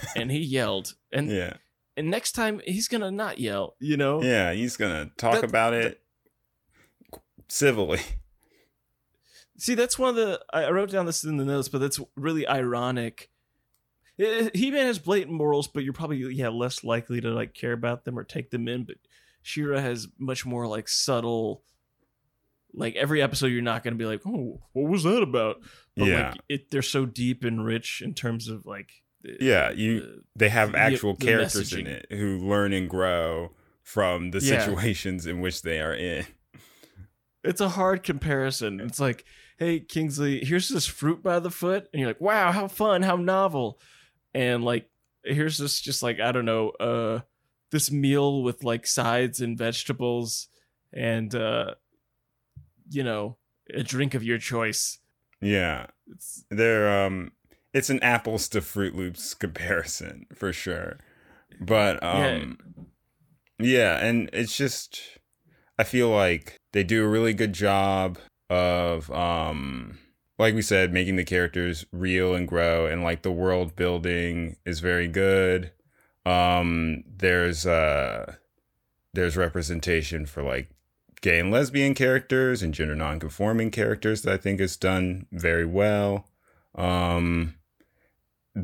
and 0.16 0.30
he 0.30 0.40
yelled 0.40 0.94
and 1.10 1.30
yeah. 1.30 1.54
and 1.96 2.10
next 2.10 2.32
time 2.32 2.60
he's 2.66 2.88
gonna 2.88 3.10
not 3.10 3.38
yell. 3.38 3.76
You 3.80 3.96
know. 3.96 4.22
Yeah, 4.22 4.52
he's 4.52 4.76
gonna 4.76 5.10
talk 5.16 5.36
That- 5.36 5.44
about 5.44 5.72
it 5.72 6.02
civilly. 7.48 8.00
See, 9.56 9.74
that's 9.74 9.98
one 9.98 10.10
of 10.10 10.16
the 10.16 10.40
I 10.52 10.64
I 10.64 10.70
wrote 10.70 10.90
down 10.90 11.06
this 11.06 11.24
in 11.24 11.36
the 11.38 11.44
notes, 11.44 11.68
but 11.68 11.80
that's 11.80 11.98
really 12.16 12.46
ironic. 12.46 13.30
He 14.16 14.70
Man 14.72 14.86
has 14.86 14.98
blatant 14.98 15.36
morals, 15.36 15.68
but 15.68 15.84
you're 15.84 15.92
probably 15.92 16.18
yeah 16.34 16.48
less 16.48 16.82
likely 16.82 17.20
to 17.20 17.30
like 17.30 17.54
care 17.54 17.72
about 17.72 18.04
them 18.04 18.18
or 18.18 18.24
take 18.24 18.50
them 18.50 18.66
in. 18.68 18.84
But 18.84 18.96
Shira 19.42 19.80
has 19.80 20.08
much 20.18 20.44
more 20.44 20.66
like 20.66 20.88
subtle. 20.88 21.62
Like 22.74 22.96
every 22.96 23.22
episode, 23.22 23.46
you're 23.48 23.62
not 23.62 23.82
going 23.82 23.94
to 23.94 23.98
be 23.98 24.04
like, 24.06 24.20
"Oh, 24.26 24.60
what 24.72 24.90
was 24.90 25.02
that 25.04 25.22
about?" 25.22 25.56
But 25.96 26.06
Yeah. 26.06 26.30
like 26.30 26.40
it, 26.48 26.70
they're 26.70 26.82
so 26.82 27.06
deep 27.06 27.44
and 27.44 27.64
rich 27.64 28.02
in 28.04 28.14
terms 28.14 28.48
of 28.48 28.66
like. 28.66 28.90
the- 29.22 29.36
Yeah, 29.40 29.70
you- 29.70 30.00
the- 30.00 30.22
They 30.36 30.48
have 30.50 30.74
actual 30.74 31.14
the 31.14 31.26
characters 31.26 31.72
in 31.72 31.86
it 31.86 32.06
who 32.10 32.38
learn 32.38 32.72
and 32.72 32.88
grow 32.88 33.54
from 33.82 34.30
the 34.32 34.38
Yeah. 34.40 34.60
situations 34.64 35.26
in 35.26 35.40
which 35.40 35.62
they 35.62 35.80
are 35.80 35.94
in. 35.94 36.26
it's 37.44 37.60
a 37.60 37.70
hard 37.70 38.02
comparison. 38.02 38.80
It's 38.80 39.00
like, 39.00 39.24
hey, 39.58 39.80
Kingsley, 39.80 40.44
here's 40.44 40.68
this 40.68 40.86
fruit 40.86 41.22
by 41.22 41.38
the 41.40 41.50
foot, 41.50 41.88
and 41.92 42.00
you're 42.00 42.10
like, 42.10 42.20
wow, 42.20 42.52
how 42.52 42.68
fun, 42.68 43.02
how 43.02 43.16
novel, 43.16 43.80
and 44.34 44.62
like, 44.64 44.90
here's 45.24 45.56
this 45.58 45.80
just 45.80 46.02
like 46.02 46.20
I 46.20 46.30
don't 46.32 46.44
know, 46.44 46.70
uh, 46.70 47.20
this 47.70 47.90
meal 47.90 48.42
with 48.42 48.62
like 48.64 48.86
sides 48.86 49.40
and 49.40 49.56
vegetables, 49.58 50.48
and 50.92 51.34
uh, 51.34 51.74
you 52.90 53.02
know, 53.02 53.36
a 53.72 53.82
drink 53.82 54.14
of 54.14 54.22
your 54.22 54.38
choice. 54.38 54.98
Yeah, 55.40 55.86
It's 56.08 56.44
they're 56.50 57.04
um, 57.04 57.32
it's 57.72 57.90
an 57.90 58.02
apples 58.02 58.48
to 58.50 58.60
Fruit 58.60 58.94
Loops 58.94 59.34
comparison 59.34 60.26
for 60.34 60.52
sure. 60.52 60.98
But 61.60 62.02
um, 62.02 62.58
yeah, 63.58 63.98
and 64.04 64.30
it's 64.32 64.56
just 64.56 65.00
I 65.78 65.84
feel 65.84 66.08
like 66.10 66.56
they 66.72 66.84
do 66.84 67.04
a 67.04 67.08
really 67.08 67.34
good 67.34 67.52
job 67.52 68.18
of 68.50 69.10
um 69.10 69.98
like 70.38 70.54
we 70.54 70.62
said 70.62 70.92
making 70.92 71.16
the 71.16 71.24
characters 71.24 71.84
real 71.92 72.34
and 72.34 72.48
grow 72.48 72.86
and 72.86 73.02
like 73.02 73.22
the 73.22 73.30
world 73.30 73.76
building 73.76 74.56
is 74.64 74.80
very 74.80 75.08
good. 75.08 75.72
Um 76.24 77.04
there's 77.06 77.66
uh 77.66 78.36
there's 79.14 79.36
representation 79.36 80.26
for 80.26 80.42
like 80.42 80.70
gay 81.20 81.38
and 81.38 81.50
lesbian 81.50 81.94
characters 81.94 82.62
and 82.62 82.74
gender 82.74 82.94
nonconforming 82.94 83.70
characters 83.70 84.22
that 84.22 84.32
I 84.32 84.36
think 84.36 84.60
is 84.60 84.76
done 84.76 85.26
very 85.32 85.66
well. 85.66 86.28
Um 86.74 87.58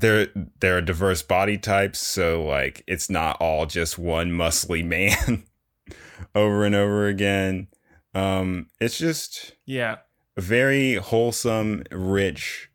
there 0.00 0.28
there 0.60 0.76
are 0.76 0.80
diverse 0.80 1.22
body 1.22 1.56
types 1.56 2.00
so 2.00 2.44
like 2.44 2.82
it's 2.86 3.08
not 3.08 3.36
all 3.40 3.64
just 3.64 3.96
one 3.96 4.30
muscly 4.30 4.84
man 4.84 5.44
over 6.34 6.64
and 6.64 6.74
over 6.74 7.06
again 7.06 7.68
um 8.14 8.66
it's 8.80 8.98
just 8.98 9.52
yeah, 9.64 9.98
a 10.36 10.40
very 10.40 10.96
wholesome 10.96 11.84
rich 11.92 12.70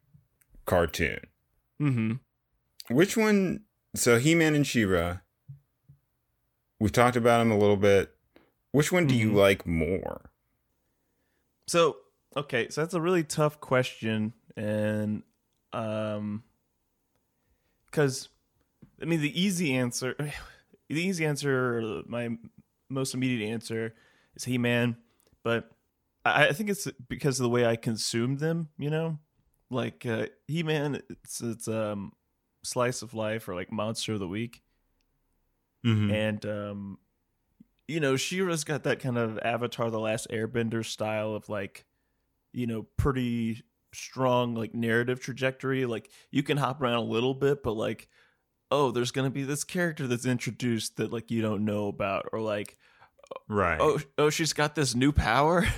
cartoon 0.66 1.20
mm-hmm. 1.82 2.14
which 2.94 3.18
one 3.18 3.62
so 3.96 4.18
he-man 4.18 4.56
and 4.56 4.66
she-ra 4.66 5.18
we've 6.80 6.92
talked 6.92 7.18
about 7.18 7.42
him 7.42 7.52
a 7.52 7.58
little 7.58 7.78
bit 7.78 8.16
which 8.72 8.92
one 8.92 9.08
do 9.08 9.16
you 9.16 9.32
Mhm. 9.32 9.36
like 9.36 9.66
more 9.68 10.32
So, 11.68 11.98
okay, 12.36 12.70
so 12.70 12.82
that's 12.82 12.94
a 12.96 13.02
really 13.02 13.24
tough 13.24 13.60
question 13.60 14.34
and 14.56 15.24
um 15.72 16.44
cuz 17.92 18.30
I 19.02 19.06
mean 19.06 19.22
the 19.22 19.40
easy 19.40 19.74
answer 19.76 20.16
the 20.90 21.02
easy 21.02 21.26
answer 21.26 22.04
my 22.08 22.38
most 22.90 23.14
immediate 23.14 23.48
answer 23.48 23.94
is 24.36 24.46
He-Man, 24.46 24.98
but 25.44 25.72
I, 26.26 26.48
I 26.48 26.54
think 26.54 26.70
it's 26.72 26.88
because 27.08 27.40
of 27.40 27.44
the 27.44 27.50
way 27.50 27.66
I 27.66 27.76
consumed 27.76 28.40
them, 28.40 28.70
you 28.78 28.90
know? 28.90 29.20
Like 29.70 30.06
uh 30.06 30.28
He-Man 30.48 31.02
it's 31.10 31.42
it's 31.42 31.68
um 31.68 32.14
slice 32.64 33.02
of 33.04 33.14
life 33.14 33.48
or 33.48 33.56
like 33.56 33.72
monster 33.72 34.14
of 34.14 34.20
the 34.20 34.28
week 34.28 34.62
mm-hmm. 35.86 36.12
and 36.12 36.46
um 36.46 36.98
you 37.90 38.00
know 38.00 38.16
She-Ra's 38.16 38.64
got 38.64 38.84
that 38.84 39.00
kind 39.00 39.18
of 39.18 39.40
Avatar 39.40 39.90
the 39.90 40.00
Last 40.00 40.28
Airbender 40.30 40.86
style 40.86 41.34
of 41.34 41.50
like 41.50 41.86
you 42.54 42.68
know 42.68 42.86
pretty 42.98 43.64
strong 43.94 44.54
like 44.54 44.76
narrative 44.76 45.20
trajectory. 45.20 45.86
Like 45.86 46.10
you 46.30 46.44
can 46.44 46.58
hop 46.58 46.82
around 46.82 46.96
a 46.96 47.02
little 47.02 47.34
bit 47.34 47.64
but 47.64 47.74
like 47.74 48.08
oh 48.70 48.92
there's 48.92 49.12
going 49.12 49.26
to 49.26 49.34
be 49.34 49.44
this 49.44 49.64
character 49.64 50.06
that's 50.06 50.28
introduced 50.28 50.98
that 50.98 51.12
like 51.12 51.32
you 51.32 51.42
don't 51.42 51.66
know 51.66 51.88
about 51.88 52.28
or 52.32 52.40
like 52.40 52.78
right. 53.48 53.80
oh 53.82 54.00
oh 54.20 54.30
she's 54.30 54.54
got 54.54 54.76
this 54.76 54.96
new 54.96 55.12
power. 55.12 55.66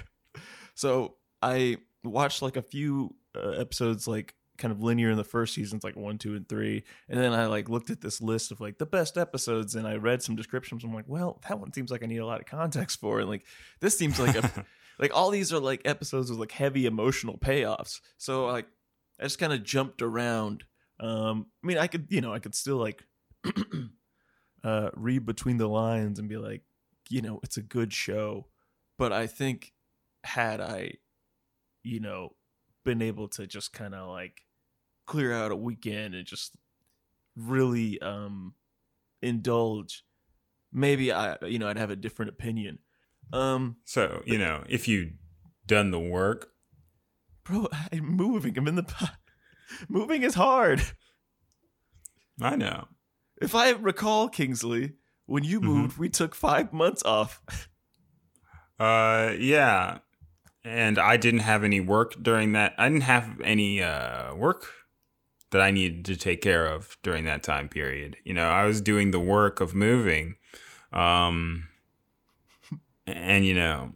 So 0.74 1.18
i 1.44 1.78
watched 2.04 2.42
like 2.42 2.56
a 2.56 2.62
few 2.62 3.14
uh, 3.36 3.50
episodes 3.50 4.08
like 4.08 4.34
kind 4.62 4.72
of 4.72 4.84
linear 4.84 5.10
in 5.10 5.18
the 5.18 5.24
first 5.24 5.56
seasons 5.56 5.84
like 5.84 5.96
one 5.96 6.18
two 6.18 6.36
and 6.36 6.48
three. 6.48 6.84
And 7.10 7.20
then 7.20 7.34
i 7.34 7.48
like 7.48 7.68
looked 7.68 7.90
at 7.90 8.00
this 8.00 8.22
list 8.22 8.52
of 8.52 8.62
like 8.62 8.78
the 8.78 8.86
best 8.86 9.18
episodes 9.18 9.76
and 9.76 9.88
i 9.88 9.96
read 9.96 10.22
some 10.22 10.36
descriptions. 10.36 10.84
I'm 10.84 10.94
like 10.94 11.06
well 11.08 11.42
that 11.50 11.60
one 11.60 11.74
seems 11.74 11.92
like 11.92 12.04
i 12.04 12.06
need 12.06 12.20
a 12.20 12.26
lot 12.26 12.40
of 12.40 12.46
context 12.46 13.00
for 13.00 13.20
and 13.20 13.30
like 13.30 13.46
this 13.80 13.98
seems 13.98 14.20
like 14.20 14.36
a 14.36 14.66
like 15.00 15.12
all 15.16 15.32
these 15.32 15.52
are 15.52 15.60
like 15.60 15.82
episodes 15.84 16.30
with 16.30 16.40
like 16.40 16.52
heavy 16.52 16.86
emotional 16.86 17.38
payoffs. 17.38 18.00
So 18.18 18.46
like 18.46 18.68
i 19.20 19.24
just 19.24 19.40
kind 19.40 19.54
of 19.54 19.64
jumped 19.64 20.02
around. 20.02 20.64
Um 21.00 21.48
i 21.64 21.68
mean 21.68 21.78
i 21.80 21.88
could 21.88 22.08
you 22.10 22.22
know 22.22 22.34
i 22.34 22.40
could 22.40 22.56
still 22.56 22.78
like 22.78 23.04
uh 24.64 24.92
read 24.94 25.26
between 25.26 25.58
the 25.58 25.68
lines 25.68 26.20
and 26.20 26.30
be 26.30 26.38
like 26.38 26.62
you 27.10 27.22
know 27.22 27.40
it's 27.44 27.58
a 27.58 27.64
good 27.64 27.92
show. 27.92 28.46
But 29.00 29.12
i 29.12 29.26
think 29.26 29.74
had 30.24 30.62
i 30.62 30.94
you 31.84 32.00
know 32.00 32.36
been 32.84 33.02
able 33.02 33.28
to 33.28 33.48
just 33.48 33.74
kind 33.74 33.94
of 33.94 34.08
like 34.08 34.42
clear 35.06 35.34
out 35.34 35.52
a 35.52 35.56
weekend 35.56 36.16
and 36.16 36.26
just 36.26 36.56
really 37.36 38.02
um 38.02 38.54
indulge 39.22 40.04
maybe 40.72 41.12
i 41.12 41.38
you 41.44 41.58
know 41.60 41.68
i'd 41.68 41.78
have 41.78 41.90
a 41.92 41.96
different 41.96 42.30
opinion 42.30 42.80
um 43.34 43.76
so 43.86 44.22
you 44.26 44.38
know 44.38 44.64
if 44.70 44.88
you 44.88 45.12
done 45.68 45.92
the 45.92 46.00
work. 46.00 46.50
Bro, 47.46 47.70
I'm 47.94 48.06
moving. 48.06 48.58
I'm 48.58 48.68
in 48.68 48.76
the. 48.76 49.12
Moving 49.90 50.22
is 50.24 50.36
hard. 50.36 50.82
I 52.42 52.56
know. 52.58 52.88
If 53.42 53.56
I 53.56 53.70
recall, 53.72 54.28
Kingsley, 54.28 54.94
when 55.28 55.44
you 55.46 55.62
Mhm. 55.62 55.64
moved, 55.64 55.98
we 55.98 56.10
took 56.10 56.36
five 56.36 56.74
months 56.74 57.04
off. 57.04 57.42
Uh, 58.80 59.34
yeah. 59.40 60.00
And 60.66 61.00
I 61.00 61.16
didn't 61.18 61.40
have 61.42 61.64
any 61.64 61.80
work 61.80 62.22
during 62.22 62.52
that. 62.52 62.74
I 62.78 62.90
didn't 62.90 63.04
have 63.04 63.40
any 63.42 63.82
uh 63.82 64.36
work 64.36 64.66
that 65.52 65.62
I 65.62 65.72
needed 65.72 66.06
to 66.06 66.16
take 66.16 66.42
care 66.42 66.66
of 66.66 66.98
during 67.04 67.26
that 67.26 67.44
time 67.44 67.70
period. 67.70 68.18
You 68.24 68.34
know, 68.34 68.50
I 68.50 68.66
was 68.66 68.82
doing 68.82 69.12
the 69.12 69.20
work 69.20 69.62
of 69.62 69.74
moving. 69.76 70.36
Um 70.92 71.68
and 73.08 73.46
you 73.46 73.54
know, 73.54 73.94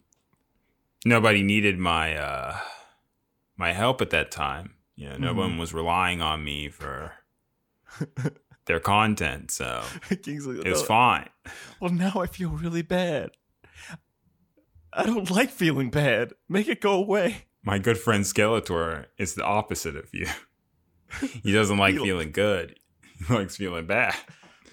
nobody 1.06 1.44
needed 1.44 1.78
my 1.80 2.16
uh 2.16 2.58
my 3.58 3.72
help 3.74 4.02
at 4.02 4.10
that 4.12 4.32
time. 4.32 4.76
You 4.96 5.10
know, 5.10 5.18
no 5.18 5.34
Mhm. 5.34 5.38
one 5.38 5.58
was 5.58 5.74
relying 5.74 6.22
on 6.22 6.44
me 6.44 6.70
for 6.70 7.14
their 8.66 8.80
content, 8.80 9.52
so 9.52 9.84
Kingsley, 10.24 10.60
it 10.60 10.68
was 10.68 10.82
no, 10.82 10.86
fine. 10.88 11.30
Well, 11.80 11.92
now 11.92 12.14
I 12.16 12.28
feel 12.28 12.50
really 12.50 12.82
bad. 12.82 13.32
I 14.94 15.06
don't 15.06 15.30
like 15.30 15.50
feeling 15.52 15.90
bad. 15.90 16.34
Make 16.48 16.68
it 16.70 16.80
go 16.80 16.94
away. 16.94 17.46
My 17.64 17.80
good 17.80 17.98
friend 17.98 18.24
Skeletor 18.24 19.08
is 19.18 19.36
the 19.36 19.44
opposite 19.44 19.96
of 19.96 20.14
you. 20.14 20.28
he 21.44 21.52
doesn't 21.52 21.78
like 21.78 21.96
feeling 21.96 22.32
good. 22.32 22.80
He 23.28 23.34
likes 23.34 23.56
feeling 23.56 23.86
bad. 23.86 24.14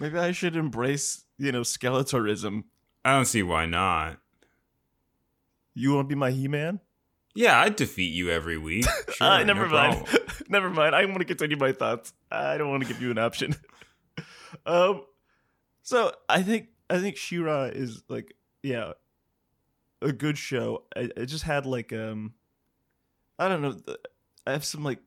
Maybe 0.01 0.19
I 0.19 0.33
should 0.33 0.57
embrace, 0.57 1.23
you 1.39 1.53
know, 1.53 1.61
Skeletorism. 1.61 2.65
I 3.05 3.13
don't 3.13 3.25
see 3.25 3.45
why 3.45 3.67
not. 3.67 4.17
You 5.75 5.95
want 5.95 6.09
to 6.09 6.15
be 6.15 6.19
my 6.19 6.33
He-Man? 6.33 6.81
Yeah, 7.37 7.61
I'd 7.61 7.77
defeat 7.77 8.13
you 8.13 8.31
every 8.31 8.59
week. 8.59 8.85
Sure, 9.13 9.27
uh, 9.27 9.45
never 9.45 9.69
no 9.69 9.73
mind. 9.73 10.09
never 10.49 10.71
mind. 10.71 10.97
I 10.97 11.05
want 11.05 11.19
to 11.19 11.25
continue 11.25 11.57
my 11.57 11.73
thoughts. 11.73 12.13
I 12.31 12.59
don't 12.59 12.71
want 12.71 12.83
to 12.83 12.89
give 12.89 13.01
you 13.01 13.11
an 13.11 13.19
option. 13.19 13.55
um, 14.67 15.05
so 15.83 16.13
I 16.29 16.43
think 16.43 16.69
I 16.91 16.99
think 16.99 17.17
She-Ra 17.17 17.65
is 17.65 18.03
like 18.09 18.35
yeah, 18.63 18.93
a 20.01 20.13
good 20.13 20.39
show. 20.39 20.85
I, 20.97 21.11
I 21.17 21.25
just 21.27 21.45
had 21.45 21.67
like 21.67 21.93
um, 21.93 22.35
I 23.39 23.49
don't 23.49 23.63
know. 23.63 23.77
I 24.47 24.53
have 24.53 24.65
some 24.65 24.83
like 24.83 24.99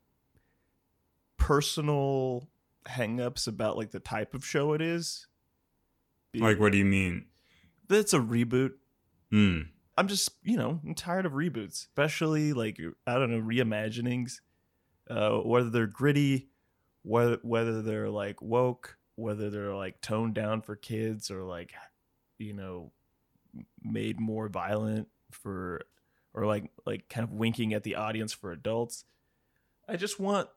personal 1.45 2.49
hangups 2.87 3.47
about 3.47 3.77
like 3.77 3.91
the 3.91 3.99
type 3.99 4.33
of 4.33 4.43
show 4.43 4.73
it 4.73 4.81
is. 4.81 5.27
Like, 6.33 6.59
what 6.59 6.71
do 6.71 6.77
you 6.77 6.85
mean? 6.85 7.27
that 7.87 7.99
it's 7.99 8.13
a 8.13 8.19
reboot. 8.19 8.71
Hmm. 9.29 9.61
I'm 9.95 10.07
just, 10.07 10.31
you 10.43 10.57
know, 10.57 10.81
I'm 10.83 10.95
tired 10.95 11.27
of 11.27 11.33
reboots, 11.33 11.73
especially 11.73 12.51
like 12.53 12.79
I 13.05 13.13
don't 13.13 13.31
know, 13.31 13.41
reimaginings. 13.41 14.41
Uh, 15.07 15.37
whether 15.37 15.69
they're 15.69 15.85
gritty, 15.85 16.49
whether 17.03 17.37
whether 17.43 17.83
they're 17.83 18.09
like 18.09 18.41
woke, 18.41 18.97
whether 19.15 19.51
they're 19.51 19.75
like 19.75 20.01
toned 20.01 20.33
down 20.33 20.61
for 20.63 20.75
kids 20.75 21.29
or 21.29 21.43
like, 21.43 21.73
you 22.39 22.53
know, 22.53 22.91
made 23.83 24.19
more 24.19 24.49
violent 24.49 25.07
for, 25.31 25.81
or 26.33 26.47
like 26.47 26.71
like 26.87 27.07
kind 27.07 27.23
of 27.23 27.31
winking 27.31 27.75
at 27.75 27.83
the 27.83 27.95
audience 27.95 28.33
for 28.33 28.51
adults. 28.51 29.05
I 29.87 29.95
just 29.95 30.19
want. 30.19 30.49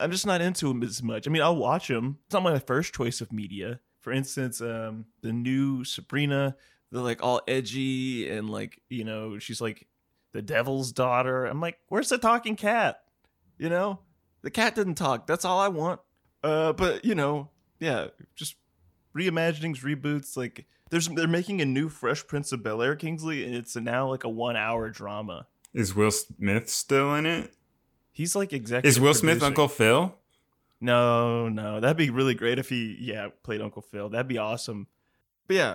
I'm 0.00 0.10
just 0.10 0.26
not 0.26 0.40
into 0.40 0.68
them 0.68 0.82
as 0.82 1.02
much. 1.02 1.26
I 1.26 1.30
mean, 1.30 1.42
I'll 1.42 1.56
watch 1.56 1.88
them. 1.88 2.18
It's 2.26 2.34
not 2.34 2.42
my 2.42 2.58
first 2.58 2.94
choice 2.94 3.20
of 3.20 3.32
media. 3.32 3.80
For 4.00 4.12
instance, 4.12 4.60
um, 4.60 5.06
the 5.22 5.32
new 5.32 5.84
Sabrina 5.84 6.56
they're 6.94 7.02
like 7.02 7.22
all 7.22 7.42
edgy 7.48 8.28
and 8.30 8.48
like 8.48 8.80
you 8.88 9.04
know 9.04 9.38
she's 9.38 9.60
like 9.60 9.86
the 10.32 10.40
devil's 10.40 10.92
daughter 10.92 11.44
i'm 11.44 11.60
like 11.60 11.78
where's 11.88 12.08
the 12.08 12.18
talking 12.18 12.54
cat 12.54 13.02
you 13.58 13.68
know 13.68 13.98
the 14.42 14.50
cat 14.50 14.74
didn't 14.76 14.94
talk 14.94 15.26
that's 15.26 15.44
all 15.44 15.58
i 15.58 15.68
want 15.68 16.00
uh 16.44 16.72
but 16.72 17.04
you 17.04 17.14
know 17.14 17.50
yeah 17.80 18.06
just 18.36 18.54
reimaginings 19.14 19.80
reboots 19.80 20.36
like 20.36 20.66
there's 20.90 21.08
they're 21.08 21.26
making 21.26 21.60
a 21.60 21.64
new 21.64 21.88
fresh 21.88 22.24
prince 22.26 22.52
of 22.52 22.62
bel 22.62 22.80
air 22.80 22.94
kingsley 22.94 23.44
and 23.44 23.54
it's 23.56 23.74
now 23.74 24.08
like 24.08 24.22
a 24.24 24.28
one 24.28 24.56
hour 24.56 24.88
drama 24.88 25.46
Is 25.72 25.94
Will 25.96 26.12
Smith 26.12 26.68
still 26.68 27.14
in 27.16 27.26
it? 27.26 27.52
He's 28.14 28.34
like 28.34 28.54
executive 28.54 28.88
Is 28.88 28.98
Will 28.98 29.12
Smith. 29.12 29.42
Uncle 29.42 29.68
Phil? 29.68 30.16
No, 30.80 31.48
no, 31.48 31.80
that'd 31.80 31.96
be 31.96 32.10
really 32.10 32.34
great 32.34 32.58
if 32.58 32.68
he, 32.68 32.96
yeah, 33.00 33.28
played 33.42 33.60
Uncle 33.60 33.82
Phil. 33.82 34.08
That'd 34.08 34.28
be 34.28 34.38
awesome. 34.38 34.86
But 35.46 35.56
yeah, 35.56 35.74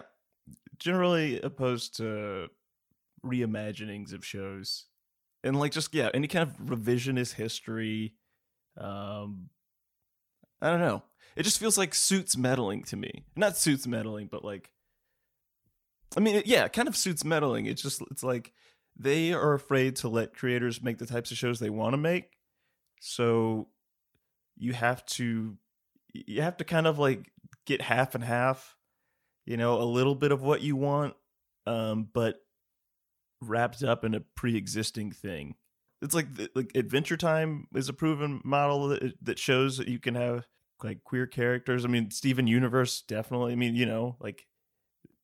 generally 0.78 1.40
opposed 1.42 1.98
to 1.98 2.50
reimaginings 3.26 4.14
of 4.14 4.26
shows, 4.26 4.86
and 5.44 5.60
like 5.60 5.72
just 5.72 5.94
yeah, 5.94 6.10
any 6.14 6.28
kind 6.28 6.50
of 6.50 6.58
revisionist 6.58 7.34
history. 7.34 8.14
Um, 8.78 9.50
I 10.62 10.70
don't 10.70 10.80
know. 10.80 11.04
It 11.36 11.44
just 11.44 11.60
feels 11.60 11.78
like 11.78 11.94
suits 11.94 12.36
meddling 12.36 12.84
to 12.84 12.98
me. 12.98 13.24
Not 13.36 13.58
suits 13.58 13.88
meddling, 13.88 14.28
but 14.32 14.44
like, 14.44 14.70
I 16.18 16.20
mean, 16.20 16.36
it, 16.38 16.48
yeah, 16.48 16.68
kind 16.68 16.88
of 16.88 16.98
suits 16.98 17.24
meddling. 17.24 17.66
It's 17.66 17.82
just 17.82 18.02
it's 18.12 18.24
like 18.24 18.54
they 19.00 19.34
are 19.34 19.54
afraid 19.54 19.96
to 19.98 20.10
let 20.10 20.36
creators 20.36 20.84
make 20.84 20.98
the 20.98 21.06
types 21.06 21.32
of 21.32 21.38
shows 21.38 21.60
they 21.60 21.70
want 21.70 21.94
to 21.94 21.98
make. 21.98 22.32
So 23.00 23.70
you 24.58 24.74
have 24.74 25.06
to 25.06 25.58
you 26.14 26.42
have 26.42 26.58
to 26.58 26.64
kind 26.64 26.86
of 26.86 27.00
like 27.00 27.32
get 27.66 27.82
half 27.82 28.14
and 28.14 28.24
half 28.24 28.76
you 29.46 29.58
know 29.58 29.82
a 29.82 29.84
little 29.84 30.16
bit 30.16 30.32
of 30.32 30.42
what 30.42 30.62
you 30.62 30.76
want 30.76 31.16
um 31.66 32.08
but 32.14 32.42
wrapped 33.42 33.84
up 33.84 34.04
in 34.04 34.14
a 34.14 34.20
pre-existing 34.20 35.12
thing 35.12 35.56
it's 36.02 36.14
like 36.14 36.28
like 36.56 36.72
adventure 36.76 37.18
time 37.18 37.68
is 37.74 37.90
a 37.90 37.94
proven 37.94 38.42
model 38.44 38.90
that, 38.90 39.14
that 39.22 39.40
shows 39.40 39.78
that 39.78 39.88
you 39.88 40.00
can 40.00 40.16
have 40.16 40.46
like 40.84 41.04
queer 41.04 41.26
characters 41.26 41.86
i 41.86 41.88
mean 41.88 42.12
steven 42.12 42.48
universe 42.48 43.02
definitely 43.08 43.54
i 43.54 43.56
mean 43.56 43.76
you 43.76 43.86
know 43.86 44.18
like 44.20 44.46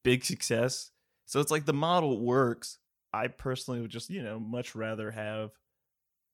big 0.03 0.23
success 0.23 0.91
so 1.25 1.39
it's 1.39 1.51
like 1.51 1.65
the 1.65 1.73
model 1.73 2.21
works 2.21 2.77
i 3.15 3.27
personally 3.27 3.81
would 3.81 3.91
just 3.91 4.09
you 4.09 4.21
know 4.21 4.39
much 4.39 4.75
rather 4.75 5.11
have 5.11 5.51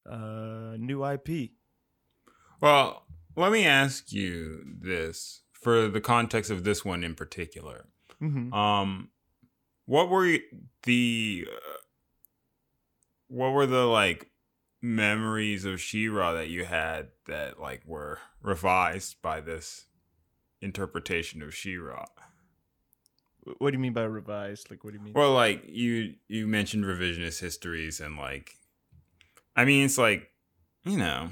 uh 0.09 0.75
new 0.77 1.05
ip 1.05 1.51
Well, 2.59 3.05
let 3.35 3.51
me 3.51 3.65
ask 3.65 4.11
you 4.11 4.63
this 4.79 5.41
for 5.51 5.87
the 5.87 6.01
context 6.01 6.51
of 6.51 6.63
this 6.63 6.83
one 6.85 7.03
in 7.03 7.15
particular. 7.15 7.85
mm-hmm. 8.21 8.53
Um, 8.53 9.09
what 9.85 10.09
were 10.09 10.37
the 10.83 11.47
uh, 11.49 11.77
what 13.27 13.51
were 13.51 13.65
the 13.65 13.85
like 13.85 14.31
memories 14.81 15.65
of 15.65 15.79
She-Ra 15.79 16.33
that 16.33 16.49
you 16.49 16.65
had 16.65 17.09
that 17.27 17.59
like 17.59 17.81
were 17.85 18.19
revised 18.41 19.21
by 19.21 19.41
this 19.41 19.85
interpretation 20.61 21.41
of 21.41 21.55
She-Ra? 21.55 22.05
What 23.57 23.71
do 23.71 23.77
you 23.77 23.81
mean 23.81 23.93
by 23.93 24.03
revised? 24.03 24.69
Like, 24.69 24.83
what 24.83 24.93
do 24.93 24.99
you 24.99 25.03
mean? 25.03 25.13
Well, 25.13 25.33
like 25.33 25.63
you 25.67 26.15
you 26.27 26.47
mentioned 26.47 26.83
revisionist 26.83 27.39
histories 27.39 27.99
and 27.99 28.17
like, 28.17 28.57
I 29.55 29.65
mean, 29.65 29.85
it's 29.85 29.97
like, 29.97 30.29
you 30.83 30.97
know, 30.97 31.29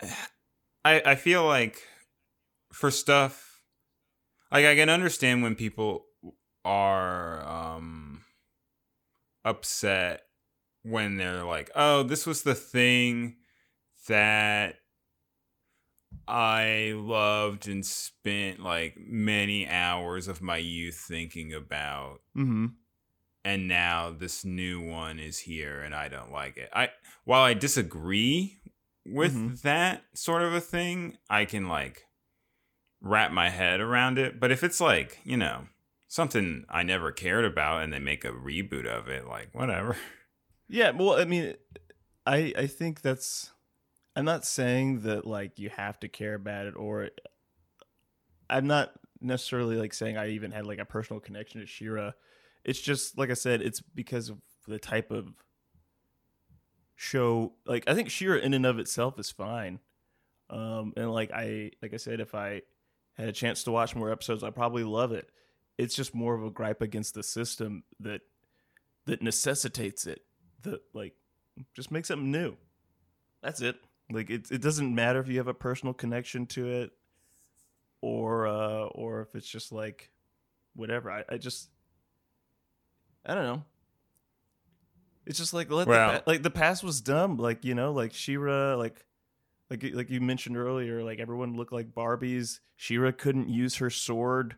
I 0.84 1.02
I 1.04 1.14
feel 1.14 1.46
like 1.46 1.82
for 2.72 2.90
stuff, 2.90 3.62
like 4.52 4.66
I 4.66 4.74
can 4.74 4.88
understand 4.88 5.42
when 5.42 5.54
people 5.54 6.06
are 6.64 7.46
um 7.48 8.24
upset 9.44 10.22
when 10.82 11.16
they're 11.16 11.44
like, 11.44 11.70
oh, 11.74 12.02
this 12.02 12.26
was 12.26 12.42
the 12.42 12.54
thing 12.54 13.36
that 14.08 14.79
I 16.28 16.92
loved 16.94 17.66
and 17.68 17.84
spent 17.84 18.60
like 18.60 18.96
many 18.98 19.68
hours 19.68 20.28
of 20.28 20.40
my 20.42 20.56
youth 20.58 20.96
thinking 20.96 21.52
about 21.52 22.20
mm-hmm. 22.36 22.66
and 23.44 23.68
now 23.68 24.10
this 24.10 24.44
new 24.44 24.80
one 24.80 25.18
is 25.18 25.38
here 25.40 25.80
and 25.80 25.94
I 25.94 26.08
don't 26.08 26.30
like 26.32 26.56
it. 26.56 26.68
I 26.72 26.90
while 27.24 27.42
I 27.42 27.54
disagree 27.54 28.58
with 29.04 29.34
Mhm. 29.34 29.60
that 29.62 30.04
sort 30.14 30.42
of 30.42 30.52
a 30.52 30.60
thing, 30.60 31.16
I 31.28 31.44
can 31.44 31.68
like 31.68 32.04
wrap 33.00 33.32
my 33.32 33.48
head 33.48 33.80
around 33.80 34.18
it. 34.18 34.38
But 34.38 34.52
if 34.52 34.62
it's 34.62 34.80
like, 34.80 35.20
you 35.24 35.36
know, 35.36 35.66
something 36.06 36.64
I 36.68 36.82
never 36.82 37.10
cared 37.12 37.44
about 37.44 37.82
and 37.82 37.92
they 37.92 37.98
make 37.98 38.24
a 38.24 38.30
reboot 38.32 38.86
of 38.86 39.08
it, 39.08 39.26
like 39.26 39.54
whatever. 39.54 39.96
Yeah, 40.68 40.90
well, 40.90 41.18
I 41.18 41.24
mean, 41.24 41.54
I 42.26 42.52
I 42.56 42.66
think 42.68 43.00
that's. 43.00 43.50
I'm 44.16 44.24
not 44.24 44.44
saying 44.44 45.00
that 45.00 45.26
like 45.26 45.58
you 45.58 45.70
have 45.70 46.00
to 46.00 46.08
care 46.08 46.34
about 46.34 46.66
it, 46.66 46.74
or 46.76 47.10
I'm 48.48 48.66
not 48.66 48.92
necessarily 49.20 49.76
like 49.76 49.94
saying 49.94 50.16
I 50.16 50.30
even 50.30 50.50
had 50.50 50.66
like 50.66 50.78
a 50.78 50.84
personal 50.84 51.20
connection 51.20 51.60
to 51.60 51.66
She-Ra. 51.66 52.12
It's 52.64 52.80
just 52.80 53.16
like 53.16 53.30
I 53.30 53.34
said, 53.34 53.62
it's 53.62 53.80
because 53.80 54.28
of 54.28 54.38
the 54.66 54.78
type 54.78 55.10
of 55.10 55.28
show. 56.96 57.52
Like 57.64 57.84
I 57.86 57.94
think 57.94 58.10
She-Ra 58.10 58.38
in 58.38 58.54
and 58.54 58.66
of 58.66 58.78
itself 58.78 59.18
is 59.18 59.30
fine, 59.30 59.78
um, 60.50 60.92
and 60.96 61.12
like 61.12 61.30
I 61.32 61.70
like 61.80 61.94
I 61.94 61.98
said, 61.98 62.20
if 62.20 62.34
I 62.34 62.62
had 63.14 63.28
a 63.28 63.32
chance 63.32 63.64
to 63.64 63.70
watch 63.70 63.94
more 63.94 64.10
episodes, 64.10 64.42
I 64.42 64.50
probably 64.50 64.84
love 64.84 65.12
it. 65.12 65.30
It's 65.78 65.94
just 65.94 66.14
more 66.14 66.34
of 66.34 66.44
a 66.44 66.50
gripe 66.50 66.82
against 66.82 67.14
the 67.14 67.22
system 67.22 67.84
that 68.00 68.22
that 69.06 69.22
necessitates 69.22 70.06
it. 70.06 70.22
That 70.62 70.80
like 70.92 71.14
just 71.74 71.90
make 71.90 72.06
something 72.06 72.30
new. 72.30 72.56
That's 73.42 73.60
it. 73.60 73.76
Like 74.10 74.30
it 74.30 74.50
it 74.50 74.60
doesn't 74.60 74.94
matter 74.94 75.20
if 75.20 75.28
you 75.28 75.38
have 75.38 75.48
a 75.48 75.54
personal 75.54 75.94
connection 75.94 76.46
to 76.46 76.68
it 76.68 76.90
or 78.00 78.46
uh 78.46 78.84
or 78.86 79.20
if 79.22 79.34
it's 79.34 79.48
just 79.48 79.72
like 79.72 80.10
whatever. 80.74 81.10
I, 81.10 81.24
I 81.28 81.38
just 81.38 81.70
I 83.24 83.34
don't 83.34 83.44
know. 83.44 83.64
It's 85.26 85.38
just 85.38 85.54
like 85.54 85.70
let 85.70 85.86
the, 86.24 86.30
like 86.30 86.42
the 86.42 86.50
past 86.50 86.82
was 86.82 87.00
dumb. 87.00 87.36
Like 87.36 87.64
you 87.64 87.74
know, 87.74 87.92
like 87.92 88.12
She-Ra, 88.12 88.74
like 88.74 89.04
like 89.68 89.84
like 89.94 90.10
you 90.10 90.20
mentioned 90.20 90.56
earlier, 90.56 91.04
like 91.04 91.20
everyone 91.20 91.56
looked 91.56 91.72
like 91.72 91.94
Barbies. 91.94 92.60
She-Ra 92.76 93.12
couldn't 93.12 93.48
use 93.48 93.76
her 93.76 93.90
sword 93.90 94.56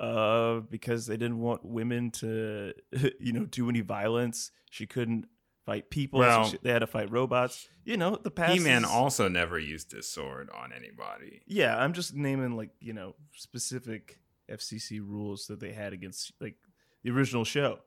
uh 0.00 0.60
because 0.70 1.06
they 1.06 1.16
didn't 1.16 1.38
want 1.38 1.64
women 1.64 2.10
to 2.10 2.72
you 3.20 3.32
know 3.32 3.44
do 3.44 3.68
any 3.68 3.80
violence. 3.80 4.50
She 4.70 4.86
couldn't 4.86 5.26
fight 5.66 5.90
people. 5.90 6.20
Well- 6.20 6.48
she- 6.48 6.58
they 6.62 6.70
had 6.70 6.80
to 6.80 6.86
fight 6.86 7.10
robots. 7.10 7.68
You 7.84 7.96
know, 7.96 8.16
the 8.16 8.30
past. 8.30 8.52
He 8.54 8.60
Man 8.60 8.84
is- 8.84 8.90
also 8.90 9.28
never 9.28 9.58
used 9.58 9.90
his 9.92 10.08
sword 10.08 10.50
on 10.50 10.72
anybody. 10.72 11.42
yeah, 11.46 11.76
I'm 11.76 11.92
just 11.92 12.14
naming 12.14 12.56
like 12.56 12.70
you 12.80 12.92
know 12.92 13.14
specific 13.32 14.20
FCC 14.48 15.00
rules 15.00 15.46
that 15.46 15.60
they 15.60 15.72
had 15.72 15.92
against 15.92 16.32
like 16.40 16.56
the 17.02 17.10
original 17.10 17.44
show. 17.44 17.80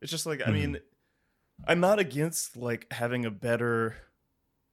It's 0.00 0.10
just 0.10 0.26
like 0.26 0.40
I 0.42 0.50
Mhm. 0.50 0.52
mean, 0.52 0.80
I'm 1.66 1.80
not 1.80 1.98
against 1.98 2.56
like 2.56 2.92
having 2.92 3.24
a 3.24 3.30
better 3.30 3.96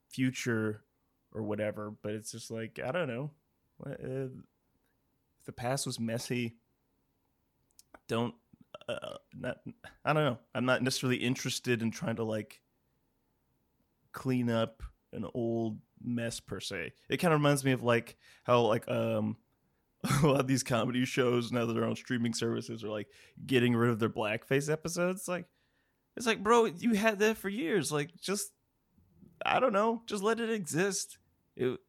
future 0.09 0.83
or 1.31 1.43
whatever, 1.43 1.91
but 1.91 2.13
it's 2.13 2.31
just 2.31 2.49
like 2.51 2.79
I 2.79 2.91
don't 2.91 3.07
know. 3.07 3.31
Uh, 3.85 3.91
if 3.99 4.31
the 5.45 5.51
past 5.53 5.85
was 5.87 5.99
messy, 5.99 6.57
don't 8.07 8.35
uh, 8.87 9.17
not 9.33 9.57
I 10.05 10.13
don't 10.13 10.25
know. 10.25 10.37
I'm 10.53 10.65
not 10.65 10.81
necessarily 10.81 11.17
interested 11.17 11.81
in 11.81 11.91
trying 11.91 12.17
to 12.17 12.23
like 12.23 12.61
clean 14.11 14.49
up 14.49 14.83
an 15.13 15.25
old 15.33 15.79
mess 16.01 16.39
per 16.39 16.59
se. 16.59 16.93
It 17.09 17.17
kind 17.17 17.33
of 17.33 17.39
reminds 17.39 17.63
me 17.63 17.71
of 17.71 17.83
like 17.83 18.17
how 18.43 18.61
like 18.61 18.89
um 18.89 19.37
a 20.23 20.27
lot 20.27 20.39
of 20.39 20.47
these 20.47 20.63
comedy 20.63 21.05
shows 21.05 21.51
now 21.51 21.65
that 21.65 21.73
they're 21.73 21.85
on 21.85 21.95
streaming 21.95 22.33
services 22.33 22.83
are 22.83 22.89
like 22.89 23.07
getting 23.45 23.75
rid 23.75 23.89
of 23.89 23.99
their 23.99 24.09
blackface 24.09 24.71
episodes. 24.71 25.27
Like 25.27 25.45
it's 26.15 26.27
like, 26.27 26.43
bro, 26.43 26.65
you 26.65 26.93
had 26.93 27.19
that 27.19 27.37
for 27.37 27.49
years. 27.49 27.91
Like 27.91 28.15
just 28.19 28.51
I 29.45 29.59
don't 29.59 29.73
know, 29.73 30.01
just 30.05 30.23
let 30.23 30.39
it 30.39 30.49
exist. 30.49 31.17
It 31.55 31.79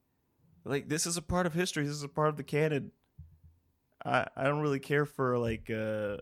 like 0.64 0.88
this 0.88 1.06
is 1.06 1.16
a 1.16 1.22
part 1.22 1.46
of 1.46 1.54
history. 1.54 1.84
This 1.84 1.94
is 1.96 2.02
a 2.02 2.08
part 2.08 2.28
of 2.28 2.36
the 2.36 2.42
canon. 2.42 2.92
I 4.04 4.26
I 4.36 4.44
don't 4.44 4.60
really 4.60 4.80
care 4.80 5.06
for 5.06 5.38
like 5.38 5.70
uh 5.70 6.16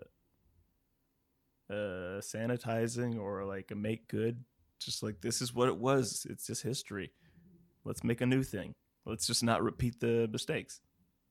uh 1.71 2.21
sanitizing 2.21 3.19
or 3.19 3.45
like 3.45 3.71
a 3.71 3.75
make 3.75 4.09
good. 4.09 4.45
Just 4.79 5.03
like 5.03 5.21
this 5.21 5.43
is 5.43 5.55
what 5.55 5.69
it 5.69 5.77
was. 5.77 6.27
It's 6.31 6.47
just 6.47 6.63
history. 6.63 7.13
Let's 7.85 8.05
make 8.05 8.21
a 8.21 8.27
new 8.27 8.43
thing. 8.43 8.75
Let's 9.07 9.27
just 9.27 9.43
not 9.43 9.63
repeat 9.63 10.01
the 10.01 10.29
mistakes. 10.31 10.81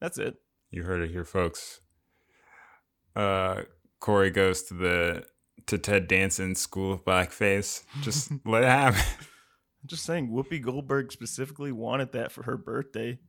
That's 0.02 0.18
it. 0.18 0.36
You 0.72 0.84
heard 0.84 1.02
it 1.02 1.12
here, 1.12 1.26
folks. 1.26 1.82
Uh, 3.16 3.64
Corey 4.00 4.32
goes 4.32 4.64
to 4.64 4.74
the 4.74 5.26
to 5.68 5.78
Ted 5.78 6.08
Danson's 6.08 6.60
School 6.60 6.94
of 6.94 7.06
Blackface. 7.06 7.84
Just 8.02 8.32
let 8.46 8.64
it 8.64 8.70
happen. 8.70 9.00
I'm 9.00 9.88
just 9.88 10.06
saying, 10.06 10.30
Whoopi 10.30 10.62
Goldberg 10.62 11.12
specifically 11.12 11.72
wanted 11.72 12.12
that 12.14 12.32
for 12.32 12.44
her 12.44 12.58
birthday. 12.58 13.20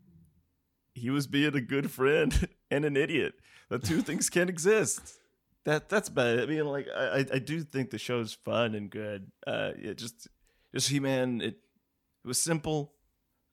He 0.94 1.10
was 1.10 1.26
being 1.26 1.54
a 1.54 1.60
good 1.60 1.90
friend 1.90 2.48
and 2.70 2.84
an 2.84 2.96
idiot. 2.96 3.34
The 3.68 3.78
two 3.78 4.02
things 4.02 4.30
can't 4.30 4.50
exist. 4.50 5.18
That 5.68 5.90
that's 5.90 6.08
bad. 6.08 6.40
I 6.40 6.46
mean, 6.46 6.64
like 6.64 6.86
I 6.96 7.18
I- 7.18 7.34
I 7.34 7.38
do 7.38 7.62
think 7.62 7.90
the 7.90 7.98
show's 7.98 8.32
fun 8.32 8.74
and 8.74 8.88
good. 8.88 9.30
Uh, 9.46 9.72
it 9.76 9.98
just 9.98 10.26
just 10.74 10.88
He 10.88 10.98
Man. 10.98 11.42
It 11.42 11.60
it 12.24 12.26
was 12.26 12.40
simple. 12.40 12.94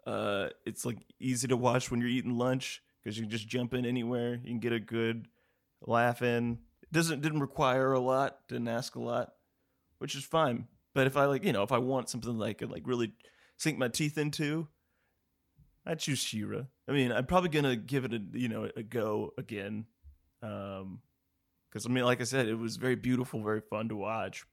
Uh, 0.07 0.47
it's 0.65 0.85
like 0.85 0.99
easy 1.19 1.49
to 1.49 1.57
watch 1.57 1.91
when 1.91 1.99
you're 1.99 2.09
eating 2.09 2.37
lunch 2.37 2.81
because 3.03 3.17
you 3.17 3.23
can 3.23 3.31
just 3.31 3.49
jump 3.49 3.73
in 3.73 3.85
anywhere. 3.85 4.35
You 4.35 4.51
can 4.51 4.59
get 4.61 4.71
a 4.71 4.79
good 4.79 5.27
laugh 5.81 6.21
in. 6.21 6.59
It 6.83 6.93
doesn't 6.93 7.21
didn't 7.21 7.41
require 7.41 7.91
a 7.91 7.99
lot. 7.99 8.47
Didn't 8.47 8.69
ask 8.69 8.95
a 8.95 9.01
lot, 9.01 9.33
which 9.97 10.15
is 10.15 10.23
fine. 10.23 10.69
But 10.93 11.07
if 11.07 11.17
I 11.17 11.25
like, 11.25 11.43
you 11.43 11.51
know, 11.51 11.63
if 11.63 11.73
I 11.73 11.79
want 11.79 12.09
something 12.09 12.37
that 12.37 12.45
I 12.45 12.53
could 12.53 12.71
like 12.71 12.87
really 12.87 13.11
sink 13.57 13.77
my 13.77 13.89
teeth 13.89 14.17
into, 14.17 14.69
I'd 15.85 15.99
choose 15.99 16.19
She-Ra. 16.19 16.61
I 16.87 16.93
mean, 16.93 17.11
I'm 17.11 17.25
probably 17.25 17.49
gonna 17.49 17.75
give 17.75 18.05
it 18.05 18.13
a 18.13 18.21
you 18.31 18.47
know 18.47 18.69
a 18.73 18.83
go 18.83 19.33
again, 19.37 19.87
um, 20.41 21.01
because 21.75 21.85
I 21.85 21.89
mean, 21.89 22.05
like 22.05 22.21
I 22.21 22.23
said, 22.23 22.47
it 22.47 22.55
was 22.55 22.77
very 22.77 22.95
beautiful, 22.95 23.43
very 23.43 23.59
fun 23.59 23.89
to 23.89 23.97
watch. 23.97 24.45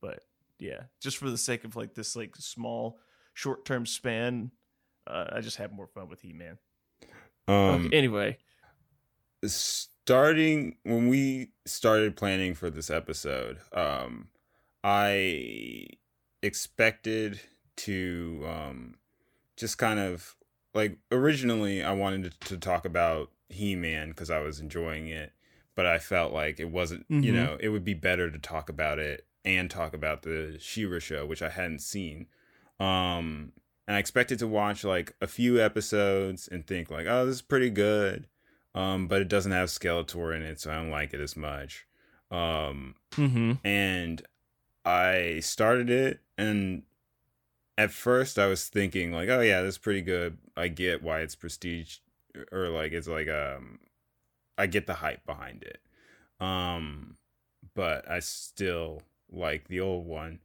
But 0.00 0.20
yeah, 0.60 0.82
just 1.02 1.16
for 1.16 1.28
the 1.28 1.36
sake 1.36 1.64
of 1.64 1.74
like 1.74 1.94
this 1.94 2.14
like 2.14 2.36
small 2.36 3.00
short 3.32 3.64
term 3.64 3.84
span, 3.86 4.52
uh, 5.04 5.24
I 5.32 5.40
just 5.40 5.56
had 5.56 5.72
more 5.72 5.88
fun 5.88 6.08
with 6.08 6.20
He 6.20 6.32
Man. 6.32 6.58
Um, 7.48 7.90
anyway, 7.92 8.38
starting 9.44 10.76
when 10.84 11.08
we 11.08 11.50
started 11.66 12.14
planning 12.14 12.54
for 12.54 12.70
this 12.70 12.88
episode, 12.88 13.58
um, 13.72 14.28
I 14.84 15.88
expected 16.40 17.40
to 17.78 18.44
um, 18.46 18.94
just 19.56 19.76
kind 19.76 19.98
of 19.98 20.36
like 20.72 20.98
originally 21.10 21.82
I 21.82 21.94
wanted 21.94 22.30
to, 22.30 22.48
to 22.50 22.58
talk 22.58 22.84
about 22.84 23.32
He 23.48 23.74
Man 23.74 24.10
because 24.10 24.30
I 24.30 24.38
was 24.38 24.60
enjoying 24.60 25.08
it, 25.08 25.32
but 25.74 25.86
I 25.86 25.98
felt 25.98 26.32
like 26.32 26.60
it 26.60 26.70
wasn't. 26.70 27.06
You 27.08 27.32
Mhm. 27.32 27.34
know, 27.34 27.56
it 27.60 27.68
would 27.70 27.84
be 27.84 27.94
better 27.94 28.30
to 28.30 28.38
talk 28.38 28.68
about 28.68 28.98
it 28.98 29.26
and 29.44 29.70
talk 29.70 29.92
about 29.94 30.22
the 30.22 30.56
She-Ra 30.60 30.98
show, 30.98 31.26
which 31.26 31.42
I 31.42 31.50
hadn't 31.50 31.80
seen. 31.80 32.26
Um, 32.80 33.52
and 33.86 33.96
I 33.96 33.98
expected 33.98 34.38
to 34.38 34.46
watch 34.46 34.84
like 34.84 35.14
a 35.20 35.26
few 35.26 35.60
episodes 35.60 36.48
and 36.48 36.66
think 36.66 36.90
like, 36.90 37.06
oh, 37.06 37.26
this 37.26 37.36
is 37.36 37.42
pretty 37.42 37.70
good. 37.70 38.26
Um, 38.74 39.06
but 39.06 39.20
it 39.20 39.28
doesn't 39.28 39.52
have 39.52 39.68
Skeletor 39.68 40.34
in 40.34 40.42
it, 40.42 40.60
so 40.60 40.70
I 40.70 40.74
don't 40.76 40.90
like 40.90 41.14
it 41.14 41.20
as 41.20 41.36
much. 41.36 41.86
Um, 42.30 42.96
mm-hmm. 43.12 43.52
and 43.64 44.22
I 44.84 45.38
started 45.40 45.90
it, 45.90 46.20
and 46.36 46.82
at 47.78 47.90
first 47.92 48.38
I 48.38 48.46
was 48.46 48.66
thinking 48.68 49.12
like, 49.12 49.28
oh 49.28 49.40
yeah, 49.40 49.62
this 49.62 49.74
is 49.74 49.78
pretty 49.78 50.02
good. 50.02 50.38
I 50.56 50.68
get 50.68 51.02
why 51.02 51.20
it's 51.20 51.36
prestige, 51.36 51.98
or 52.50 52.68
like 52.70 52.92
it's 52.92 53.06
like 53.06 53.28
um, 53.28 53.78
I 54.56 54.66
get 54.66 54.86
the 54.86 54.94
hype 54.94 55.24
behind 55.26 55.62
it. 55.62 55.80
Um, 56.40 57.16
but 57.74 58.08
I 58.10 58.20
still 58.20 59.02
like 59.30 59.68
the 59.68 59.80
old 59.80 60.06
one, 60.06 60.40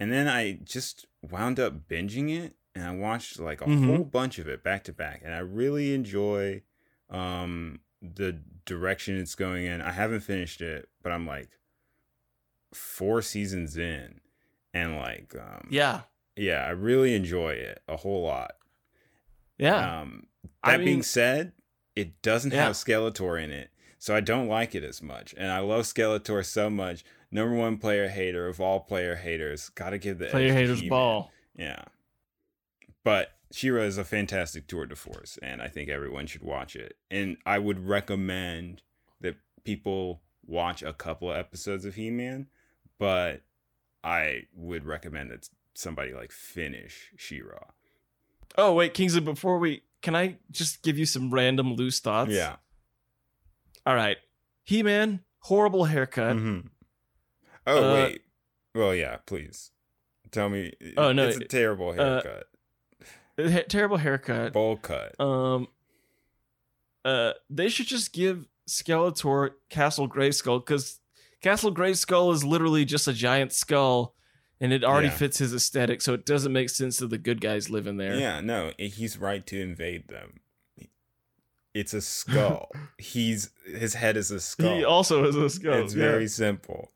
and 0.00 0.12
then 0.12 0.28
I 0.28 0.54
just 0.64 1.06
wound 1.22 1.60
up 1.60 1.88
binging 1.88 2.30
it, 2.36 2.54
and 2.74 2.84
I 2.84 2.94
watched 2.94 3.38
like 3.38 3.60
a 3.60 3.66
Mhm. 3.66 3.86
whole 3.86 4.04
bunch 4.04 4.38
of 4.38 4.48
it 4.48 4.62
back 4.64 4.84
to 4.84 4.92
back, 4.92 5.20
and 5.24 5.34
I 5.34 5.38
really 5.38 5.94
enjoy 5.94 6.62
um 7.10 7.80
the 8.00 8.32
direction 8.64 9.16
it's 9.18 9.34
going 9.34 9.64
in. 9.66 9.80
I 9.80 9.92
haven't 9.92 10.20
finished 10.20 10.60
it, 10.60 10.88
but 11.02 11.12
I'm 11.12 11.26
like 11.26 11.50
four 12.72 13.20
seasons 13.22 13.76
in 13.76 14.20
and 14.72 14.96
like 14.96 15.34
um 15.38 15.68
yeah, 15.70 16.02
yeah, 16.36 16.64
I 16.64 16.70
really 16.70 17.14
enjoy 17.14 17.50
it 17.50 17.82
a 17.86 17.96
whole 17.98 18.22
lot. 18.22 18.52
yeah. 19.58 20.00
Um 20.00 20.26
I 20.62 20.76
that 20.78 20.84
being 20.84 21.02
said, 21.02 21.52
it 21.96 22.20
doesn't 22.22 22.52
Yeah. 22.52 22.64
have 22.64 22.72
Skeletor 22.74 23.42
in 23.42 23.50
it. 23.50 23.70
So 23.98 24.14
I 24.16 24.20
don't 24.20 24.48
like 24.48 24.74
it 24.74 24.82
as 24.82 25.00
much. 25.02 25.32
And 25.36 25.50
I 25.52 25.60
love 25.60 25.84
Skeletor 25.84 26.44
so 26.44 26.68
much. 26.68 27.04
Number 27.30 27.54
one 27.54 27.78
player 27.78 28.08
hater 28.08 28.48
of 28.48 28.60
all 28.60 28.80
player 28.80 29.14
haters. 29.16 29.68
Gotta 29.70 29.96
give 29.98 30.18
the 30.18 30.26
Player 30.26 30.46
edge 30.48 30.52
to 30.52 30.54
haters 30.58 30.80
He-Man. 30.80 30.90
ball. 30.90 31.32
Yeah. 31.54 31.84
But 33.04 33.32
She-Ra 33.52 33.82
is 33.82 33.98
a 33.98 34.04
fantastic 34.04 34.66
tour 34.66 34.86
de 34.86 34.96
force, 34.96 35.38
and 35.42 35.60
I 35.60 35.68
think 35.68 35.88
everyone 35.90 36.26
should 36.26 36.42
watch 36.42 36.74
it. 36.74 36.96
And 37.10 37.36
I 37.44 37.58
would 37.58 37.86
recommend 37.86 38.82
that 39.20 39.36
people 39.64 40.22
watch 40.46 40.82
a 40.82 40.92
couple 40.92 41.30
of 41.30 41.36
episodes 41.36 41.84
of 41.84 41.94
He 41.94 42.10
Man, 42.10 42.48
but 42.98 43.42
I 44.02 44.46
would 44.54 44.84
recommend 44.84 45.30
that 45.30 45.48
somebody 45.74 46.12
like 46.14 46.32
finish 46.32 47.12
She-Ra. 47.16 47.70
Oh 48.56 48.72
wait, 48.74 48.94
Kingsley. 48.94 49.20
Before 49.20 49.58
we, 49.58 49.82
can 50.02 50.14
I 50.14 50.36
just 50.50 50.82
give 50.82 50.98
you 50.98 51.06
some 51.06 51.32
random 51.32 51.74
loose 51.74 52.00
thoughts? 52.00 52.30
Yeah. 52.32 52.56
All 53.86 53.94
right. 53.94 54.18
He 54.64 54.82
Man, 54.82 55.20
horrible 55.40 55.84
haircut. 55.86 56.36
Mhm. 56.36 56.68
Oh 57.66 57.90
Uh, 57.90 57.94
wait. 57.94 58.22
Well, 58.74 58.94
yeah. 58.94 59.16
Please 59.26 59.70
tell 60.30 60.48
me. 60.48 60.72
Oh, 60.96 61.12
no, 61.12 61.28
it's 61.28 61.36
a 61.38 61.44
terrible 61.44 61.90
uh, 61.90 62.22
haircut. 62.22 62.48
Ha- 63.38 63.64
terrible 63.68 63.96
haircut. 63.96 64.52
Bowl 64.52 64.76
cut. 64.76 65.18
Um. 65.20 65.68
Uh, 67.04 67.32
they 67.50 67.68
should 67.68 67.86
just 67.88 68.12
give 68.12 68.46
Skeletor 68.68 69.50
Castle 69.68 70.08
Grayskull 70.08 70.64
because 70.64 71.00
Castle 71.40 71.74
Grayskull 71.74 72.32
is 72.32 72.44
literally 72.44 72.84
just 72.84 73.08
a 73.08 73.12
giant 73.12 73.52
skull, 73.52 74.14
and 74.62 74.72
it 74.72 74.82
already 74.84 75.08
Yeah. 75.08 75.14
fits 75.16 75.38
his 75.38 75.52
aesthetic, 75.52 76.00
so 76.00 76.14
it 76.14 76.24
doesn't 76.24 76.52
make 76.52 76.70
sense 76.70 76.96
that 76.98 77.08
the 77.08 77.18
good 77.18 77.40
guys 77.42 77.68
live 77.68 77.86
in 77.86 77.96
there. 77.98 78.14
Yeah, 78.14 78.40
no, 78.40 78.72
he's 78.78 79.18
right 79.18 79.44
to 79.48 79.60
invade 79.60 80.08
them. 80.08 80.40
It's 81.74 81.92
a 81.94 82.00
skull. 82.00 82.70
he's 82.98 83.50
his 83.66 83.94
head 83.94 84.16
is 84.16 84.30
a 84.30 84.40
skull. 84.40 84.76
He 84.76 84.84
also 84.84 85.24
is 85.24 85.36
a 85.36 85.48
skull. 85.50 85.74
it's 85.84 85.94
yeah. 85.94 86.02
very 86.02 86.28
simple. 86.28 86.92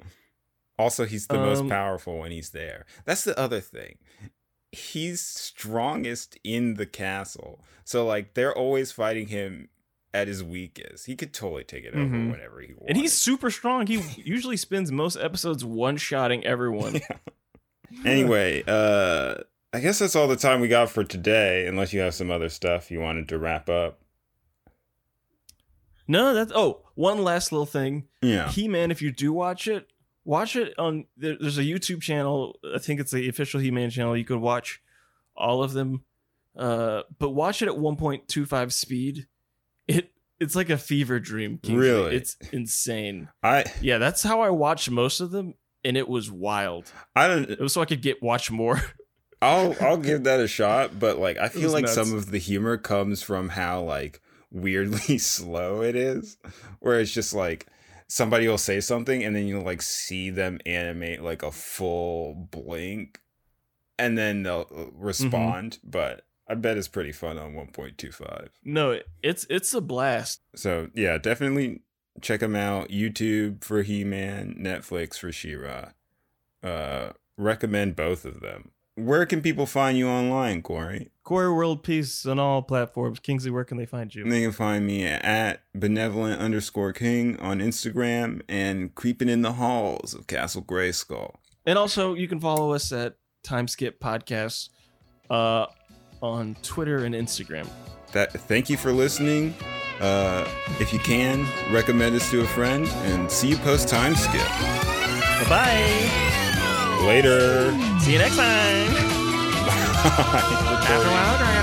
Also, 0.78 1.06
he's 1.06 1.26
the 1.26 1.38
most 1.38 1.60
Um, 1.60 1.68
powerful 1.70 2.18
when 2.18 2.30
he's 2.32 2.50
there. 2.50 2.84
That's 3.06 3.24
the 3.24 3.38
other 3.38 3.60
thing. 3.60 3.96
He's 4.72 5.22
strongest 5.22 6.38
in 6.44 6.74
the 6.74 6.84
castle. 6.84 7.64
So 7.84 8.04
like 8.06 8.34
they're 8.34 8.54
always 8.56 8.92
fighting 8.92 9.28
him 9.28 9.70
at 10.12 10.28
his 10.28 10.44
weakest. 10.44 11.06
He 11.06 11.16
could 11.16 11.32
totally 11.32 11.64
take 11.64 11.84
it 11.84 11.94
over 11.94 12.04
Mhm. 12.04 12.30
whenever 12.30 12.60
he 12.60 12.74
wants. 12.74 12.84
And 12.88 12.98
he's 12.98 13.14
super 13.14 13.50
strong. 13.50 13.86
He 13.86 14.02
usually 14.22 14.56
spends 14.58 14.92
most 14.92 15.16
episodes 15.16 15.64
one 15.64 15.96
shotting 15.96 16.44
everyone. 16.44 17.00
anyway, 18.04 18.62
uh 18.66 19.36
I 19.72 19.80
guess 19.80 19.98
that's 19.98 20.16
all 20.16 20.28
the 20.28 20.36
time 20.36 20.60
we 20.60 20.68
got 20.68 20.90
for 20.90 21.04
today, 21.04 21.66
unless 21.66 21.92
you 21.92 22.00
have 22.00 22.14
some 22.14 22.30
other 22.30 22.48
stuff 22.48 22.90
you 22.90 23.00
wanted 23.00 23.28
to 23.28 23.38
wrap 23.38 23.68
up. 23.68 24.00
No, 26.08 26.34
that's 26.34 26.52
oh, 26.54 26.82
one 26.94 27.22
last 27.22 27.52
little 27.52 27.66
thing. 27.66 28.04
Yeah. 28.22 28.48
He 28.48 28.68
Man, 28.68 28.90
if 28.90 29.02
you 29.02 29.10
do 29.12 29.32
watch 29.32 29.68
it, 29.68 29.88
watch 30.24 30.56
it 30.56 30.72
on 30.78 31.06
there, 31.16 31.36
there's 31.38 31.58
a 31.58 31.62
YouTube 31.62 32.00
channel. 32.00 32.58
I 32.74 32.78
think 32.78 33.00
it's 33.00 33.10
the 33.10 33.28
official 33.28 33.60
He 33.60 33.70
Man 33.70 33.90
channel. 33.90 34.16
You 34.16 34.24
could 34.24 34.40
watch 34.40 34.80
all 35.36 35.62
of 35.62 35.72
them. 35.72 36.04
Uh, 36.56 37.02
but 37.18 37.30
watch 37.30 37.60
it 37.60 37.68
at 37.68 37.74
1.25 37.74 38.72
speed. 38.72 39.26
It 39.86 40.12
it's 40.38 40.54
like 40.54 40.70
a 40.70 40.78
fever 40.78 41.18
dream. 41.18 41.58
Kingsley. 41.58 41.88
Really? 41.88 42.16
It's 42.16 42.36
insane. 42.52 43.28
I 43.42 43.64
Yeah, 43.80 43.98
that's 43.98 44.22
how 44.22 44.40
I 44.40 44.50
watch 44.50 44.90
most 44.90 45.20
of 45.20 45.30
them, 45.30 45.54
and 45.86 45.96
it 45.96 46.08
was 46.08 46.30
wild. 46.30 46.90
I 47.14 47.28
don't 47.28 47.48
It 47.48 47.60
was 47.60 47.72
so 47.72 47.80
I 47.80 47.84
could 47.86 48.02
get 48.02 48.22
watch 48.22 48.50
more. 48.50 48.82
I'll 49.42 49.76
I'll 49.80 49.98
give 49.98 50.24
that 50.24 50.40
a 50.40 50.48
shot, 50.48 50.98
but 50.98 51.18
like 51.18 51.38
I 51.38 51.48
feel 51.48 51.70
like 51.70 51.82
nuts. 51.84 51.94
some 51.94 52.12
of 52.12 52.30
the 52.30 52.38
humor 52.38 52.76
comes 52.76 53.22
from 53.22 53.50
how 53.50 53.82
like 53.82 54.20
weirdly 54.50 55.18
slow 55.18 55.82
it 55.82 55.94
is, 55.94 56.36
where 56.80 56.98
it's 56.98 57.12
just 57.12 57.32
like 57.32 57.66
somebody 58.08 58.48
will 58.48 58.58
say 58.58 58.80
something 58.80 59.22
and 59.22 59.36
then 59.36 59.46
you'll 59.46 59.62
like 59.64 59.82
see 59.82 60.30
them 60.30 60.58
animate 60.66 61.22
like 61.22 61.42
a 61.42 61.52
full 61.52 62.34
blink, 62.50 63.20
and 63.98 64.18
then 64.18 64.42
they'll 64.42 64.66
uh, 64.74 64.86
respond. 64.92 65.78
But 65.84 66.22
I 66.48 66.54
bet 66.54 66.78
it's 66.78 66.88
pretty 66.88 67.12
fun 67.12 67.38
on 67.38 67.54
one 67.54 67.68
point 67.68 67.98
two 67.98 68.10
five. 68.10 68.48
no, 68.64 68.98
it's 69.22 69.46
it's 69.48 69.72
a 69.74 69.80
blast. 69.80 70.40
So 70.56 70.88
yeah, 70.94 71.18
definitely 71.18 71.82
check 72.20 72.40
them 72.40 72.56
out. 72.56 72.88
YouTube 72.88 73.64
for 73.64 73.82
He 73.82 74.04
Man, 74.04 74.56
Netflix 74.58 75.18
for 75.18 75.32
She-Ra. 75.32 75.90
Uh, 76.62 77.12
recommend 77.36 77.96
both 77.96 78.24
of 78.24 78.40
them. 78.40 78.70
Where 78.94 79.26
can 79.26 79.42
people 79.42 79.66
find 79.66 79.98
you 79.98 80.08
online, 80.08 80.62
Corey? 80.62 81.10
Corey 81.22 81.52
World 81.52 81.82
Peace 81.82 82.24
on 82.24 82.38
all 82.38 82.62
platforms. 82.62 83.20
Kingsley, 83.20 83.50
where 83.50 83.64
can 83.64 83.76
they 83.76 83.84
find 83.84 84.14
you? 84.14 84.24
They 84.24 84.40
can 84.40 84.52
find 84.52 84.86
me 84.86 85.04
at 85.04 85.60
benevolent 85.74 86.40
underscore 86.40 86.94
king 86.94 87.38
on 87.38 87.58
Instagram 87.58 88.40
and 88.48 88.94
creeping 88.94 89.28
in 89.28 89.42
the 89.42 89.52
halls 89.52 90.14
of 90.14 90.26
Castle 90.26 90.62
Grayskull. 90.62 91.34
And 91.66 91.78
also, 91.78 92.14
you 92.14 92.26
can 92.26 92.40
follow 92.40 92.72
us 92.72 92.90
at 92.90 93.16
Timeskip 93.44 93.98
Podcasts 93.98 94.70
uh, 95.28 95.66
on 96.22 96.56
Twitter 96.62 97.04
and 97.04 97.14
Instagram. 97.14 97.68
That 98.12 98.32
thank 98.32 98.70
you 98.70 98.78
for 98.78 98.92
listening. 98.92 99.54
Uh, 100.00 100.46
if 100.78 100.92
you 100.92 100.98
can, 100.98 101.46
recommend 101.70 102.14
us 102.16 102.30
to 102.30 102.42
a 102.42 102.46
friend 102.46 102.86
and 103.04 103.30
see 103.30 103.48
you 103.48 103.56
post 103.58 103.88
time 103.88 104.14
skip. 104.14 104.40
Bye 104.40 105.46
bye. 105.48 107.06
Later. 107.06 107.72
See 108.00 108.12
you 108.12 108.18
next 108.18 108.36
time. 108.36 108.90
After 110.06 110.94
a 110.94 111.10
while, 111.10 111.55